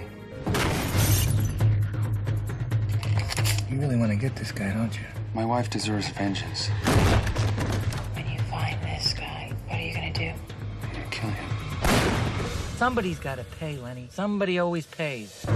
You 3.71 3.81
really 3.81 3.97
want 3.97 4.11
to 4.13 4.17
get 4.19 4.37
this 4.37 4.53
guy, 4.53 4.71
don't 4.75 4.95
you? 4.95 5.07
My 5.35 5.47
wife 5.47 5.71
deserves 5.71 6.09
vengeance. 6.11 6.69
Somebody's 12.83 13.21
got 13.21 13.37
to 13.37 13.45
pay, 13.61 13.79
Lenny. 13.79 14.09
Somebody 14.11 14.59
always 14.59 14.85
pays. 14.87 15.47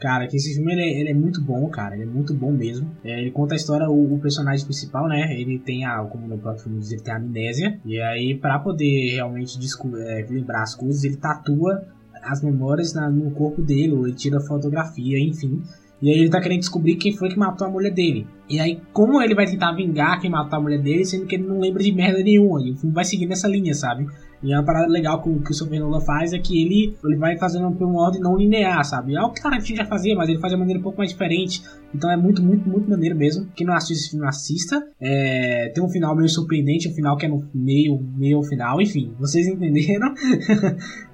Cara, 0.00 0.26
que 0.26 0.34
esse 0.36 0.54
filme 0.54 0.72
ele, 0.72 0.80
é- 0.80 1.00
ele 1.00 1.10
é 1.10 1.14
muito 1.14 1.42
bom, 1.42 1.68
cara. 1.68 1.94
Ele 1.94 2.04
é 2.04 2.06
muito 2.06 2.32
bom 2.32 2.50
mesmo. 2.50 2.90
É, 3.04 3.20
ele 3.20 3.30
conta 3.30 3.54
a 3.54 3.56
história, 3.56 3.86
o, 3.90 4.14
o 4.14 4.18
personagem 4.18 4.64
principal, 4.64 5.06
né? 5.08 5.38
Ele 5.38 5.58
tem 5.58 5.84
a, 5.84 5.98
como 6.04 6.26
no 6.26 6.38
próprio 6.38 6.62
filme 6.64 6.78
diz, 6.78 6.90
ele 6.90 7.02
tem 7.02 7.12
a 7.12 7.18
amnésia. 7.18 7.78
E 7.84 8.00
aí, 8.00 8.34
pra 8.34 8.58
poder 8.60 9.12
realmente 9.12 9.58
é, 10.06 10.26
lembrar 10.30 10.62
as 10.62 10.74
coisas, 10.74 11.04
ele 11.04 11.16
tatua 11.18 11.84
as 12.22 12.42
memórias 12.42 12.94
na- 12.94 13.10
no 13.10 13.30
corpo 13.32 13.60
dele, 13.60 13.92
ou 13.92 14.06
ele 14.06 14.16
tira 14.16 14.40
fotografia, 14.40 15.18
enfim. 15.18 15.60
E 16.00 16.08
aí 16.10 16.18
ele 16.18 16.30
tá 16.30 16.40
querendo 16.40 16.60
descobrir 16.60 16.96
quem 16.96 17.14
foi 17.14 17.28
que 17.28 17.38
matou 17.38 17.66
a 17.66 17.70
mulher 17.70 17.90
dele. 17.92 18.26
E 18.48 18.58
aí, 18.58 18.80
como 18.92 19.20
ele 19.22 19.34
vai 19.34 19.44
tentar 19.46 19.72
vingar 19.72 20.18
quem 20.18 20.30
matou 20.30 20.58
a 20.58 20.62
mulher 20.62 20.80
dele, 20.80 21.04
sendo 21.04 21.26
que 21.26 21.34
ele 21.34 21.44
não 21.46 21.60
lembra 21.60 21.82
de 21.82 21.92
merda 21.92 22.22
nenhuma. 22.22 22.60
E 22.62 22.72
o 22.72 22.76
filme 22.76 22.94
vai 22.94 23.04
seguir 23.04 23.26
nessa 23.26 23.48
linha, 23.48 23.74
sabe? 23.74 24.06
E 24.44 24.54
uma 24.54 24.62
parada 24.62 24.86
legal 24.86 25.22
que 25.22 25.30
o 25.30 25.40
Christopher 25.40 25.80
Nolan 25.80 26.00
faz 26.00 26.34
é 26.34 26.38
que 26.38 26.60
ele, 26.60 26.94
ele 27.02 27.16
vai 27.16 27.38
fazendo 27.38 27.72
por 27.72 27.88
uma 27.88 28.02
ordem 28.02 28.20
não 28.20 28.36
linear, 28.36 28.84
sabe? 28.84 29.16
É 29.16 29.22
o 29.22 29.30
que 29.30 29.40
o 29.40 29.42
Tarantino 29.42 29.78
já 29.78 29.86
fazia, 29.86 30.14
mas 30.14 30.28
ele 30.28 30.38
faz 30.38 30.52
de 30.52 30.58
maneira 30.58 30.78
um 30.78 30.82
pouco 30.82 30.98
mais 30.98 31.10
diferente. 31.10 31.62
Então 31.94 32.10
é 32.10 32.16
muito, 32.16 32.42
muito, 32.42 32.68
muito 32.68 32.90
maneiro 32.90 33.16
mesmo. 33.16 33.48
Quem 33.56 33.66
não 33.66 33.72
assistiu 33.72 33.96
esse 33.96 34.10
filme, 34.10 34.26
assista. 34.26 34.86
É, 35.00 35.72
tem 35.74 35.82
um 35.82 35.88
final 35.88 36.14
meio 36.14 36.28
surpreendente, 36.28 36.88
um 36.88 36.94
final 36.94 37.16
que 37.16 37.24
é 37.24 37.28
no 37.28 37.48
meio, 37.54 37.98
meio 38.16 38.42
final, 38.42 38.82
enfim, 38.82 39.14
vocês 39.18 39.46
entenderam. 39.48 40.12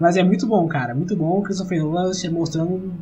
mas 0.00 0.16
é 0.16 0.24
muito 0.24 0.44
bom, 0.46 0.66
cara. 0.66 0.92
Muito 0.92 1.16
bom 1.16 1.38
o 1.38 1.42
Christopher 1.42 1.84
Nolan 1.84 2.10
mostrando 2.32 2.92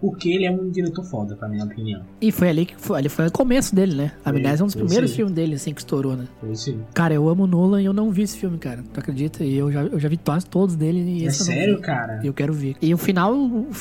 porque 0.00 0.28
ele 0.30 0.44
é 0.44 0.50
um 0.50 0.68
diretor 0.70 1.04
foda, 1.04 1.34
pra 1.36 1.48
minha 1.48 1.64
opinião. 1.64 2.02
E 2.20 2.30
foi 2.30 2.48
ali 2.48 2.66
que 2.66 2.74
foi, 2.76 2.98
ali 2.98 3.08
foi 3.08 3.26
o 3.26 3.30
começo 3.32 3.74
dele, 3.74 3.94
né? 3.94 4.12
A 4.24 4.30
Amnésia 4.30 4.62
é 4.62 4.64
um 4.64 4.66
dos 4.66 4.74
primeiros 4.74 5.14
filmes 5.14 5.34
dele, 5.34 5.54
assim, 5.54 5.72
que 5.72 5.80
estourou, 5.80 6.16
né? 6.16 6.26
Foi 6.40 6.50
aí. 6.50 6.78
Cara, 6.94 7.14
eu 7.14 7.28
amo 7.28 7.46
Nolan 7.46 7.80
e 7.82 7.84
eu 7.86 7.92
não 7.92 8.10
vi 8.10 8.22
esse 8.22 8.36
filme, 8.36 8.58
cara. 8.58 8.82
Tu 8.92 9.00
acredita? 9.00 9.44
E 9.44 9.54
eu 9.56 9.70
já, 9.72 9.82
eu 9.82 9.98
já 9.98 10.08
vi 10.08 10.16
quase 10.16 10.46
todos 10.46 10.74
dele 10.76 11.00
e 11.22 11.26
É 11.26 11.30
sério, 11.30 11.80
cara? 11.80 12.20
E 12.22 12.26
eu 12.26 12.34
quero 12.34 12.52
ver. 12.52 12.76
E 12.80 12.92
o 12.92 12.98
final 12.98 13.34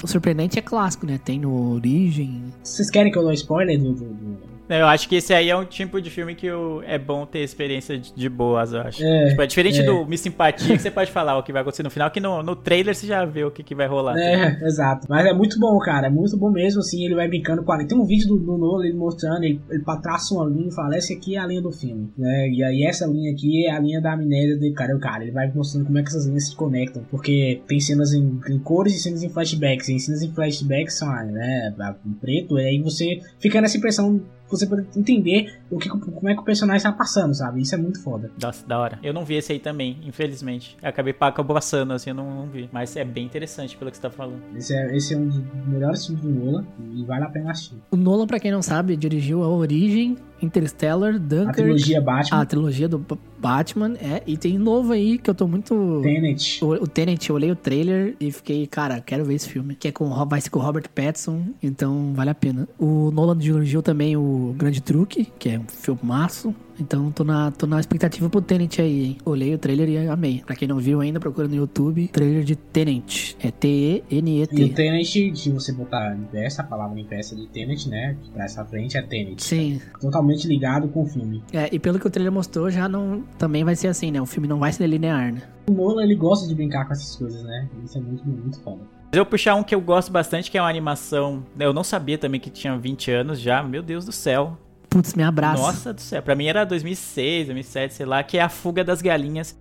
surpreendente 0.05 0.57
é 0.59 0.61
clássico, 0.61 1.05
né? 1.05 1.19
Tem 1.23 1.39
no 1.39 1.73
Origem. 1.73 2.41
Vocês 2.63 2.89
querem 2.89 3.11
que 3.11 3.17
eu 3.17 3.23
dê 3.23 3.29
um 3.29 3.33
spoiler 3.33 3.77
do- 3.77 3.93
do- 3.93 4.05
do, 4.13 4.34
Eu 4.67 4.87
acho 4.87 5.07
que 5.07 5.15
esse 5.15 5.33
aí 5.33 5.49
é 5.49 5.55
um 5.55 5.65
tipo 5.65 6.01
de 6.01 6.09
filme 6.09 6.33
que 6.35 6.49
o- 6.51 6.81
é 6.83 6.97
bom 6.97 7.25
ter 7.25 7.39
experiência 7.39 7.97
de, 7.97 8.13
de 8.13 8.29
boas, 8.29 8.73
eu 8.73 8.81
acho. 8.81 9.03
É, 9.03 9.29
tipo, 9.29 9.41
é 9.41 9.47
diferente 9.47 9.81
é. 9.81 9.83
do 9.83 10.05
Miss 10.05 10.21
Simpatia, 10.21 10.75
que 10.75 10.81
você 10.81 10.89
pode 10.91 11.11
falar 11.11 11.37
o 11.37 11.43
que 11.43 11.51
vai 11.51 11.61
acontecer 11.61 11.83
no 11.83 11.89
final, 11.91 12.09
que 12.09 12.19
no, 12.19 12.41
no 12.41 12.55
trailer 12.55 12.95
você 12.95 13.05
já 13.05 13.23
vê 13.25 13.43
o 13.43 13.51
que, 13.51 13.63
que 13.63 13.75
vai 13.75 13.87
rolar. 13.87 14.17
É, 14.17 14.59
exato. 14.63 15.05
Mas 15.09 15.25
é 15.25 15.33
muito 15.33 15.59
bom, 15.59 15.77
cara. 15.79 16.07
É 16.07 16.09
muito 16.09 16.37
bom 16.37 16.49
mesmo, 16.49 16.79
assim. 16.79 17.05
Ele 17.05 17.15
vai 17.15 17.27
brincando 17.27 17.63
com 17.63 17.71
a 17.71 17.77
linha. 17.77 17.87
Tem 17.87 17.97
um 17.97 18.05
vídeo 18.05 18.27
do, 18.27 18.37
do 18.37 18.57
Nolan 18.57 18.85
ele 18.85 18.97
mostrando, 18.97 19.43
ele, 19.43 19.61
ele 19.69 19.83
traça 20.01 20.33
uma 20.33 20.49
linha 20.49 20.69
e 20.69 20.73
fala: 20.73 20.95
essa 20.95 21.13
aqui 21.13 21.35
é 21.35 21.39
a 21.39 21.45
linha 21.45 21.61
do 21.61 21.71
filme. 21.71 22.11
Né? 22.17 22.49
E 22.49 22.63
aí, 22.63 22.85
essa 22.85 23.05
linha 23.05 23.31
aqui 23.31 23.67
é 23.67 23.71
a 23.71 23.79
linha 23.79 24.01
da 24.01 24.13
amnésia 24.13 24.57
do 24.57 24.73
cara. 24.73 24.95
O 24.95 24.99
cara, 24.99 25.23
ele 25.23 25.31
vai 25.31 25.51
mostrando 25.53 25.85
como 25.85 25.97
é 25.97 26.01
que 26.01 26.09
essas 26.09 26.25
linhas 26.25 26.47
se 26.49 26.55
conectam. 26.55 27.03
Porque 27.11 27.61
tem 27.67 27.79
cenas 27.79 28.13
em, 28.13 28.39
em 28.49 28.59
cores 28.59 28.95
e 28.95 28.99
cenas 28.99 29.21
em 29.23 29.29
flashbacks. 29.29 29.89
E 29.89 29.99
cenas 29.99 30.21
em 30.23 30.31
flashbacks 30.33 30.97
são, 30.97 31.07
né, 31.25 31.73
preto. 32.19 32.57
E 32.57 32.65
aí 32.65 32.81
você 32.81 33.19
fica 33.39 33.61
nessa 33.61 33.77
impressão. 33.77 34.21
Você 34.49 34.67
pode 34.67 34.87
entender 34.95 35.59
o 35.69 35.77
que, 35.77 35.89
como 35.89 36.29
é 36.29 36.33
que 36.33 36.41
o 36.41 36.43
personagem 36.43 36.83
tá 36.83 36.91
passando, 36.91 37.33
sabe? 37.33 37.61
Isso 37.61 37.73
é 37.75 37.77
muito 37.77 38.01
foda. 38.01 38.31
Nossa, 38.41 38.65
da 38.67 38.79
hora. 38.79 38.99
Eu 39.01 39.13
não 39.13 39.25
vi 39.25 39.35
esse 39.35 39.51
aí 39.51 39.59
também, 39.59 39.99
infelizmente. 40.03 40.77
Eu 40.81 40.89
acabei 40.89 41.15
acabou 41.19 41.55
passando, 41.55 41.93
assim, 41.93 42.11
eu 42.11 42.15
não, 42.15 42.41
não 42.41 42.47
vi. 42.47 42.69
Mas 42.71 42.95
é 42.95 43.03
bem 43.03 43.25
interessante 43.25 43.75
pelo 43.77 43.89
que 43.89 43.97
você 43.97 44.03
tá 44.03 44.09
falando. 44.09 44.41
Esse 44.55 44.75
é, 44.75 44.95
esse 44.95 45.13
é 45.13 45.17
um 45.17 45.27
dos 45.27 45.67
melhores 45.67 46.05
filmes 46.05 46.23
do 46.23 46.29
Nolan. 46.29 46.65
E 46.93 47.03
vale 47.03 47.23
a 47.23 47.29
pena 47.29 47.51
assistir. 47.51 47.77
O 47.91 47.95
Nolan, 47.95 48.27
pra 48.27 48.39
quem 48.39 48.51
não 48.51 48.61
sabe, 48.61 48.95
dirigiu 48.95 49.43
A 49.43 49.49
Origem, 49.49 50.17
Interstellar, 50.41 51.17
Dunkirk. 51.17 51.49
A 51.49 51.53
trilogia 51.53 52.01
Batman. 52.01 52.41
A 52.41 52.45
trilogia 52.45 52.87
do 52.87 53.05
Batman, 53.37 53.93
é. 53.95 54.21
E 54.25 54.37
tem 54.37 54.57
novo 54.57 54.93
aí 54.93 55.17
que 55.17 55.29
eu 55.29 55.35
tô 55.35 55.47
muito. 55.47 56.01
Tenet. 56.01 56.63
O, 56.63 56.69
o 56.73 56.87
Tenet, 56.87 57.29
eu 57.29 57.35
olhei 57.35 57.51
o 57.51 57.55
trailer 57.55 58.15
e 58.19 58.31
fiquei, 58.31 58.65
cara, 58.67 59.01
quero 59.01 59.25
ver 59.25 59.35
esse 59.35 59.49
filme. 59.49 59.75
Que 59.75 59.87
é 59.89 59.91
com, 59.91 60.09
vai 60.25 60.41
ser 60.41 60.49
com 60.49 60.59
o 60.59 60.61
Robert 60.61 60.89
Pattinson, 60.93 61.43
então 61.61 62.13
vale 62.13 62.29
a 62.29 62.35
pena. 62.35 62.67
O 62.77 63.11
Nolan 63.11 63.37
dirigiu 63.37 63.81
também 63.81 64.15
o 64.17 64.53
Grande 64.57 64.81
Truque, 64.81 65.31
que 65.39 65.49
é 65.49 65.59
um 65.59 65.67
filmaço. 65.67 66.53
Então 66.79 67.11
tô 67.11 67.23
na, 67.23 67.51
tô 67.51 67.65
na 67.65 67.79
expectativa 67.79 68.29
pro 68.29 68.41
Tenet 68.41 68.81
aí, 68.81 69.05
hein? 69.05 69.17
Olhei 69.25 69.53
o 69.53 69.57
trailer 69.57 69.89
e 69.89 70.07
amei. 70.07 70.43
Pra 70.45 70.55
quem 70.55 70.67
não 70.67 70.77
viu 70.77 71.01
ainda, 71.01 71.19
procura 71.19 71.47
no 71.47 71.55
YouTube. 71.55 72.07
Trailer 72.09 72.43
de 72.43 72.55
Tenet. 72.55 73.37
É 73.41 73.47
E 73.47 73.49
o 73.49 73.51
T-E-N-E-T. 73.51 74.69
Tenet, 74.69 75.35
se 75.35 75.49
você 75.51 75.71
botar 75.71 76.15
inversa, 76.15 76.61
a 76.61 76.65
palavra 76.65 76.99
inversa 76.99 77.35
de 77.35 77.47
Tenet, 77.47 77.89
né? 77.89 78.17
Pra 78.33 78.47
frente 78.65 78.97
é 78.97 79.01
Tenet. 79.01 79.43
Sim. 79.43 79.81
Totalmente 79.99 80.47
ligado 80.47 80.87
com 80.89 81.03
o 81.03 81.05
filme. 81.05 81.43
É, 81.51 81.69
e 81.71 81.79
pelo 81.79 81.99
que 81.99 82.07
o 82.07 82.09
trailer 82.09 82.31
mostrou, 82.31 82.69
já 82.69 82.87
não. 82.87 83.23
Também 83.37 83.63
vai 83.63 83.75
ser 83.75 83.87
assim, 83.87 84.11
né? 84.11 84.21
O 84.21 84.25
filme 84.25 84.47
não 84.47 84.59
vai 84.59 84.71
ser 84.71 84.87
linear, 84.87 85.33
né? 85.33 85.41
O 85.67 85.71
Nolan, 85.71 86.03
ele 86.03 86.15
gosta 86.15 86.47
de 86.47 86.53
brincar 86.53 86.85
com 86.85 86.93
essas 86.93 87.15
coisas, 87.15 87.43
né? 87.43 87.67
Isso 87.83 87.97
é 87.97 88.01
muito, 88.01 88.27
muito 88.27 88.59
foda. 88.61 88.81
Mas 89.05 89.17
eu 89.17 89.23
vou 89.23 89.31
puxar 89.31 89.55
um 89.55 89.63
que 89.63 89.73
eu 89.73 89.81
gosto 89.81 90.11
bastante, 90.11 90.51
que 90.51 90.57
é 90.57 90.61
uma 90.61 90.69
animação. 90.69 91.43
Eu 91.59 91.73
não 91.73 91.83
sabia 91.83 92.17
também 92.17 92.39
que 92.39 92.49
tinha 92.49 92.77
20 92.77 93.11
anos 93.11 93.39
já, 93.39 93.63
meu 93.63 93.81
Deus 93.81 94.05
do 94.05 94.11
céu. 94.11 94.57
Putz, 94.95 95.13
me 95.13 95.23
abraça. 95.23 95.61
Nossa 95.61 95.93
do 95.93 95.99
céu, 95.99 96.21
pra 96.23 96.35
mim 96.35 96.47
era 96.47 96.65
2006, 96.65 97.47
2007, 97.47 97.95
sei 97.95 98.05
lá, 98.05 98.23
que 98.23 98.37
é 98.37 98.41
A 98.41 98.47
Fuga 98.47 98.81
das 98.81 99.01
Galinhas. 99.01 99.53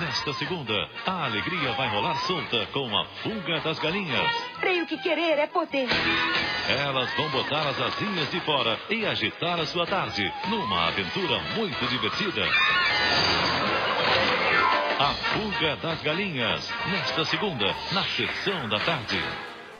Nesta 0.00 0.32
segunda, 0.34 0.88
a 1.04 1.24
alegria 1.24 1.72
vai 1.72 1.88
rolar 1.88 2.14
solta 2.20 2.64
com 2.72 2.96
a 2.96 3.04
fuga 3.20 3.60
das 3.60 3.80
galinhas. 3.80 4.30
Creio 4.60 4.86
que 4.86 4.96
querer 4.98 5.40
é 5.40 5.46
poder. 5.48 5.88
Elas 6.68 7.12
vão 7.16 7.28
botar 7.30 7.68
as 7.68 7.80
asinhas 7.80 8.30
de 8.30 8.40
fora 8.42 8.78
e 8.88 9.04
agitar 9.04 9.58
a 9.58 9.66
sua 9.66 9.86
tarde 9.86 10.32
numa 10.48 10.86
aventura 10.86 11.40
muito 11.56 11.84
divertida. 11.88 12.42
A 15.00 15.14
Fuga 15.14 15.76
das 15.82 16.00
Galinhas, 16.00 16.70
nesta 16.86 17.24
segunda, 17.24 17.74
na 17.90 18.04
sessão 18.04 18.68
da 18.68 18.78
tarde. 18.78 19.20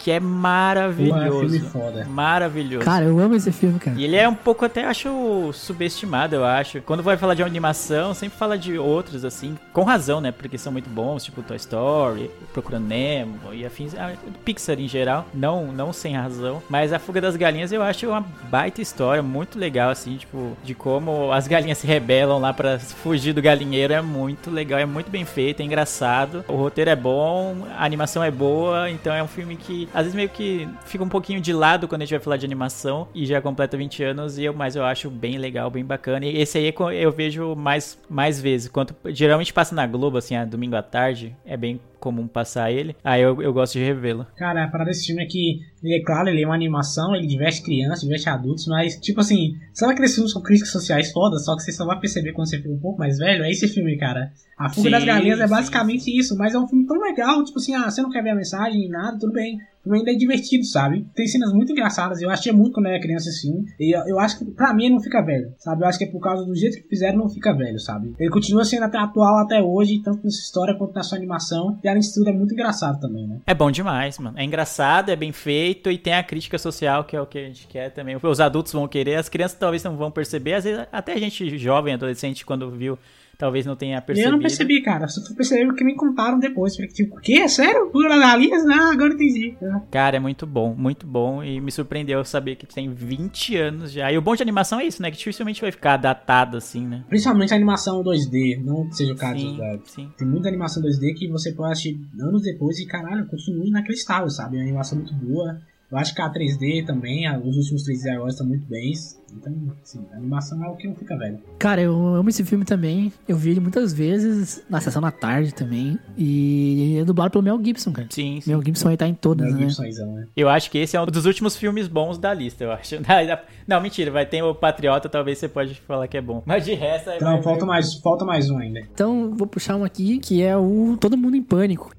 Que 0.03 0.11
é 0.11 0.17
é 0.17 0.21
maravilhoso. 0.21 1.49
filme 1.49 1.61
foda. 1.61 2.05
Maravilhoso. 2.05 2.85
Cara, 2.85 3.05
eu 3.05 3.19
amo 3.21 3.37
esse 3.37 3.53
filme, 3.53 3.79
cara. 3.79 3.97
E 3.99 4.05
ele 4.05 4.17
é 4.17 4.29
um 4.29 4.35
pouco 4.35 4.65
até, 4.65 4.85
acho, 4.85 5.53
subestimado, 5.53 6.35
eu 6.35 6.45
acho. 6.45 6.81
Quando 6.83 7.05
vai 7.05 7.17
falar 7.17 7.35
de 7.35 7.43
animação, 7.43 8.13
sempre 8.13 8.37
fala 8.37 8.59
de 8.59 8.77
outros, 8.77 9.25
assim, 9.25 9.57
com 9.73 9.85
razão, 9.85 10.21
né? 10.21 10.33
Porque 10.33 10.59
são 10.59 10.73
muito 10.73 10.91
bons, 10.91 11.25
tipo 11.25 11.41
Toy 11.43 11.57
Story, 11.57 12.31
Procurando 12.53 12.87
Nemo 12.87 13.39
e 13.53 13.65
afins. 13.65 13.95
Ah, 13.95 14.13
Pixar 14.45 14.81
em 14.81 14.89
geral, 14.89 15.25
não, 15.33 15.71
não 15.71 15.93
sem 15.93 16.17
razão. 16.17 16.61
Mas 16.69 16.93
A 16.93 16.99
Fuga 16.99 17.21
das 17.21 17.37
Galinhas 17.37 17.71
eu 17.71 17.83
acho 17.83 18.09
uma 18.09 18.25
baita 18.51 18.83
história, 18.83 19.23
muito 19.23 19.57
legal, 19.57 19.91
assim, 19.91 20.17
tipo, 20.17 20.57
de 20.65 20.75
como 20.75 21.31
as 21.33 21.47
galinhas 21.47 21.79
se 21.79 21.87
rebelam 21.87 22.41
lá 22.41 22.53
pra 22.53 22.79
fugir 22.81 23.33
do 23.33 23.41
galinheiro. 23.41 23.93
É 23.93 24.03
muito 24.03 24.51
legal, 24.51 24.81
é 24.81 24.87
muito 24.87 25.11
bem 25.13 25.25
feito, 25.25 25.61
é 25.61 25.65
engraçado. 25.65 26.45
O 26.49 26.57
roteiro 26.57 26.91
é 26.91 26.97
bom, 26.97 27.67
a 27.79 27.85
animação 27.85 28.23
é 28.25 28.31
boa, 28.33 28.91
então 28.91 29.15
é 29.15 29.23
um 29.23 29.29
filme 29.29 29.57
que 29.57 29.89
às 29.95 30.03
vezes 30.03 30.15
meio 30.15 30.29
que 30.29 30.69
fica 30.85 31.05
um 31.05 31.09
pouquinho 31.09 31.41
de 31.41 31.53
lado 31.53 31.87
quando 31.87 32.03
a 32.03 32.05
gente 32.05 32.15
vai 32.15 32.21
falar 32.21 32.37
de 32.37 32.47
animação 32.47 33.09
e 33.15 33.27
já 33.27 33.41
completa 33.41 33.77
20 33.77 34.03
anos, 34.03 34.39
e 34.39 34.45
eu, 34.45 34.55
mas 34.55 34.77
eu 34.77 34.85
acho 34.85 35.11
bem 35.11 35.39
legal, 35.39 35.71
bem 35.71 35.85
bacana. 35.85 36.25
E 36.27 36.41
esse 36.41 36.59
aí 36.59 36.69
é 36.69 36.75
eu 36.95 37.13
vejo 37.13 37.55
mais, 37.55 37.99
mais 38.09 38.41
vezes. 38.41 38.69
Quanto, 38.69 38.95
geralmente 39.11 39.53
passa 39.53 39.75
na 39.75 39.87
Globo, 39.87 40.19
assim, 40.19 40.35
a 40.35 40.45
domingo 40.45 40.77
à 40.77 40.83
tarde, 40.83 41.37
é 41.45 41.57
bem 41.57 41.81
comum 42.03 42.27
passar 42.27 42.73
ele. 42.73 42.97
Aí 43.05 43.23
eu, 43.23 43.41
eu 43.41 43.53
gosto 43.53 43.75
de 43.75 43.85
revê-lo. 43.85 44.27
Cara, 44.37 44.65
a 44.65 44.69
parada 44.69 44.91
desse 44.91 45.07
filme 45.07 45.23
é 45.23 45.27
que, 45.27 45.61
ele 45.83 45.95
é 45.95 46.03
claro, 46.03 46.29
ele 46.29 46.43
é 46.43 46.47
uma 46.47 46.55
animação, 46.55 47.15
ele 47.15 47.29
diverte 47.29 47.63
crianças, 47.63 48.01
diverte 48.01 48.29
adultos, 48.29 48.67
mas, 48.67 48.99
tipo 48.99 49.21
assim, 49.21 49.55
sabe 49.73 49.93
aqueles 49.93 50.13
filmes 50.15 50.33
com 50.33 50.41
críticas 50.43 50.73
sociais 50.73 51.13
fodas, 51.13 51.45
só 51.45 51.55
que 51.55 51.63
você 51.63 51.71
só 51.71 51.87
vai 51.87 51.99
perceber 52.01 52.33
quando 52.33 52.51
você 52.51 52.57
fica 52.57 52.71
um 52.71 52.79
pouco 52.79 52.99
mais 52.99 53.19
velho? 53.19 53.45
É 53.45 53.51
esse 53.51 53.69
filme, 53.69 53.97
cara. 53.97 54.33
A 54.59 54.69
Fuga 54.69 54.83
Sim, 54.83 54.91
das 54.91 55.05
Galinhas 55.05 55.41
é 55.41 55.47
sim, 55.47 55.51
basicamente 55.51 56.19
isso, 56.19 56.37
mas 56.37 56.55
é 56.55 56.59
um 56.59 56.69
filme 56.69 56.87
tão 56.87 57.01
legal, 57.01 57.43
tipo 57.45 57.59
assim, 57.59 57.75
ah, 57.75 57.91
você 57.91 58.03
não 58.03 58.11
quer 58.11 58.23
ver 58.23 58.31
a 58.31 58.35
mensagem 58.35 58.89
nada, 58.89 59.19
tudo 59.19 59.33
bem. 59.33 59.59
Filme 59.83 59.99
ainda 59.99 60.13
é 60.13 60.15
divertido, 60.15 60.65
sabe? 60.65 61.05
Tem 61.15 61.27
cenas 61.27 61.53
muito 61.53 61.73
engraçadas, 61.73 62.23
eu 62.23 62.31
achei 62.31 62.53
muito 62.53 62.73
quando 62.73 62.87
eu 62.87 62.93
era 62.93 63.03
criança 63.03 63.29
esse 63.29 63.43
filme. 63.43 63.67
E 63.81 63.97
eu, 63.97 64.01
eu 64.07 64.19
acho 64.21 64.39
que, 64.39 64.45
pra 64.45 64.73
mim, 64.73 64.91
não 64.91 65.01
fica 65.01 65.21
velho, 65.21 65.53
sabe? 65.59 65.83
Eu 65.83 65.89
acho 65.89 65.99
que 65.99 66.05
é 66.05 66.07
por 66.07 66.21
causa 66.21 66.45
do 66.45 66.55
jeito 66.55 66.77
que 66.77 66.89
fizeram, 66.89 67.19
não 67.19 67.29
fica 67.29 67.53
velho, 67.53 67.81
sabe? 67.81 68.15
Ele 68.17 68.31
continua 68.31 68.65
sendo 68.65 68.85
até 68.85 68.99
atual 68.99 69.39
até 69.39 69.61
hoje, 69.61 70.01
tanto 70.01 70.23
na 70.23 70.31
sua 70.31 70.41
história 70.41 70.75
quanto 70.77 70.95
na 70.95 71.03
sua 71.03 71.19
animação. 71.19 71.77
E 71.83 71.89
disso 72.01 72.15
tudo, 72.15 72.31
é 72.31 72.33
muito 72.33 72.53
engraçado 72.53 73.01
também, 73.01 73.27
né? 73.27 73.39
É 73.47 73.55
bom 73.55 73.71
demais, 73.71 74.19
mano. 74.19 74.39
É 74.39 74.45
engraçado, 74.45 75.11
é 75.11 75.17
bem 75.17 75.33
feito 75.33 75.91
e 75.91 75.99
tem 75.99 76.15
a 76.15 76.23
crítica 76.23 76.59
social, 76.59 77.05
que 77.05 77.17
é 77.17 77.21
o 77.21 77.27
que 77.27 77.39
a 77.39 77.45
gente 77.45 77.67
quer 77.67 77.91
também. 77.91 78.17
Os 78.23 78.41
adultos 78.41 78.73
vão 78.73 78.89
querer, 78.89 79.17
as 79.17 79.29
crianças 79.29 79.59
talvez 79.59 79.83
não 79.85 79.97
vão 79.97 80.11
perceber. 80.11 80.55
Às 80.55 80.65
vezes, 80.65 80.87
até 80.93 81.13
a 81.13 81.19
gente 81.19 81.59
jovem, 81.59 81.95
adolescente, 81.95 82.45
quando 82.45 82.71
viu, 82.71 82.99
talvez 83.43 83.67
não 83.67 83.75
tenha 83.75 84.01
percebido. 84.01 84.29
Eu 84.29 84.33
não 84.37 84.39
percebi, 84.41 84.81
cara. 84.83 85.09
Só 85.09 85.21
fui 85.27 85.35
perceber 85.35 85.67
porque 85.67 85.83
me 85.83 85.97
contaram 85.97 86.39
depois. 86.39 86.77
Falei, 86.77 86.91
tipo, 86.93 87.17
o 87.17 87.21
quê? 87.21 87.49
Sério? 87.49 87.91
Pura 87.91 88.17
galinhas? 88.17 88.65
Ah, 88.67 88.93
agora 88.93 89.11
eu 89.11 89.15
entendi. 89.15 89.57
Cara, 89.91 90.17
é 90.17 90.21
muito 90.21 90.47
bom, 90.47 90.75
muito 90.77 91.07
bom. 91.07 91.43
E 91.43 91.61
me 91.61 91.73
surpreendeu 91.73 92.25
saber 92.25 92.55
que 92.57 92.67
tem 92.67 92.89
20 92.93 93.57
anos 93.57 93.91
já. 93.93 94.13
E 94.13 94.17
o 94.17 94.23
bom 94.23 94.37
de 94.37 94.43
animação 94.43 94.79
é 94.79 94.85
isso, 94.87 95.03
né? 95.03 95.11
Que 95.11 95.17
dificilmente 95.19 95.61
vai 95.61 95.73
ficar 95.73 95.97
datado 95.97 96.57
assim, 96.57 96.87
né? 96.87 97.05
Principalmente 97.09 97.53
a 97.53 97.57
animação 97.57 98.03
2D, 98.03 98.63
não 98.65 98.89
que 98.89 98.97
seja 98.97 99.13
o 99.13 99.17
caso. 99.17 99.41
Sim, 99.41 99.57
da- 99.57 99.79
sim. 99.85 100.09
Tem 100.17 100.27
muita 100.29 100.49
animação 100.49 100.83
2D 100.83 101.15
que 101.15 101.29
você 101.29 101.53
pode 101.53 101.73
assistir 101.73 102.01
anos 102.21 102.43
depois 102.43 102.79
e, 102.79 102.87
caralho, 102.87 103.27
continua 103.27 103.67
inacreditável, 103.67 104.31
sabe? 104.31 104.57
É 104.57 104.61
uma 104.61 104.65
animação 104.65 104.99
muito 104.99 105.13
boa. 105.15 105.61
Eu 105.93 105.99
acho 105.99 106.15
que 106.15 106.23
a 106.23 106.31
3D 106.31 106.85
também, 106.87 107.27
a- 107.27 107.39
os 107.39 107.55
últimos 107.57 107.85
3D 107.85 108.09
agora 108.11 108.31
estão 108.31 108.47
muito 108.47 108.65
bens. 108.67 109.21
Então, 109.35 109.53
assim, 109.83 110.05
a 110.13 110.17
animação 110.17 110.63
é 110.65 110.69
o 110.69 110.77
que 110.77 110.87
não 110.89 110.95
fica 110.95 111.17
velho. 111.17 111.39
Cara, 111.59 111.81
eu 111.83 111.95
amo 111.95 112.29
esse 112.29 112.45
filme 112.45 112.65
também. 112.65 113.13
Eu 113.27 113.37
vi 113.37 113.51
ele 113.51 113.61
muitas 113.61 113.93
vezes 113.93 114.63
na 114.69 114.79
sessão 114.81 115.01
da 115.03 115.11
tarde 115.11 115.55
também. 115.55 115.99
E 116.17 116.99
é 117.01 117.05
dublado 117.05 117.31
pelo 117.31 117.43
Mel 117.45 117.59
Gibson, 117.63 117.93
cara. 117.93 118.09
Sim, 118.11 118.41
sim. 118.41 118.51
Mel 118.51 118.63
Gibson 118.63 118.89
aí 118.89 118.97
tá 118.97 119.07
em 119.07 119.15
todas, 119.15 119.47
Mel 119.49 119.57
né? 119.57 119.61
Gibson 119.69 119.83
aizão, 119.85 120.13
né? 120.15 120.27
Eu 120.37 120.49
acho 120.49 120.71
que 120.71 120.79
esse 120.79 120.97
é 120.97 121.01
um 121.01 121.07
dos 121.07 121.25
últimos 121.27 121.57
filmes 121.57 121.89
bons 121.89 122.19
da 122.19 122.33
lista, 122.35 122.65
eu 122.65 122.73
acho. 122.73 122.97
Não, 123.67 123.81
mentira, 123.81 124.11
vai 124.11 124.27
ter 124.27 124.43
o 124.43 124.55
Patriota, 124.55 125.09
talvez 125.09 125.39
você 125.39 125.49
pode 125.49 125.75
falar 125.81 126.09
que 126.09 126.17
é 126.17 126.21
bom. 126.23 126.43
Mas 126.47 126.65
de 126.65 126.75
resto... 126.75 127.11
Então, 127.11 127.33
vai- 127.35 127.43
falta 127.43 127.65
mais, 127.67 127.95
falta 128.01 128.25
mais 128.25 128.51
um 128.51 128.59
ainda. 128.59 128.81
Então, 128.81 129.35
vou 129.35 129.47
puxar 129.47 129.77
um 129.77 129.85
aqui 129.85 130.19
que 130.19 130.43
é 130.43 130.57
o 130.57 130.97
Todo 131.01 131.17
Mundo 131.17 131.37
em 131.37 131.43
Pânico. 131.43 131.91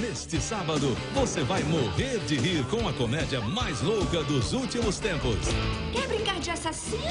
Neste 0.00 0.40
sábado, 0.40 0.96
você 1.12 1.42
vai 1.42 1.60
morrer 1.64 2.20
de 2.20 2.36
rir 2.36 2.64
com 2.66 2.86
a 2.86 2.92
comédia 2.92 3.40
mais 3.40 3.82
louca 3.82 4.22
dos 4.22 4.52
últimos 4.52 5.00
tempos. 5.00 5.36
Quer 5.92 6.06
brincar 6.06 6.38
de 6.38 6.52
assassino? 6.52 7.02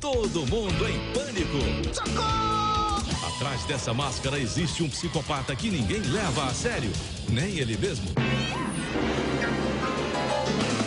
Todo 0.00 0.44
mundo 0.46 0.88
em 0.88 1.12
pânico. 1.12 1.94
Socorro! 1.94 3.04
Atrás 3.36 3.62
dessa 3.64 3.94
máscara 3.94 4.38
existe 4.38 4.82
um 4.82 4.88
psicopata 4.88 5.54
que 5.54 5.70
ninguém 5.70 6.00
leva 6.00 6.44
a 6.46 6.50
sério, 6.52 6.90
nem 7.28 7.58
ele 7.58 7.76
mesmo. 7.76 8.08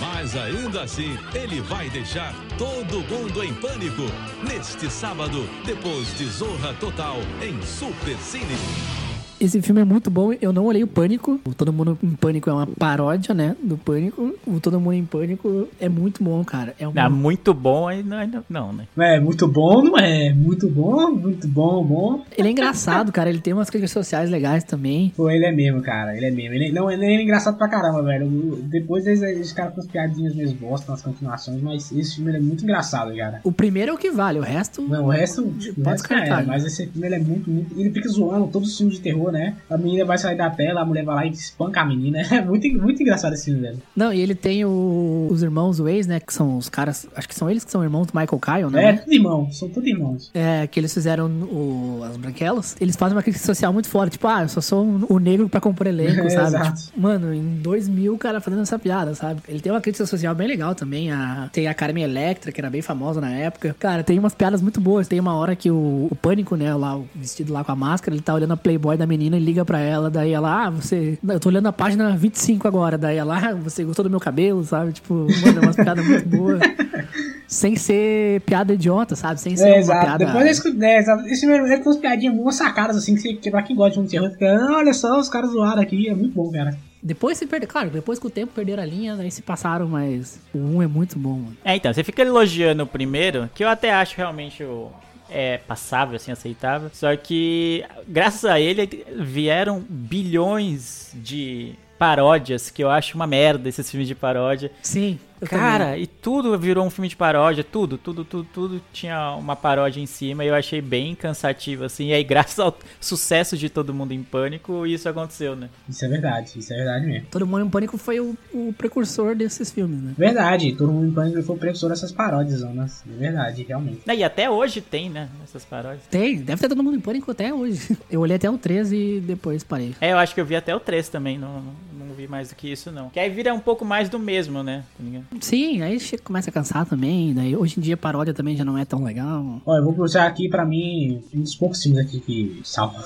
Mas 0.01 0.35
ainda 0.35 0.83
assim, 0.83 1.17
ele 1.33 1.61
vai 1.61 1.89
deixar 1.89 2.35
todo 2.57 2.99
mundo 3.07 3.41
em 3.41 3.53
pânico 3.53 4.03
neste 4.45 4.91
sábado, 4.91 5.49
depois 5.65 6.13
de 6.17 6.25
Zorra 6.25 6.73
Total 6.73 7.15
em 7.41 7.61
Super 7.65 8.17
Cine. 8.17 9.06
Esse 9.39 9.61
filme 9.61 9.81
é 9.81 9.83
muito 9.83 10.09
bom. 10.09 10.33
Eu 10.41 10.51
não 10.51 10.65
olhei 10.65 10.83
o 10.83 10.87
Pânico. 10.87 11.39
O 11.45 11.53
Todo 11.53 11.71
Mundo 11.71 11.97
em 12.03 12.11
Pânico 12.11 12.49
é 12.49 12.53
uma 12.53 12.67
paródia, 12.67 13.33
né? 13.33 13.55
Do 13.61 13.77
Pânico. 13.77 14.33
O 14.45 14.59
Todo 14.59 14.79
Mundo 14.79 14.93
em 14.93 15.05
Pânico 15.05 15.67
é 15.79 15.87
muito 15.87 16.23
bom, 16.23 16.43
cara. 16.43 16.73
É 16.79 16.87
um... 16.87 16.93
Ah, 16.95 17.09
muito 17.09 17.53
bom, 17.53 17.87
ainda, 17.87 18.17
ainda 18.17 18.43
não, 18.49 18.73
né? 18.73 18.87
É, 18.97 19.19
muito 19.19 19.47
bom, 19.47 19.83
não 19.83 19.97
é? 19.97 20.33
Muito 20.33 20.69
bom, 20.69 21.11
muito 21.11 21.47
bom, 21.47 21.83
bom. 21.83 22.23
Ele 22.35 22.47
é 22.47 22.51
engraçado, 22.51 23.11
cara. 23.11 23.29
Ele 23.29 23.39
tem 23.39 23.53
umas 23.53 23.69
críticas 23.69 23.91
sociais 23.91 24.29
legais 24.29 24.63
também. 24.63 25.13
Pô, 25.15 25.29
ele 25.29 25.45
é 25.45 25.51
mesmo, 25.51 25.81
cara. 25.81 26.15
Ele 26.15 26.25
é 26.25 26.31
mesmo. 26.31 26.55
Ele, 26.55 26.71
não, 26.71 26.89
ele 26.89 27.05
é 27.05 27.21
engraçado 27.21 27.57
pra 27.57 27.67
caramba, 27.67 28.01
velho. 28.03 28.27
Depois 28.63 29.05
eles, 29.05 29.21
eles 29.21 29.49
ficaram 29.49 29.71
com 29.71 29.81
as 29.81 29.87
piadinhas 29.87 30.35
meio 30.35 30.51
bosta 30.53 30.91
nas 30.91 31.01
continuações, 31.01 31.61
mas 31.61 31.91
esse 31.91 32.15
filme 32.15 32.31
ele 32.31 32.37
é 32.37 32.41
muito 32.41 32.63
engraçado, 32.63 33.15
cara. 33.15 33.41
O 33.43 33.51
primeiro 33.51 33.91
é 33.91 33.93
o 33.93 33.97
que 33.97 34.09
vale, 34.09 34.39
o 34.39 34.41
resto. 34.41 34.81
Não, 34.81 35.05
o 35.05 35.09
resto, 35.09 35.43
tipo, 35.59 35.81
o 35.81 35.83
Pode 35.83 36.01
resto 36.01 36.09
já 36.09 36.15
descartar, 36.15 36.25
era, 36.25 36.41
né? 36.41 36.47
mas 36.47 36.65
esse 36.65 36.87
filme 36.87 37.07
ele 37.07 37.15
é 37.15 37.19
muito, 37.19 37.49
muito. 37.49 37.79
Ele 37.79 37.91
fica 37.91 38.09
zoando 38.09 38.47
todos 38.47 38.69
os 38.69 38.77
filmes 38.77 38.95
de 38.95 39.01
terror, 39.01 39.26
né? 39.31 39.55
A 39.69 39.77
menina 39.77 40.05
vai 40.05 40.17
sair 40.17 40.37
da 40.37 40.49
tela, 40.49 40.81
a 40.81 40.85
mulher 40.85 41.03
vai 41.05 41.15
lá 41.15 41.25
e 41.25 41.29
espanca 41.31 41.81
a 41.81 41.85
menina. 41.85 42.19
É 42.37 42.41
muito, 42.41 42.67
muito 42.81 43.01
engraçado 43.01 43.33
esse 43.33 43.45
filme, 43.45 43.61
velho. 43.61 43.77
Não, 43.95 44.13
e 44.13 44.19
ele 44.21 44.35
tem 44.35 44.63
o- 44.65 45.27
os 45.31 45.41
irmãos 45.41 45.79
Waze, 45.79 46.07
né? 46.07 46.19
Que 46.19 46.33
são 46.33 46.57
os 46.57 46.69
caras. 46.69 47.07
Acho 47.15 47.27
que 47.27 47.33
são 47.35 47.49
eles 47.49 47.63
que 47.63 47.71
são 47.71 47.83
irmãos 47.83 48.07
do 48.07 48.13
Michael 48.17 48.39
Kyle, 48.39 48.69
né? 48.71 48.85
É, 48.89 48.93
tudo 48.93 49.13
irmão, 49.13 49.51
são 49.51 49.69
todos 49.69 49.89
irmãos. 49.89 50.29
É, 50.33 50.67
que 50.67 50.79
eles 50.79 50.93
fizeram 50.93 51.27
o, 51.27 52.01
as 52.03 52.15
branquelas, 52.17 52.75
eles 52.79 52.95
fazem 52.95 53.15
uma 53.15 53.23
crítica 53.23 53.43
social 53.45 53.71
muito 53.73 53.87
forte. 53.89 54.13
Tipo, 54.13 54.27
ah, 54.27 54.43
eu 54.43 54.49
só 54.49 54.61
sou 54.61 54.83
um- 54.85 55.05
o 55.09 55.19
negro 55.19 55.49
pra 55.49 55.59
compor 55.59 55.87
elenco, 55.87 56.21
É, 56.21 56.29
sabe? 56.29 56.47
exato. 56.47 56.81
Tipo, 56.85 57.01
mano, 57.01 57.33
em 57.33 57.57
2000 57.61 58.13
o 58.13 58.17
cara 58.17 58.39
fazendo 58.41 58.61
essa 58.61 58.77
piada, 58.77 59.13
sabe? 59.15 59.41
Ele 59.47 59.59
tem 59.59 59.71
uma 59.71 59.81
crítica 59.81 60.05
social 60.05 60.33
bem 60.35 60.47
legal 60.47 60.75
também. 60.75 61.11
A, 61.11 61.49
tem 61.51 61.67
a 61.67 61.73
Carmen 61.73 62.03
Electra, 62.03 62.51
que 62.51 62.59
era 62.61 62.69
bem 62.69 62.81
famosa 62.81 63.19
na 63.21 63.31
época. 63.31 63.75
Cara, 63.79 64.03
tem 64.03 64.19
umas 64.19 64.33
piadas 64.35 64.61
muito 64.61 64.79
boas. 64.79 65.07
Tem 65.07 65.19
uma 65.19 65.35
hora 65.35 65.55
que 65.55 65.69
o, 65.71 66.07
o 66.11 66.15
Pânico, 66.15 66.55
né, 66.55 66.73
lá, 66.75 66.97
o 66.97 67.07
vestido 67.15 67.51
lá 67.53 67.63
com 67.63 67.71
a 67.71 67.75
máscara, 67.75 68.15
ele 68.15 68.21
tá 68.23 68.33
olhando 68.33 68.53
a 68.53 68.57
Playboy 68.57 68.97
da 68.97 69.05
menina 69.05 69.16
e 69.25 69.39
liga 69.39 69.65
pra 69.65 69.79
ela. 69.79 70.09
Daí 70.09 70.31
ela, 70.31 70.65
ah, 70.65 70.69
você. 70.69 71.17
Eu 71.27 71.39
tô 71.39 71.49
olhando 71.49 71.67
a 71.67 71.73
página 71.73 72.15
25 72.15 72.67
agora. 72.67 72.97
Daí 72.97 73.17
ela, 73.17 73.37
ah, 73.37 73.53
você 73.55 73.83
gostou 73.83 74.03
do 74.03 74.09
meu 74.09 74.19
cabelo, 74.19 74.63
sabe? 74.63 74.93
Tipo, 74.93 75.13
mano, 75.13 75.59
é 75.59 75.61
umas 75.61 75.75
piadas 75.75 76.05
muito 76.05 76.27
boas. 76.29 76.59
Sem 77.47 77.75
ser 77.77 78.41
piada 78.41 78.73
idiota, 78.73 79.15
sabe? 79.15 79.39
Sem 79.39 79.55
ser 79.55 79.67
É, 79.67 79.71
uma 79.73 79.77
exato. 79.77 80.05
piada. 80.05 80.25
Depois 80.25 80.45
eu 80.45 80.51
escuto, 80.51 80.83
é, 80.83 80.97
exato. 80.97 81.25
Esse 81.27 81.47
tem 81.47 81.81
umas 81.81 81.97
piadinhas, 81.97 82.35
umas 82.37 82.55
sacadas 82.55 82.97
assim, 82.97 83.15
que, 83.15 83.21
você- 83.21 83.33
que 83.35 83.49
pra 83.49 83.63
quem 83.63 83.75
gosta 83.75 83.93
de 83.93 83.99
um 84.05 84.07
terror, 84.07 84.29
fica, 84.31 84.45
ah, 84.53 84.75
olha 84.77 84.93
só, 84.93 85.17
os 85.17 85.29
caras 85.29 85.51
zoaram 85.51 85.81
aqui, 85.81 86.09
é 86.09 86.13
muito 86.13 86.33
bom, 86.33 86.51
cara. 86.51 86.77
Depois 87.01 87.37
se 87.37 87.45
perder, 87.45 87.67
claro, 87.67 87.89
depois 87.89 88.19
com 88.19 88.27
o 88.27 88.31
tempo 88.31 88.51
perderam 88.53 88.83
a 88.83 88.85
linha, 88.85 89.15
daí 89.15 89.31
se 89.31 89.41
passaram, 89.41 89.87
mas 89.87 90.39
o 90.53 90.57
1 90.57 90.81
é 90.81 90.87
muito 90.87 91.17
bom, 91.17 91.35
mano. 91.35 91.55
É, 91.63 91.73
então, 91.75 91.93
você 91.93 92.03
fica 92.03 92.21
elogiando 92.21 92.83
o 92.83 92.87
primeiro, 92.87 93.49
que 93.55 93.63
eu 93.63 93.69
até 93.69 93.93
acho 93.93 94.17
realmente 94.17 94.61
o, 94.63 94.91
é 95.29 95.57
passável, 95.57 96.15
assim, 96.15 96.31
aceitável. 96.31 96.89
Só 96.93 97.15
que, 97.15 97.83
graças 98.07 98.45
a 98.45 98.59
ele, 98.59 99.05
vieram 99.15 99.83
bilhões 99.87 101.11
de 101.15 101.75
paródias, 101.97 102.69
que 102.69 102.83
eu 102.83 102.89
acho 102.89 103.15
uma 103.15 103.27
merda 103.27 103.67
esses 103.67 103.89
filmes 103.89 104.07
de 104.07 104.15
paródia. 104.15 104.71
Sim. 104.81 105.19
Eu 105.39 105.47
Cara, 105.47 105.85
também. 105.85 106.03
e 106.03 106.07
tudo 106.07 106.57
virou 106.57 106.85
um 106.85 106.89
filme 106.89 107.07
de 107.07 107.15
paródia, 107.15 107.63
tudo, 107.63 107.97
tudo, 107.97 108.23
tudo, 108.25 108.47
tudo 108.53 108.81
tinha 108.91 109.31
uma 109.35 109.55
paródia 109.55 109.99
em 110.01 110.05
cima 110.05 110.43
e 110.43 110.47
eu 110.47 110.55
achei 110.55 110.81
bem 110.81 111.13
cansativo, 111.15 111.83
assim. 111.83 112.07
E 112.07 112.13
aí, 112.13 112.23
graças 112.25 112.59
ao 112.59 112.75
sucesso 112.99 113.57
de 113.57 113.69
Todo 113.69 113.93
Mundo 113.93 114.13
em 114.13 114.23
Pânico, 114.23 114.85
isso 114.85 115.07
aconteceu, 115.07 115.55
né? 115.55 115.69
Isso 115.87 116.03
é 116.03 116.07
verdade, 116.07 116.51
isso 116.57 116.73
é 116.73 116.77
verdade 116.77 117.05
mesmo. 117.05 117.27
Todo 117.29 117.45
mundo 117.45 117.65
em 117.65 117.69
pânico 117.69 117.97
foi 117.97 118.19
o, 118.19 118.35
o 118.53 118.73
precursor 118.77 119.35
desses 119.35 119.71
filmes, 119.71 120.01
né? 120.01 120.13
Verdade, 120.17 120.73
todo 120.73 120.91
mundo 120.91 121.07
em 121.07 121.13
pânico 121.13 121.41
foi 121.43 121.55
o 121.55 121.59
precursor 121.59 121.89
dessas 121.89 122.11
paródias, 122.11 122.59
zonas. 122.59 123.03
É 123.07 123.17
verdade, 123.17 123.63
realmente. 123.67 124.01
E 124.07 124.23
até 124.23 124.49
hoje 124.49 124.81
tem, 124.81 125.09
né, 125.09 125.29
essas 125.43 125.63
paródias. 125.63 126.03
Tem, 126.09 126.37
deve 126.41 126.59
ter 126.61 126.69
todo 126.69 126.83
mundo 126.83 126.97
em 126.97 126.99
pânico 127.01 127.31
até 127.31 127.53
hoje. 127.53 127.97
Eu 128.09 128.21
olhei 128.21 128.37
até 128.37 128.49
o 128.49 128.57
13 128.57 128.95
e 128.95 129.19
depois 129.19 129.63
parei. 129.63 129.95
É, 130.01 130.11
eu 130.11 130.17
acho 130.17 130.33
que 130.33 130.41
eu 130.41 130.45
vi 130.45 130.55
até 130.55 130.75
o 130.75 130.79
3 130.79 131.09
também, 131.09 131.37
não, 131.37 131.61
não, 131.61 132.05
não 132.07 132.15
vi 132.15 132.27
mais 132.27 132.49
do 132.49 132.55
que 132.55 132.71
isso, 132.71 132.91
não. 132.91 133.09
Que 133.09 133.19
aí 133.19 133.29
vira 133.29 133.53
um 133.53 133.59
pouco 133.59 133.83
mais 133.85 134.09
do 134.09 134.17
mesmo, 134.17 134.63
né? 134.63 134.83
Tá 134.97 135.03
ligado? 135.03 135.25
Sim, 135.41 135.81
aí 135.81 135.99
começa 136.23 136.49
a 136.49 136.53
cansar 136.53 136.85
também. 136.85 137.33
Daí 137.33 137.55
hoje 137.55 137.75
em 137.77 137.81
dia 137.81 137.97
paródia 137.97 138.33
também 138.33 138.55
já 138.55 138.63
não 138.65 138.77
é 138.77 138.85
tão 138.85 139.03
legal. 139.03 139.61
Olha, 139.65 139.79
eu 139.79 139.83
vou 139.83 139.93
puxar 139.93 140.25
aqui 140.27 140.49
pra 140.49 140.65
mim 140.65 141.23
um 141.33 141.41
dos 141.41 141.55
poucos 141.55 141.81
filmes 141.81 141.99
aqui 142.05 142.19
que 142.19 142.61
salvam. 142.63 143.01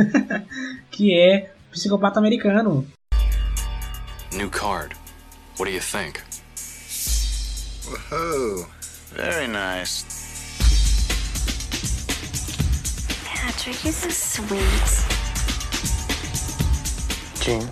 que 0.90 1.14
é 1.14 1.52
Psicopata 1.70 2.18
Americano. 2.18 2.86
New 4.32 4.50
card. 4.50 4.96
What 5.58 5.70
do 5.70 5.74
you 5.76 5.80
think? 5.80 6.20
Whoa, 7.86 8.66
very 9.14 9.46
nice. 9.46 10.04
Patrick, 13.24 13.84
you're 13.84 13.92
so 13.92 14.10
sweet. 14.10 15.04
Jean, 17.40 17.68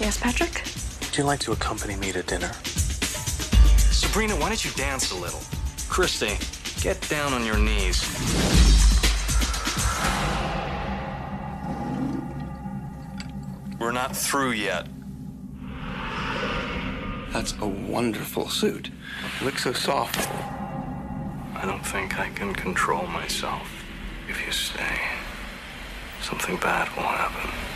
Yes, 0.00 0.16
Patrick? 0.18 0.75
Would 1.16 1.22
you 1.22 1.26
like 1.26 1.40
to 1.40 1.52
accompany 1.52 1.96
me 1.96 2.12
to 2.12 2.22
dinner? 2.24 2.52
Sabrina, 3.90 4.34
why 4.34 4.48
don't 4.48 4.62
you 4.62 4.70
dance 4.72 5.12
a 5.12 5.14
little? 5.14 5.40
Christy, 5.88 6.36
get 6.82 7.00
down 7.08 7.32
on 7.32 7.42
your 7.42 7.56
knees. 7.56 8.02
We're 13.80 13.92
not 13.92 14.14
through 14.14 14.50
yet. 14.50 14.88
That's 17.32 17.54
a 17.62 17.66
wonderful 17.66 18.50
suit. 18.50 18.90
Looks 19.40 19.64
so 19.64 19.72
soft. 19.72 20.28
I 21.54 21.62
don't 21.64 21.86
think 21.86 22.18
I 22.18 22.28
can 22.28 22.52
control 22.52 23.06
myself. 23.06 23.66
If 24.28 24.44
you 24.44 24.52
stay, 24.52 25.00
something 26.20 26.56
bad 26.56 26.94
will 26.94 27.04
happen. 27.04 27.75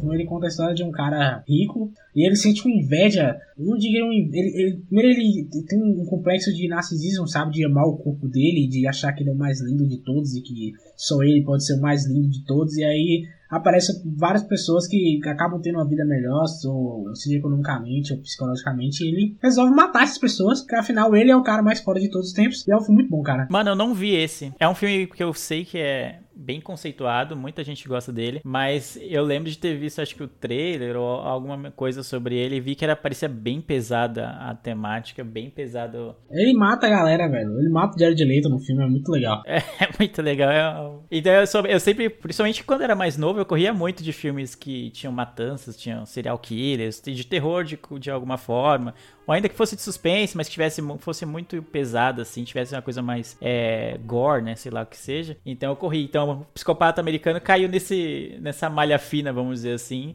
Filme 0.00 0.16
ele 0.16 0.24
conta 0.24 0.46
a 0.46 0.48
história 0.48 0.74
de 0.74 0.82
um 0.82 0.90
cara 0.90 1.42
rico 1.48 1.92
e 2.14 2.26
ele 2.26 2.36
sente 2.36 2.66
uma 2.66 2.74
inveja. 2.74 3.36
Não 3.58 3.74
um, 3.74 3.78
ele, 3.78 4.32
ele, 4.32 4.82
Primeiro, 4.86 5.08
ele 5.10 5.48
tem 5.66 5.82
um 5.82 6.04
complexo 6.06 6.52
de 6.52 6.68
narcisismo, 6.68 7.26
sabe? 7.26 7.52
De 7.52 7.64
amar 7.64 7.84
o 7.84 7.96
corpo 7.96 8.28
dele, 8.28 8.68
de 8.68 8.86
achar 8.86 9.12
que 9.12 9.22
ele 9.22 9.30
é 9.30 9.32
o 9.32 9.36
mais 9.36 9.60
lindo 9.60 9.86
de 9.86 9.98
todos 9.98 10.34
e 10.34 10.42
que 10.42 10.72
só 10.96 11.22
ele 11.22 11.42
pode 11.44 11.64
ser 11.64 11.74
o 11.74 11.80
mais 11.80 12.06
lindo 12.06 12.28
de 12.28 12.44
todos. 12.44 12.76
E 12.76 12.84
aí 12.84 13.26
aparecem 13.52 13.94
várias 14.16 14.42
pessoas 14.42 14.86
que 14.86 15.20
acabam 15.26 15.60
tendo 15.60 15.76
uma 15.76 15.86
vida 15.86 16.06
melhor, 16.06 16.44
ou 16.64 17.14
seja 17.14 17.36
economicamente 17.36 18.14
ou 18.14 18.18
psicologicamente, 18.18 19.04
ele 19.04 19.36
resolve 19.42 19.74
matar 19.74 20.04
essas 20.04 20.16
pessoas, 20.16 20.60
porque 20.60 20.74
afinal 20.74 21.14
ele 21.14 21.30
é 21.30 21.36
o 21.36 21.42
cara 21.42 21.62
mais 21.62 21.78
foda 21.80 22.00
de 22.00 22.10
todos 22.10 22.28
os 22.28 22.32
tempos, 22.32 22.66
e 22.66 22.72
é 22.72 22.76
um 22.76 22.80
filme 22.80 23.02
muito 23.02 23.10
bom, 23.10 23.22
cara. 23.22 23.46
Mano, 23.50 23.70
eu 23.70 23.76
não 23.76 23.92
vi 23.92 24.14
esse. 24.14 24.54
É 24.58 24.66
um 24.66 24.74
filme 24.74 25.06
que 25.06 25.22
eu 25.22 25.34
sei 25.34 25.66
que 25.66 25.76
é 25.76 26.21
bem 26.34 26.60
conceituado, 26.60 27.36
muita 27.36 27.62
gente 27.64 27.86
gosta 27.88 28.12
dele, 28.12 28.40
mas 28.44 28.98
eu 29.00 29.22
lembro 29.22 29.50
de 29.50 29.58
ter 29.58 29.76
visto, 29.76 30.00
acho 30.00 30.14
que 30.14 30.22
o 30.22 30.28
trailer 30.28 30.96
ou 30.96 31.06
alguma 31.06 31.70
coisa 31.70 32.02
sobre 32.02 32.36
ele 32.36 32.56
e 32.56 32.60
vi 32.60 32.74
que 32.74 32.84
era 32.84 32.96
parecia 32.96 33.28
bem 33.28 33.60
pesada 33.60 34.28
a 34.40 34.54
temática, 34.54 35.22
bem 35.22 35.50
pesado. 35.50 36.14
Ele 36.30 36.52
mata 36.52 36.86
a 36.86 36.90
galera, 36.90 37.28
velho. 37.28 37.58
Ele 37.58 37.68
mata 37.68 37.96
o 37.96 37.98
Jared 37.98 38.24
Leto 38.24 38.48
no 38.48 38.58
filme, 38.58 38.84
é 38.84 38.86
muito 38.86 39.10
legal. 39.10 39.42
É, 39.52 39.58
é 39.84 39.88
muito 39.98 40.22
legal. 40.22 40.50
Eu, 40.50 41.04
então 41.10 41.32
eu, 41.32 41.46
sou, 41.46 41.66
eu 41.66 41.78
sempre, 41.78 42.08
principalmente 42.08 42.64
quando 42.64 42.82
era 42.82 42.94
mais 42.94 43.18
novo, 43.18 43.38
eu 43.38 43.44
corria 43.44 43.72
muito 43.72 44.02
de 44.02 44.10
filmes 44.10 44.54
que 44.54 44.90
tinham 44.90 45.12
matanças, 45.12 45.76
tinham 45.76 46.06
serial 46.06 46.38
killers, 46.38 47.02
de 47.04 47.26
terror 47.26 47.64
de, 47.64 47.78
de 47.98 48.10
alguma 48.10 48.38
forma, 48.38 48.94
ou 49.26 49.34
ainda 49.34 49.48
que 49.48 49.54
fosse 49.54 49.76
de 49.76 49.82
suspense, 49.82 50.36
mas 50.36 50.46
que 50.48 50.52
tivesse, 50.52 50.82
fosse 50.98 51.24
muito 51.26 51.62
pesado, 51.62 52.22
assim, 52.22 52.44
tivesse 52.44 52.74
uma 52.74 52.82
coisa 52.82 53.02
mais 53.02 53.36
é, 53.40 53.98
gore, 54.04 54.42
né, 54.42 54.54
sei 54.56 54.70
lá 54.72 54.82
o 54.82 54.86
que 54.86 54.96
seja. 54.96 55.36
Então 55.44 55.70
eu 55.70 55.76
corri. 55.76 56.04
Então 56.04 56.21
o 56.30 56.44
psicopata 56.54 57.00
americano 57.00 57.40
caiu 57.40 57.68
nesse, 57.68 58.38
nessa 58.40 58.68
malha 58.70 58.98
fina, 58.98 59.32
vamos 59.32 59.56
dizer 59.56 59.74
assim, 59.74 60.14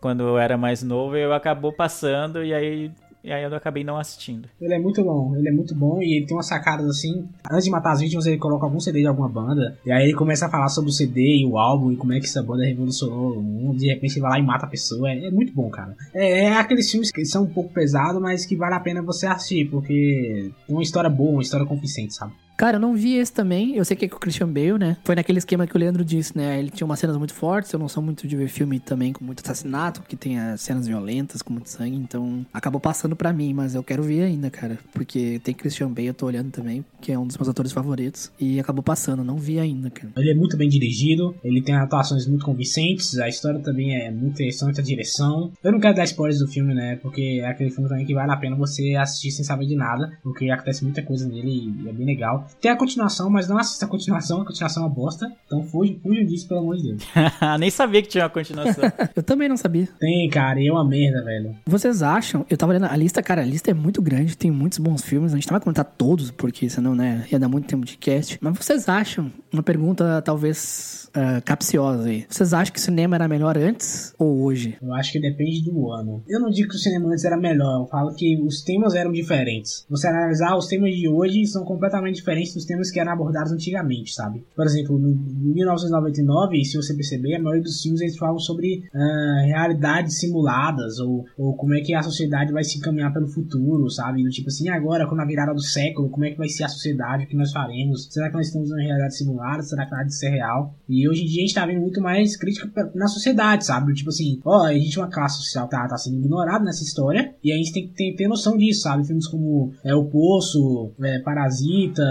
quando 0.00 0.22
eu 0.22 0.38
era 0.38 0.56
mais 0.56 0.82
novo, 0.82 1.16
eu 1.16 1.32
acabou 1.32 1.72
passando 1.72 2.44
e 2.44 2.52
aí 2.54 2.90
e 3.22 3.32
aí 3.32 3.42
eu 3.42 3.54
acabei 3.54 3.82
não 3.82 3.98
assistindo. 3.98 4.48
Ele 4.60 4.74
é 4.74 4.78
muito 4.78 5.02
bom, 5.02 5.36
ele 5.36 5.48
é 5.48 5.52
muito 5.52 5.74
bom 5.74 6.00
e 6.00 6.16
ele 6.16 6.26
tem 6.26 6.36
umas 6.36 6.46
sacadas 6.46 6.86
assim. 6.88 7.28
Antes 7.50 7.64
de 7.64 7.70
matar 7.70 7.92
as 7.92 8.00
vítimas, 8.00 8.26
ele 8.26 8.38
coloca 8.38 8.64
algum 8.64 8.78
CD 8.78 9.00
de 9.00 9.06
alguma 9.06 9.28
banda. 9.28 9.76
E 9.84 9.90
aí 9.90 10.04
ele 10.04 10.14
começa 10.14 10.46
a 10.46 10.50
falar 10.50 10.68
sobre 10.68 10.90
o 10.90 10.92
CD 10.92 11.40
e 11.40 11.46
o 11.46 11.58
álbum 11.58 11.92
e 11.92 11.96
como 11.96 12.12
é 12.12 12.20
que 12.20 12.26
essa 12.26 12.42
banda 12.42 12.64
revolucionou 12.64 13.32
o 13.32 13.42
mundo. 13.42 13.78
De 13.78 13.88
repente 13.88 14.14
ele 14.14 14.20
vai 14.20 14.30
lá 14.30 14.38
e 14.38 14.42
mata 14.42 14.66
a 14.66 14.68
pessoa. 14.68 15.10
É, 15.10 15.26
é 15.26 15.30
muito 15.30 15.52
bom, 15.52 15.68
cara. 15.68 15.96
É, 16.14 16.44
é, 16.44 16.56
aqueles 16.56 16.90
filmes 16.90 17.10
que 17.10 17.24
são 17.24 17.42
um 17.44 17.48
pouco 17.48 17.72
pesados, 17.72 18.20
mas 18.20 18.46
que 18.46 18.56
vale 18.56 18.74
a 18.74 18.80
pena 18.80 19.02
você 19.02 19.26
assistir, 19.26 19.68
porque 19.68 20.50
tem 20.66 20.76
uma 20.76 20.82
história 20.82 21.10
boa, 21.10 21.32
uma 21.32 21.42
história 21.42 21.66
convincente, 21.66 22.14
sabe? 22.14 22.32
Cara, 22.58 22.74
eu 22.76 22.80
não 22.80 22.92
vi 22.92 23.14
esse 23.14 23.32
também. 23.32 23.76
Eu 23.76 23.84
sei 23.84 23.96
que 23.96 24.06
é 24.06 24.08
com 24.08 24.16
o 24.16 24.18
Christian 24.18 24.48
Bale, 24.48 24.80
né? 24.80 24.96
Foi 25.04 25.14
naquele 25.14 25.38
esquema 25.38 25.64
que 25.64 25.76
o 25.76 25.78
Leandro 25.78 26.04
disse, 26.04 26.36
né? 26.36 26.58
Ele 26.58 26.70
tinha 26.70 26.84
umas 26.84 26.98
cenas 26.98 27.16
muito 27.16 27.32
fortes. 27.32 27.72
Eu 27.72 27.78
não 27.78 27.88
sou 27.88 28.02
muito 28.02 28.26
de 28.26 28.34
ver 28.34 28.48
filme 28.48 28.80
também 28.80 29.12
com 29.12 29.24
muito 29.24 29.44
assassinato, 29.44 30.02
que 30.02 30.16
tenha 30.16 30.56
cenas 30.56 30.88
violentas, 30.88 31.40
com 31.40 31.52
muito 31.52 31.70
sangue. 31.70 31.94
Então, 31.94 32.44
acabou 32.52 32.80
passando 32.80 33.14
pra 33.14 33.32
mim, 33.32 33.54
mas 33.54 33.76
eu 33.76 33.82
quero 33.84 34.02
ver 34.02 34.22
ainda, 34.22 34.50
cara. 34.50 34.76
Porque 34.92 35.40
tem 35.44 35.54
Christian 35.54 35.88
Bale, 35.88 36.08
eu 36.08 36.14
tô 36.14 36.26
olhando 36.26 36.50
também, 36.50 36.84
que 37.00 37.12
é 37.12 37.18
um 37.18 37.28
dos 37.28 37.36
meus 37.36 37.48
atores 37.48 37.70
favoritos. 37.70 38.32
E 38.40 38.58
acabou 38.58 38.82
passando, 38.82 39.22
não 39.22 39.36
vi 39.36 39.60
ainda, 39.60 39.88
cara. 39.88 40.12
Ele 40.16 40.32
é 40.32 40.34
muito 40.34 40.56
bem 40.56 40.68
dirigido, 40.68 41.36
ele 41.44 41.62
tem 41.62 41.76
atuações 41.76 42.26
muito 42.26 42.44
convincentes, 42.44 43.20
a 43.20 43.28
história 43.28 43.60
também 43.60 43.94
é 43.94 44.10
muito 44.10 44.32
interessante, 44.32 44.80
a 44.80 44.82
direção. 44.82 45.52
Eu 45.62 45.70
não 45.70 45.78
quero 45.78 45.94
dar 45.94 46.02
spoilers 46.02 46.40
do 46.40 46.48
filme, 46.48 46.74
né? 46.74 46.96
Porque 46.96 47.38
é 47.40 47.46
aquele 47.46 47.70
filme 47.70 47.88
também 47.88 48.04
que 48.04 48.14
vale 48.14 48.32
a 48.32 48.36
pena 48.36 48.56
você 48.56 48.96
assistir 48.96 49.30
sem 49.30 49.44
saber 49.44 49.66
de 49.66 49.76
nada, 49.76 50.10
porque 50.24 50.50
acontece 50.50 50.82
muita 50.82 51.04
coisa 51.04 51.28
nele 51.28 51.72
e 51.84 51.88
é 51.88 51.92
bem 51.92 52.04
legal. 52.04 52.47
Tem 52.60 52.70
a 52.70 52.76
continuação, 52.76 53.30
mas 53.30 53.48
não 53.48 53.58
assista 53.58 53.84
a 53.84 53.88
continuação, 53.88 54.42
a 54.42 54.44
continuação 54.44 54.82
é 54.82 54.86
uma 54.86 54.94
bosta. 54.94 55.30
Então 55.46 55.62
fuja, 55.62 55.96
fuja 56.02 56.24
disso, 56.24 56.48
pelo 56.48 56.60
amor 56.60 56.76
de 56.76 56.82
Deus. 56.84 57.02
Nem 57.58 57.70
sabia 57.70 58.02
que 58.02 58.08
tinha 58.08 58.24
uma 58.24 58.30
continuação. 58.30 58.84
eu 59.14 59.22
também 59.22 59.48
não 59.48 59.56
sabia. 59.56 59.88
Tem, 59.98 60.28
cara, 60.28 60.60
e 60.60 60.68
é 60.68 60.72
uma 60.72 60.84
merda, 60.84 61.22
velho. 61.24 61.56
Vocês 61.66 62.02
acham? 62.02 62.44
Eu 62.48 62.56
tava 62.56 62.72
olhando 62.72 62.86
a 62.86 62.96
lista, 62.96 63.22
cara, 63.22 63.42
a 63.42 63.44
lista 63.44 63.70
é 63.70 63.74
muito 63.74 64.00
grande, 64.02 64.36
tem 64.36 64.50
muitos 64.50 64.78
bons 64.78 65.02
filmes. 65.02 65.32
A 65.32 65.36
gente 65.36 65.46
não 65.48 65.54
vai 65.54 65.60
comentar 65.60 65.84
todos, 65.84 66.30
porque 66.30 66.68
senão, 66.68 66.94
né, 66.94 67.26
ia 67.30 67.38
dar 67.38 67.48
muito 67.48 67.66
tempo 67.66 67.84
de 67.84 67.96
cast. 67.96 68.38
Mas 68.40 68.56
vocês 68.56 68.88
acham, 68.88 69.30
uma 69.52 69.62
pergunta 69.62 70.22
talvez 70.22 71.10
uh, 71.10 71.42
capciosa 71.44 72.08
aí. 72.08 72.26
Vocês 72.28 72.52
acham 72.52 72.72
que 72.72 72.78
o 72.78 72.82
cinema 72.82 73.16
era 73.16 73.28
melhor 73.28 73.56
antes 73.56 74.14
ou 74.18 74.42
hoje? 74.42 74.76
Eu 74.80 74.92
acho 74.94 75.12
que 75.12 75.20
depende 75.20 75.64
do 75.64 75.90
ano. 75.90 76.22
Eu 76.28 76.40
não 76.40 76.50
digo 76.50 76.68
que 76.68 76.76
o 76.76 76.78
cinema 76.78 77.08
antes 77.08 77.24
era 77.24 77.36
melhor, 77.36 77.82
eu 77.82 77.86
falo 77.86 78.14
que 78.14 78.40
os 78.42 78.62
temas 78.62 78.94
eram 78.94 79.12
diferentes. 79.12 79.86
Você 79.88 80.06
analisar 80.06 80.56
os 80.56 80.66
temas 80.66 80.94
de 80.94 81.08
hoje 81.08 81.46
são 81.46 81.64
completamente 81.64 82.16
diferentes 82.16 82.37
dos 82.54 82.64
temas 82.64 82.90
que 82.90 83.00
eram 83.00 83.12
abordados 83.12 83.52
antigamente, 83.52 84.12
sabe? 84.12 84.44
Por 84.54 84.64
exemplo, 84.66 84.98
no 84.98 85.08
1999, 85.54 86.64
se 86.64 86.76
você 86.76 86.94
perceber, 86.94 87.36
a 87.36 87.40
maioria 87.40 87.62
dos 87.62 87.80
filmes 87.80 88.00
eles 88.00 88.16
falam 88.16 88.38
sobre 88.38 88.84
uh, 88.94 89.46
realidades 89.46 90.18
simuladas 90.18 90.98
ou, 90.98 91.24
ou 91.36 91.54
como 91.56 91.74
é 91.74 91.80
que 91.80 91.94
a 91.94 92.02
sociedade 92.02 92.52
vai 92.52 92.64
se 92.64 92.78
encaminhar 92.78 93.12
pelo 93.12 93.28
futuro, 93.28 93.88
sabe? 93.90 94.22
Do 94.22 94.30
tipo 94.30 94.48
assim, 94.48 94.68
agora, 94.68 95.06
com 95.06 95.20
a 95.20 95.24
virada 95.24 95.54
do 95.54 95.62
século, 95.62 96.10
como 96.10 96.24
é 96.24 96.30
que 96.30 96.38
vai 96.38 96.48
ser 96.48 96.64
a 96.64 96.68
sociedade, 96.68 97.24
o 97.24 97.28
que 97.28 97.36
nós 97.36 97.52
faremos? 97.52 98.08
Será 98.10 98.28
que 98.28 98.36
nós 98.36 98.46
estamos 98.46 98.70
em 98.70 98.84
realidade 98.84 99.16
simulada? 99.16 99.62
Será 99.62 99.84
que 99.84 99.92
nada 99.92 100.04
de 100.04 100.16
ser 100.16 100.30
real? 100.30 100.74
E 100.88 101.08
hoje 101.08 101.22
em 101.22 101.26
dia 101.26 101.42
a 101.42 101.46
gente 101.46 101.54
tá 101.54 101.66
vendo 101.66 101.80
muito 101.80 102.00
mais 102.00 102.36
crítica 102.36 102.90
na 102.94 103.06
sociedade, 103.06 103.64
sabe? 103.64 103.92
Tipo 103.94 104.10
assim, 104.10 104.40
ó, 104.44 104.64
a 104.64 104.74
gente 104.74 104.98
é 104.98 105.02
uma 105.02 105.10
classe 105.10 105.38
social 105.38 105.68
tá, 105.68 105.86
tá 105.86 105.96
sendo 105.96 106.18
ignorada 106.18 106.64
nessa 106.64 106.82
história 106.82 107.34
e 107.42 107.52
a 107.52 107.56
gente 107.56 107.72
tem 107.72 107.86
que 107.86 107.94
ter, 107.94 108.14
ter 108.16 108.28
noção 108.28 108.56
disso, 108.56 108.82
sabe? 108.82 109.06
Filmes 109.06 109.26
como 109.26 109.72
é, 109.84 109.94
O 109.94 110.06
Poço, 110.06 110.92
é, 111.02 111.18
Parasita, 111.20 112.02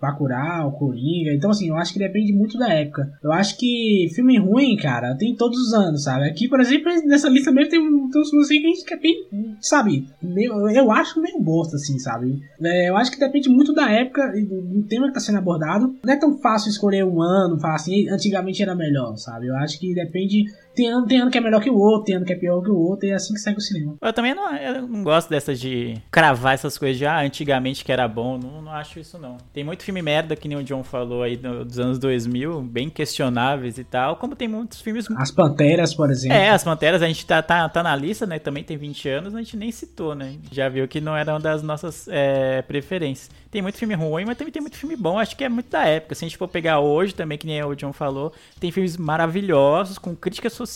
Bacurau, 0.00 0.72
Coringa. 0.72 1.32
Então, 1.34 1.50
assim, 1.50 1.68
eu 1.68 1.76
acho 1.76 1.92
que 1.92 1.98
depende 1.98 2.32
muito 2.32 2.58
da 2.58 2.68
época. 2.68 3.10
Eu 3.22 3.32
acho 3.32 3.56
que 3.58 4.08
filme 4.14 4.38
ruim, 4.38 4.76
cara, 4.76 5.16
tem 5.16 5.34
todos 5.34 5.58
os 5.58 5.74
anos, 5.74 6.04
sabe? 6.04 6.28
Aqui, 6.28 6.48
por 6.48 6.60
exemplo, 6.60 6.92
nessa 7.06 7.28
lista 7.28 7.50
mesmo 7.50 7.70
tem, 7.70 7.80
tem 7.80 8.22
uns 8.22 8.30
filmes 8.30 8.48
que 8.48 8.58
a 8.58 8.68
gente 8.68 8.84
quer 8.84 9.00
bem, 9.00 9.26
sabe? 9.60 10.06
Meio, 10.22 10.68
eu 10.70 10.90
acho 10.90 11.20
meio 11.20 11.40
bosta, 11.40 11.76
assim, 11.76 11.98
sabe? 11.98 12.40
É, 12.62 12.88
eu 12.88 12.96
acho 12.96 13.10
que 13.10 13.18
depende 13.18 13.48
muito 13.48 13.72
da 13.72 13.90
época 13.90 14.32
e 14.36 14.44
do, 14.44 14.60
do, 14.62 14.82
tema 14.84 15.08
que 15.08 15.14
tá 15.14 15.20
sendo 15.20 15.38
abordado. 15.38 15.94
Não 16.04 16.12
é 16.12 16.16
tão 16.16 16.38
fácil 16.38 16.70
escolher 16.70 17.04
um 17.04 17.22
ano, 17.22 17.60
falar 17.60 17.76
assim, 17.76 18.08
antigamente 18.08 18.62
era 18.62 18.74
melhor, 18.74 19.16
sabe? 19.16 19.46
Eu 19.46 19.56
acho 19.56 19.78
que 19.78 19.94
depende 19.94 20.44
tem 20.78 20.88
ano, 20.88 21.06
tem 21.06 21.20
ano 21.20 21.30
que 21.30 21.36
é 21.36 21.40
melhor 21.40 21.60
que 21.60 21.68
o 21.68 21.76
outro, 21.76 22.04
tem 22.04 22.14
ano 22.14 22.24
que 22.24 22.32
é 22.32 22.36
pior 22.36 22.62
que 22.62 22.70
o 22.70 22.78
outro, 22.78 23.08
e 23.08 23.10
é 23.10 23.14
assim 23.14 23.34
que 23.34 23.40
segue 23.40 23.58
o 23.58 23.60
cinema. 23.60 23.96
Eu 24.00 24.12
também 24.12 24.32
não, 24.32 24.54
eu 24.54 24.86
não 24.86 25.02
gosto 25.02 25.28
dessas 25.28 25.58
de 25.58 26.00
cravar 26.08 26.54
essas 26.54 26.78
coisas 26.78 26.96
de 26.96 27.04
ah, 27.04 27.20
antigamente 27.20 27.84
que 27.84 27.90
era 27.90 28.06
bom, 28.06 28.38
não, 28.38 28.62
não 28.62 28.72
acho 28.72 29.00
isso 29.00 29.18
não. 29.18 29.36
Tem 29.52 29.64
muito 29.64 29.82
filme 29.82 30.00
merda, 30.00 30.36
que 30.36 30.46
nem 30.46 30.56
o 30.56 30.62
John 30.62 30.84
falou 30.84 31.24
aí 31.24 31.36
dos 31.36 31.80
anos 31.80 31.98
2000, 31.98 32.62
bem 32.62 32.88
questionáveis 32.88 33.76
e 33.76 33.82
tal, 33.82 34.16
como 34.16 34.36
tem 34.36 34.46
muitos 34.46 34.80
filmes... 34.80 35.10
As 35.16 35.32
Panteras, 35.32 35.94
por 35.94 36.10
exemplo. 36.10 36.36
É, 36.36 36.50
As 36.50 36.62
Panteras, 36.62 37.02
a 37.02 37.08
gente 37.08 37.26
tá, 37.26 37.42
tá, 37.42 37.68
tá 37.68 37.82
na 37.82 37.96
lista, 37.96 38.24
né, 38.24 38.38
também 38.38 38.62
tem 38.62 38.76
20 38.76 39.08
anos, 39.08 39.34
a 39.34 39.38
gente 39.38 39.56
nem 39.56 39.72
citou, 39.72 40.14
né, 40.14 40.36
já 40.52 40.68
viu 40.68 40.86
que 40.86 41.00
não 41.00 41.16
era 41.16 41.32
uma 41.32 41.40
das 41.40 41.60
nossas 41.60 42.06
é, 42.08 42.62
preferências. 42.62 43.30
Tem 43.50 43.62
muito 43.62 43.78
filme 43.78 43.94
ruim, 43.94 44.26
mas 44.26 44.36
também 44.36 44.52
tem 44.52 44.60
muito 44.60 44.76
filme 44.76 44.94
bom. 44.94 45.18
Acho 45.18 45.34
que 45.34 45.42
é 45.42 45.48
muito 45.48 45.70
da 45.70 45.86
época. 45.86 46.14
Se 46.14 46.22
a 46.22 46.28
gente 46.28 46.36
for 46.36 46.48
pegar 46.48 46.80
hoje 46.80 47.14
também, 47.14 47.38
que 47.38 47.46
nem 47.46 47.62
o 47.64 47.74
John 47.74 47.94
falou, 47.94 48.32
tem 48.60 48.70
filmes 48.70 48.98
maravilhosos, 48.98 49.96
com 49.96 50.14
críticas 50.14 50.52
sociais, 50.52 50.67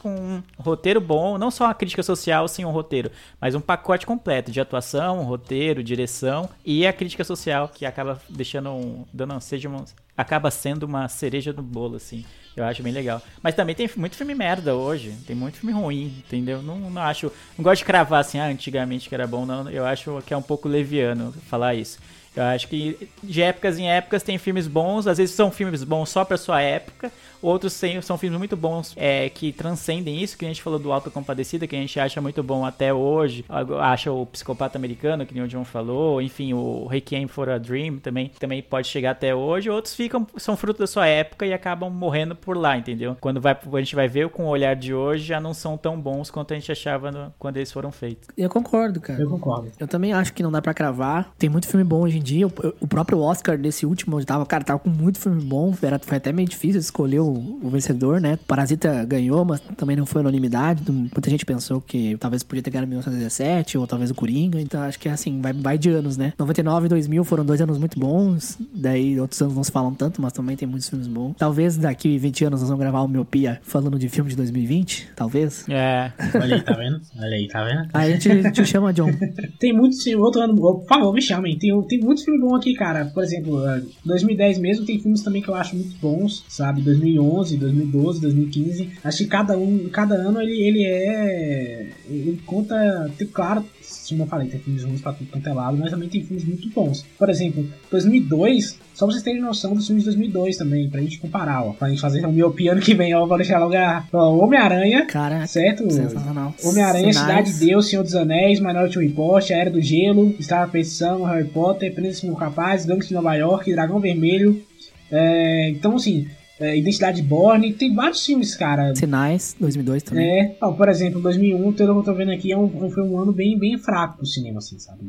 com 0.00 0.14
um 0.14 0.42
roteiro 0.58 1.00
bom. 1.00 1.38
Não 1.38 1.50
só 1.50 1.64
uma 1.64 1.74
crítica 1.74 2.02
social 2.02 2.48
sem 2.48 2.64
um 2.64 2.70
roteiro, 2.70 3.10
mas 3.40 3.54
um 3.54 3.60
pacote 3.60 4.06
completo 4.06 4.50
de 4.50 4.60
atuação, 4.60 5.22
roteiro, 5.22 5.82
direção 5.82 6.48
e 6.64 6.86
a 6.86 6.92
crítica 6.92 7.24
social, 7.24 7.68
que 7.68 7.84
acaba 7.84 8.20
deixando 8.28 8.70
um, 8.70 9.04
dando 9.12 9.40
seja 9.40 9.68
uma, 9.68 9.84
acaba 10.16 10.50
sendo 10.50 10.84
uma 10.84 11.08
cereja 11.08 11.52
no 11.52 11.62
bolo, 11.62 11.96
assim. 11.96 12.24
Eu 12.56 12.64
acho 12.64 12.82
bem 12.82 12.92
legal. 12.92 13.20
Mas 13.42 13.54
também 13.54 13.74
tem 13.74 13.88
muito 13.96 14.16
filme 14.16 14.34
merda 14.34 14.74
hoje. 14.74 15.14
Tem 15.26 15.36
muito 15.36 15.58
filme 15.58 15.78
ruim, 15.78 16.06
entendeu? 16.26 16.62
Não, 16.62 16.78
não 16.78 17.02
acho. 17.02 17.30
Não 17.56 17.62
gosto 17.62 17.80
de 17.80 17.84
cravar 17.84 18.20
assim, 18.20 18.38
ah, 18.38 18.46
antigamente 18.46 19.10
que 19.10 19.14
era 19.14 19.26
bom, 19.26 19.44
não. 19.44 19.68
Eu 19.68 19.84
acho 19.84 20.22
que 20.24 20.32
é 20.32 20.36
um 20.36 20.42
pouco 20.42 20.66
leviano 20.66 21.32
falar 21.50 21.74
isso. 21.74 21.98
Eu 22.36 22.44
acho 22.44 22.68
que 22.68 23.08
de 23.22 23.42
épocas 23.42 23.78
em 23.78 23.90
épocas 23.90 24.22
tem 24.22 24.36
filmes 24.38 24.66
bons, 24.66 25.06
às 25.06 25.18
vezes 25.18 25.34
são 25.34 25.50
filmes 25.50 25.82
bons 25.82 26.10
só 26.10 26.24
pra 26.24 26.36
sua 26.36 26.60
época, 26.60 27.10
outros 27.40 27.80
são 28.02 28.18
filmes 28.18 28.38
muito 28.38 28.56
bons 28.56 28.94
é, 28.96 29.28
que 29.28 29.52
transcendem 29.52 30.22
isso, 30.22 30.36
que 30.36 30.44
a 30.44 30.48
gente 30.48 30.62
falou 30.62 30.78
do 30.78 30.92
Alto 30.92 31.10
Compadecida, 31.10 31.66
que 31.66 31.76
a 31.76 31.78
gente 31.78 31.98
acha 31.98 32.20
muito 32.20 32.42
bom 32.42 32.64
até 32.64 32.92
hoje, 32.92 33.44
acha 33.80 34.12
o 34.12 34.26
Psicopata 34.26 34.76
Americano, 34.76 35.24
que 35.24 35.34
nem 35.34 35.42
o 35.42 35.48
John 35.48 35.64
falou, 35.64 36.20
enfim, 36.20 36.52
o 36.52 36.86
Requiem 36.86 37.26
for 37.26 37.48
a 37.48 37.58
Dream 37.58 37.98
também, 37.98 38.30
também 38.38 38.62
pode 38.62 38.88
chegar 38.88 39.12
até 39.12 39.34
hoje, 39.34 39.70
outros 39.70 39.94
ficam, 39.94 40.26
são 40.36 40.56
fruto 40.56 40.80
da 40.80 40.86
sua 40.86 41.06
época 41.06 41.46
e 41.46 41.52
acabam 41.52 41.90
morrendo 41.90 42.34
por 42.34 42.56
lá, 42.56 42.76
entendeu? 42.76 43.16
Quando 43.20 43.40
vai, 43.40 43.56
a 43.56 43.78
gente 43.78 43.94
vai 43.94 44.08
ver 44.08 44.28
com 44.28 44.44
o 44.44 44.48
olhar 44.48 44.74
de 44.76 44.92
hoje, 44.92 45.24
já 45.24 45.40
não 45.40 45.54
são 45.54 45.76
tão 45.76 45.98
bons 45.98 46.30
quanto 46.30 46.52
a 46.52 46.54
gente 46.54 46.70
achava 46.70 47.10
no, 47.10 47.32
quando 47.38 47.56
eles 47.56 47.72
foram 47.72 47.90
feitos. 47.90 48.28
Eu 48.36 48.50
concordo, 48.50 49.00
cara. 49.00 49.20
Eu 49.20 49.30
concordo. 49.30 49.70
Eu 49.78 49.88
também 49.88 50.12
acho 50.12 50.32
que 50.32 50.42
não 50.42 50.50
dá 50.50 50.60
pra 50.60 50.74
cravar, 50.74 51.30
tem 51.38 51.48
muito 51.48 51.68
filme 51.68 51.84
bom 51.84 52.02
hoje 52.02 52.18
em 52.18 52.22
rapidinho, 52.26 52.52
o- 52.80 52.86
próprio 52.86 53.18
Oscar 53.20 53.56
desse 53.56 53.86
último, 53.86 54.22
tava, 54.24 54.44
cara, 54.46 54.64
tava 54.64 54.78
com 54.80 54.90
muito 54.90 55.18
filme 55.18 55.42
bom, 55.42 55.74
era, 55.82 55.98
foi 55.98 56.16
até 56.16 56.32
meio 56.32 56.48
difícil 56.48 56.80
escolher 56.80 57.20
o, 57.20 57.58
o 57.62 57.68
vencedor, 57.70 58.20
né? 58.20 58.38
Parasita 58.46 59.04
ganhou, 59.04 59.44
mas 59.44 59.60
também 59.76 59.96
não 59.96 60.06
foi 60.06 60.20
unanimidade. 60.22 60.82
Muita 60.90 61.30
gente 61.30 61.44
pensou 61.44 61.80
que 61.80 62.16
talvez 62.18 62.42
podia 62.42 62.62
ter 62.62 62.70
ganhado 62.70 62.86
em 62.86 62.90
1917, 62.90 63.78
ou 63.78 63.86
talvez 63.86 64.10
o 64.10 64.14
Coringa. 64.14 64.60
Então 64.60 64.80
acho 64.82 64.98
que 64.98 65.08
é 65.08 65.12
assim, 65.12 65.40
vai, 65.40 65.52
vai 65.52 65.78
de 65.78 65.90
anos, 65.90 66.16
né? 66.16 66.32
99 66.38 66.86
e 66.86 66.88
2000 66.88 67.24
foram 67.24 67.44
dois 67.44 67.60
anos 67.60 67.78
muito 67.78 67.98
bons. 67.98 68.58
Daí 68.74 69.18
outros 69.20 69.40
anos 69.42 69.54
não 69.54 69.64
se 69.64 69.70
falam 69.72 69.94
tanto, 69.94 70.20
mas 70.20 70.32
também 70.32 70.56
tem 70.56 70.66
muitos 70.66 70.88
filmes 70.88 71.06
bons. 71.06 71.34
Talvez 71.38 71.76
daqui 71.76 72.18
20 72.18 72.46
anos 72.46 72.60
nós 72.60 72.68
vamos 72.70 72.82
gravar 72.82 73.02
o 73.02 73.08
Miopia 73.08 73.60
falando 73.62 73.98
de 73.98 74.08
filme 74.08 74.30
de 74.30 74.36
2020, 74.36 75.08
talvez. 75.14 75.64
É. 75.68 76.12
Olha 76.34 76.56
aí, 76.56 76.62
tá 76.62 76.74
vendo? 76.74 77.00
Olha 77.18 77.36
aí, 77.36 77.48
tá 77.48 77.64
vendo? 77.64 77.88
Aí 77.92 78.12
a 78.12 78.16
gente 78.18 78.50
te 78.52 78.64
chama, 78.64 78.92
John. 78.92 79.10
Tem 79.58 79.72
muitos 79.72 80.02
filmes, 80.02 80.24
outro 80.24 80.40
ano, 80.40 80.54
por 80.56 80.84
favor, 80.86 81.12
me 81.12 81.22
chamem. 81.22 81.58
Tem, 81.58 81.70
tem 81.86 82.00
muitos 82.00 82.15
filmes 82.24 82.40
bons 82.40 82.56
aqui, 82.56 82.74
cara. 82.74 83.06
Por 83.06 83.22
exemplo, 83.22 83.66
eh, 83.68 83.82
2010 84.04 84.58
mesmo, 84.58 84.86
tem 84.86 85.00
filmes 85.00 85.22
também 85.22 85.42
que 85.42 85.48
eu 85.48 85.54
acho 85.54 85.76
muito 85.76 85.96
bons, 85.98 86.44
sabe? 86.48 86.82
2011, 86.82 87.56
2012, 87.56 88.20
2015. 88.20 88.90
Acho 89.02 89.18
que 89.18 89.26
cada 89.26 89.56
um, 89.56 89.88
cada 89.88 90.14
ano 90.14 90.40
ele, 90.40 90.60
ele 90.62 90.84
é. 90.84 91.90
Ele 92.08 92.40
conta. 92.46 93.10
Claro, 93.32 93.64
como 94.08 94.22
eu 94.22 94.26
falei, 94.26 94.48
tem 94.48 94.60
filmes 94.60 94.84
ruins 94.84 95.00
pra 95.00 95.12
tudo 95.12 95.30
quanto 95.30 95.48
é 95.48 95.52
lado, 95.52 95.76
mas 95.76 95.90
também 95.90 96.08
tem 96.08 96.22
filmes 96.22 96.44
muito 96.44 96.68
bons. 96.70 97.04
Por 97.18 97.28
exemplo, 97.28 97.66
2002, 97.90 98.78
só 98.94 99.06
pra 99.06 99.12
vocês 99.12 99.22
terem 99.22 99.40
noção 99.40 99.74
dos 99.74 99.86
filmes 99.86 100.04
de 100.04 100.10
2002 100.10 100.56
também, 100.56 100.88
pra 100.88 101.00
gente 101.00 101.18
comparar, 101.18 101.62
ó. 101.62 101.72
Pra 101.72 101.88
gente 101.88 102.00
fazer 102.00 102.24
um 102.26 102.32
miopia 102.32 102.72
ano 102.72 102.80
que 102.80 102.94
vem, 102.94 103.14
ó. 103.14 103.26
Vou 103.26 103.36
deixar 103.36 103.58
logo 103.58 103.74
a. 103.74 104.04
Homem-Aranha. 104.12 105.06
Certo? 105.46 105.90
sensacional. 105.90 106.54
Homem-Aranha. 106.64 107.12
Cidade 107.12 107.52
de 107.52 107.66
Deus, 107.66 107.88
Senhor 107.88 108.02
dos 108.02 108.14
Anéis, 108.14 108.60
Minority 108.60 108.98
Report, 108.98 109.50
A 109.50 109.54
Era 109.54 109.70
do 109.70 109.80
Gelo, 109.80 110.34
da 110.48 110.66
Petição, 110.66 111.24
Harry 111.24 111.48
Potter, 111.48 111.94
Príncipe 111.94 112.34
Capaz, 112.36 112.86
Gangues 112.86 113.08
de 113.08 113.14
Nova 113.14 113.34
York, 113.34 113.72
Dragão 113.72 113.98
Vermelho. 113.98 114.62
É, 115.10 115.70
então, 115.70 115.96
assim, 115.96 116.26
é, 116.58 116.76
Identidade 116.76 117.22
Borne, 117.22 117.72
tem 117.74 117.94
vários 117.94 118.24
filmes, 118.24 118.54
cara. 118.54 118.94
Sinais, 118.94 119.54
2002 119.60 120.02
também. 120.02 120.26
É, 120.26 120.56
ó, 120.60 120.72
por 120.72 120.88
exemplo, 120.88 121.20
2001, 121.20 121.72
pelo 121.72 121.94
que 121.94 122.00
eu 122.00 122.04
tô 122.04 122.14
vendo 122.14 122.32
aqui, 122.32 122.52
é 122.52 122.58
um, 122.58 122.90
foi 122.90 123.02
um 123.02 123.18
ano 123.18 123.32
bem, 123.32 123.58
bem 123.58 123.76
fraco 123.78 124.18
pro 124.18 124.26
cinema, 124.26 124.58
assim, 124.58 124.78
sabe? 124.78 125.00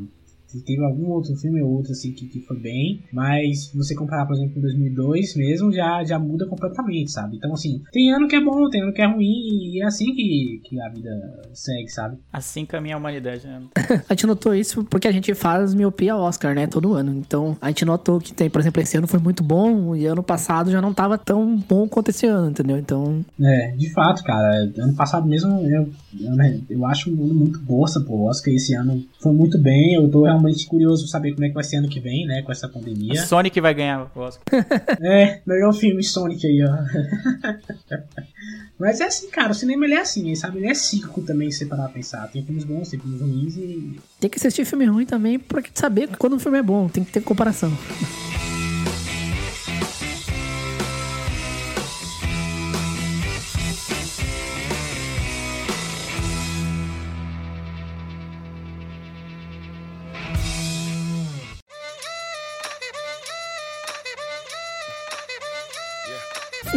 Teve 0.64 0.84
algum 0.84 1.08
outro 1.10 1.34
filme 1.36 1.62
ou 1.62 1.70
outro, 1.72 1.92
assim, 1.92 2.12
que, 2.12 2.26
que 2.26 2.40
foi 2.40 2.58
bem, 2.58 3.02
mas 3.12 3.72
você 3.74 3.94
comparar, 3.94 4.26
por 4.26 4.34
exemplo, 4.34 4.54
com 4.54 4.60
2002 4.60 5.36
mesmo, 5.36 5.72
já, 5.72 6.04
já 6.04 6.18
muda 6.18 6.46
completamente, 6.46 7.12
sabe? 7.12 7.36
Então, 7.36 7.52
assim, 7.52 7.82
tem 7.92 8.12
ano 8.12 8.28
que 8.28 8.36
é 8.36 8.40
bom, 8.40 8.68
tem 8.68 8.82
ano 8.82 8.92
que 8.92 9.02
é 9.02 9.06
ruim, 9.06 9.74
e 9.74 9.82
é 9.82 9.86
assim 9.86 10.14
que, 10.14 10.60
que 10.64 10.80
a 10.80 10.88
vida 10.88 11.10
segue, 11.52 11.88
sabe? 11.88 12.16
Assim 12.32 12.64
caminha 12.64 12.94
a 12.94 12.98
humanidade, 12.98 13.46
né? 13.46 13.62
A 14.08 14.14
gente 14.14 14.26
notou 14.26 14.54
isso 14.54 14.84
porque 14.84 15.08
a 15.08 15.12
gente 15.12 15.34
faz 15.34 15.74
miopia 15.74 16.16
Oscar, 16.16 16.54
né? 16.54 16.66
Todo 16.66 16.94
ano. 16.94 17.14
Então, 17.14 17.56
a 17.60 17.68
gente 17.68 17.84
notou 17.84 18.18
que 18.18 18.32
tem, 18.32 18.48
por 18.48 18.60
exemplo, 18.60 18.80
esse 18.80 18.96
ano 18.96 19.06
foi 19.06 19.20
muito 19.20 19.42
bom 19.42 19.94
e 19.94 20.06
ano 20.06 20.22
passado 20.22 20.70
já 20.70 20.80
não 20.80 20.94
tava 20.94 21.18
tão 21.18 21.56
bom 21.56 21.88
quanto 21.88 22.10
esse 22.10 22.26
ano, 22.26 22.50
entendeu? 22.50 22.78
Então, 22.78 23.24
É, 23.40 23.72
de 23.76 23.90
fato, 23.92 24.22
cara. 24.22 24.70
Ano 24.78 24.94
passado 24.94 25.28
mesmo 25.28 25.60
eu, 25.68 25.90
eu, 26.18 26.34
né, 26.34 26.60
eu 26.70 26.86
acho 26.86 27.10
um 27.10 27.24
ano 27.24 27.34
muito 27.34 27.58
bosta 27.58 28.00
pro 28.00 28.22
Oscar. 28.22 28.52
Esse 28.54 28.74
ano 28.74 29.04
foi 29.20 29.32
muito 29.32 29.58
bem. 29.58 29.94
Eu 29.94 30.08
tô 30.08 30.24
realmente 30.24 30.66
curioso 30.66 31.02
pra 31.02 31.10
saber 31.10 31.32
como 31.32 31.44
é 31.44 31.48
que 31.48 31.54
vai 31.54 31.64
ser 31.64 31.76
ano 31.76 31.88
que 31.88 32.00
vem, 32.00 32.26
né? 32.26 32.42
Com 32.42 32.52
essa 32.52 32.68
pandemia. 32.68 33.20
Sonic 33.22 33.60
vai 33.60 33.74
ganhar 33.74 34.10
o 34.14 34.20
Oscar. 34.20 34.44
É, 35.00 35.40
melhor 35.46 35.72
filme 35.72 36.02
Sonic 36.02 36.46
aí, 36.46 36.64
ó. 36.64 36.76
Mas 38.78 39.00
é 39.00 39.04
assim, 39.06 39.28
cara, 39.28 39.50
o 39.50 39.54
cinema 39.54 39.84
ele 39.84 39.94
é 39.94 40.00
assim, 40.00 40.34
sabe? 40.34 40.58
Ele 40.58 40.68
é 40.68 40.74
cíclico 40.74 41.22
também, 41.22 41.50
se 41.50 41.58
você 41.58 41.66
parar 41.66 41.84
pra 41.84 41.94
pensar. 41.94 42.28
Tem 42.28 42.44
filmes 42.44 42.64
bons, 42.64 42.88
tem 42.88 42.98
filmes 42.98 43.20
ruins 43.20 43.56
e. 43.56 43.98
tem 44.20 44.30
que 44.30 44.36
assistir 44.36 44.64
filme 44.64 44.86
ruim 44.86 45.04
também 45.04 45.38
pra 45.38 45.62
saber 45.74 46.08
quando 46.16 46.36
um 46.36 46.38
filme 46.38 46.58
é 46.58 46.62
bom. 46.62 46.88
Tem 46.88 47.04
que 47.04 47.12
ter 47.12 47.20
comparação. 47.20 47.72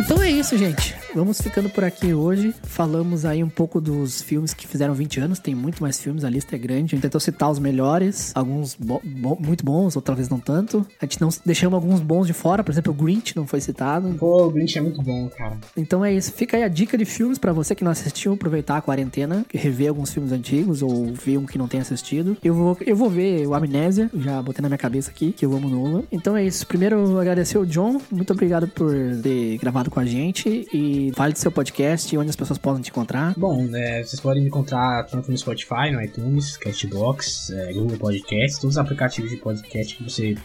Então 0.01 0.21
é 0.21 0.31
isso, 0.31 0.57
gente. 0.57 0.95
Vamos 1.13 1.41
ficando 1.41 1.69
por 1.69 1.83
aqui 1.83 2.13
hoje. 2.13 2.53
Falamos 2.63 3.25
aí 3.25 3.43
um 3.43 3.49
pouco 3.49 3.81
dos 3.81 4.21
filmes 4.21 4.53
que 4.53 4.65
fizeram 4.65 4.93
20 4.93 5.19
anos. 5.19 5.39
Tem 5.39 5.53
muito 5.53 5.83
mais 5.83 5.99
filmes, 6.01 6.23
a 6.23 6.29
lista 6.29 6.55
é 6.55 6.59
grande. 6.59 6.85
A 6.85 6.95
gente 6.95 7.01
tentou 7.01 7.19
citar 7.19 7.51
os 7.51 7.59
melhores, 7.59 8.31
alguns 8.33 8.75
bo- 8.75 9.01
bo- 9.03 9.37
muito 9.39 9.65
bons, 9.65 9.95
ou 9.97 10.01
talvez 10.01 10.29
não 10.29 10.39
tanto. 10.39 10.85
A 11.01 11.05
gente 11.05 11.19
não 11.19 11.27
deixamos 11.45 11.75
alguns 11.75 11.99
bons 11.99 12.27
de 12.27 12.33
fora, 12.33 12.63
por 12.63 12.71
exemplo, 12.71 12.93
o 12.93 12.95
Grinch 12.95 13.35
não 13.35 13.45
foi 13.45 13.59
citado. 13.59 14.13
Pô, 14.17 14.45
o 14.45 14.51
Grinch 14.51 14.77
é 14.77 14.81
muito 14.81 15.01
bom, 15.01 15.27
cara. 15.37 15.57
Então 15.75 16.03
é 16.03 16.13
isso. 16.13 16.31
Fica 16.31 16.55
aí 16.55 16.63
a 16.63 16.69
dica 16.69 16.97
de 16.97 17.03
filmes 17.03 17.37
pra 17.37 17.51
você 17.51 17.75
que 17.75 17.83
não 17.83 17.91
assistiu, 17.91 18.33
aproveitar 18.33 18.77
a 18.77 18.81
quarentena, 18.81 19.45
rever 19.53 19.89
alguns 19.89 20.13
filmes 20.13 20.31
antigos 20.31 20.81
ou 20.81 21.13
ver 21.13 21.37
um 21.37 21.45
que 21.45 21.57
não 21.57 21.67
tenha 21.67 21.81
assistido. 21.83 22.37
Eu 22.41 22.53
vou, 22.55 22.77
eu 22.85 22.95
vou 22.95 23.09
ver 23.09 23.45
o 23.45 23.53
Amnésia, 23.53 24.09
já 24.15 24.41
botei 24.41 24.61
na 24.61 24.69
minha 24.69 24.77
cabeça 24.77 25.11
aqui, 25.11 25.33
que 25.33 25.45
eu 25.45 25.53
amo 25.53 25.67
Nolan. 25.69 26.03
Então 26.09 26.37
é 26.37 26.45
isso. 26.45 26.65
Primeiro, 26.65 27.19
agradecer 27.19 27.57
o 27.57 27.65
John. 27.65 27.99
Muito 28.09 28.31
obrigado 28.31 28.65
por 28.69 28.93
ter 29.21 29.57
gravado 29.57 29.91
com 29.91 29.99
a 29.99 30.05
gente 30.05 30.65
e 30.73 31.00
fale 31.15 31.33
do 31.33 31.39
seu 31.39 31.51
podcast 31.51 32.13
e 32.13 32.17
onde 32.17 32.29
as 32.29 32.35
pessoas 32.35 32.59
podem 32.59 32.81
te 32.81 32.89
encontrar. 32.89 33.33
Bom, 33.37 33.63
né, 33.63 34.03
vocês 34.03 34.19
podem 34.19 34.41
me 34.41 34.49
encontrar 34.49 35.05
tanto 35.05 35.31
no 35.31 35.37
Spotify, 35.37 35.91
no 35.91 36.01
iTunes, 36.01 36.57
Castbox, 36.57 37.49
é, 37.51 37.73
Google 37.73 37.97
Podcast, 37.97 38.59
todos 38.59 38.75
os 38.75 38.77
aplicativos 38.77 39.31
de 39.31 39.37
podcast 39.37 39.95
que 39.95 40.03
você, 40.03 40.35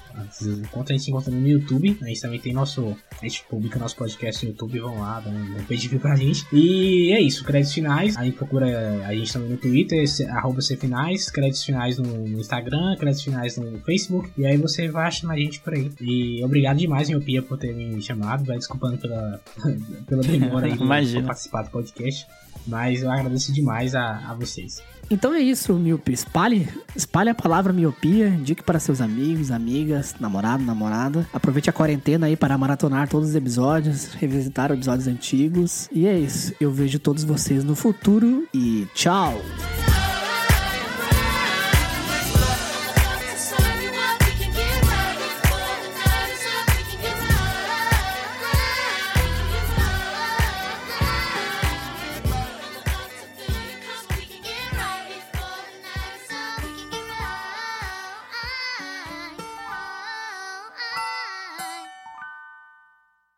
encontra, 0.43 0.95
a 0.95 0.97
gente 0.97 1.05
se 1.05 1.11
encontra 1.11 1.31
no 1.33 1.47
YouTube. 1.47 1.99
A 2.03 2.07
gente 2.07 2.21
também 2.21 2.41
tem 2.41 2.53
nosso. 2.53 2.97
A 3.21 3.27
gente 3.27 3.45
publica 3.49 3.79
nosso 3.79 3.97
podcast 3.97 4.45
no 4.45 4.53
YouTube, 4.53 4.79
vão 4.81 4.99
lá, 4.99 5.21
dá 5.21 5.31
um 5.31 5.65
pedido 5.65 5.99
pra 5.99 6.15
gente. 6.17 6.47
E 6.53 7.13
é 7.13 7.21
isso, 7.21 7.45
créditos 7.45 7.75
finais. 7.75 8.17
Aí 8.17 8.33
procura 8.33 9.05
a 9.07 9.15
gente 9.15 9.33
também 9.33 9.51
no 9.51 9.57
Twitter, 9.57 10.05
arroba 10.31 10.61
finais, 10.79 11.31
créditos 11.31 11.65
finais 11.65 11.99
no, 11.99 12.29
no 12.29 12.41
Instagram, 12.41 12.97
créditos 12.97 13.25
finais 13.25 13.57
no 13.57 13.79
Facebook. 13.81 14.31
E 14.37 14.47
aí 14.47 14.57
você 14.57 14.89
vai 14.89 15.07
achando 15.07 15.33
a 15.33 15.37
gente 15.37 15.61
por 15.61 15.75
aí. 15.75 15.91
E 16.01 16.45
obrigado 16.45 16.77
demais, 16.79 17.09
Miopia, 17.09 17.43
por 17.43 17.59
ter 17.59 17.75
me 17.75 18.01
chamado. 18.03 18.45
Vai 18.45 18.59
desculpando 18.59 18.99
pela, 18.99 19.41
pela 20.07 20.23
demora 20.23 20.46
aí 20.63 20.73
Imagina. 20.79 21.21
pra 21.21 21.29
participar 21.29 21.63
do 21.63 21.71
podcast. 21.71 22.27
Mas 22.67 23.03
eu 23.03 23.11
agradeço 23.11 23.53
demais 23.53 23.95
a, 23.95 24.31
a 24.31 24.35
vocês. 24.35 24.83
Então 25.09 25.33
é 25.33 25.39
isso, 25.39 25.73
Miope. 25.75 26.13
Espalhe, 26.13 26.69
espalhe 26.97 27.31
a 27.31 27.35
palavra 27.35 27.73
miopia, 27.73 28.27
indique 28.27 28.61
para 28.63 28.81
seus 28.81 29.01
amigos, 29.01 29.53
amigas, 29.53 30.17
namorado, 30.19 30.65
namorada. 30.65 31.25
Aproveite 31.33 31.71
a 31.71 31.73
quarentena 31.73 32.27
aí 32.27 32.37
para 32.37 32.59
maratonar 32.59 33.09
todos 33.09 33.29
os 33.29 33.35
episódios, 33.37 34.15
revisitar 34.15 34.73
episódios 34.73 35.07
antigos. 35.07 35.89
E 35.93 36.09
é 36.09 36.19
isso. 36.19 36.53
Eu 36.61 36.73
vejo 36.73 36.99
todos 36.99 37.23
vocês 37.23 37.63
no 37.63 37.77
futuro 37.77 38.49
e 38.53 38.89
tchau! 38.95 39.41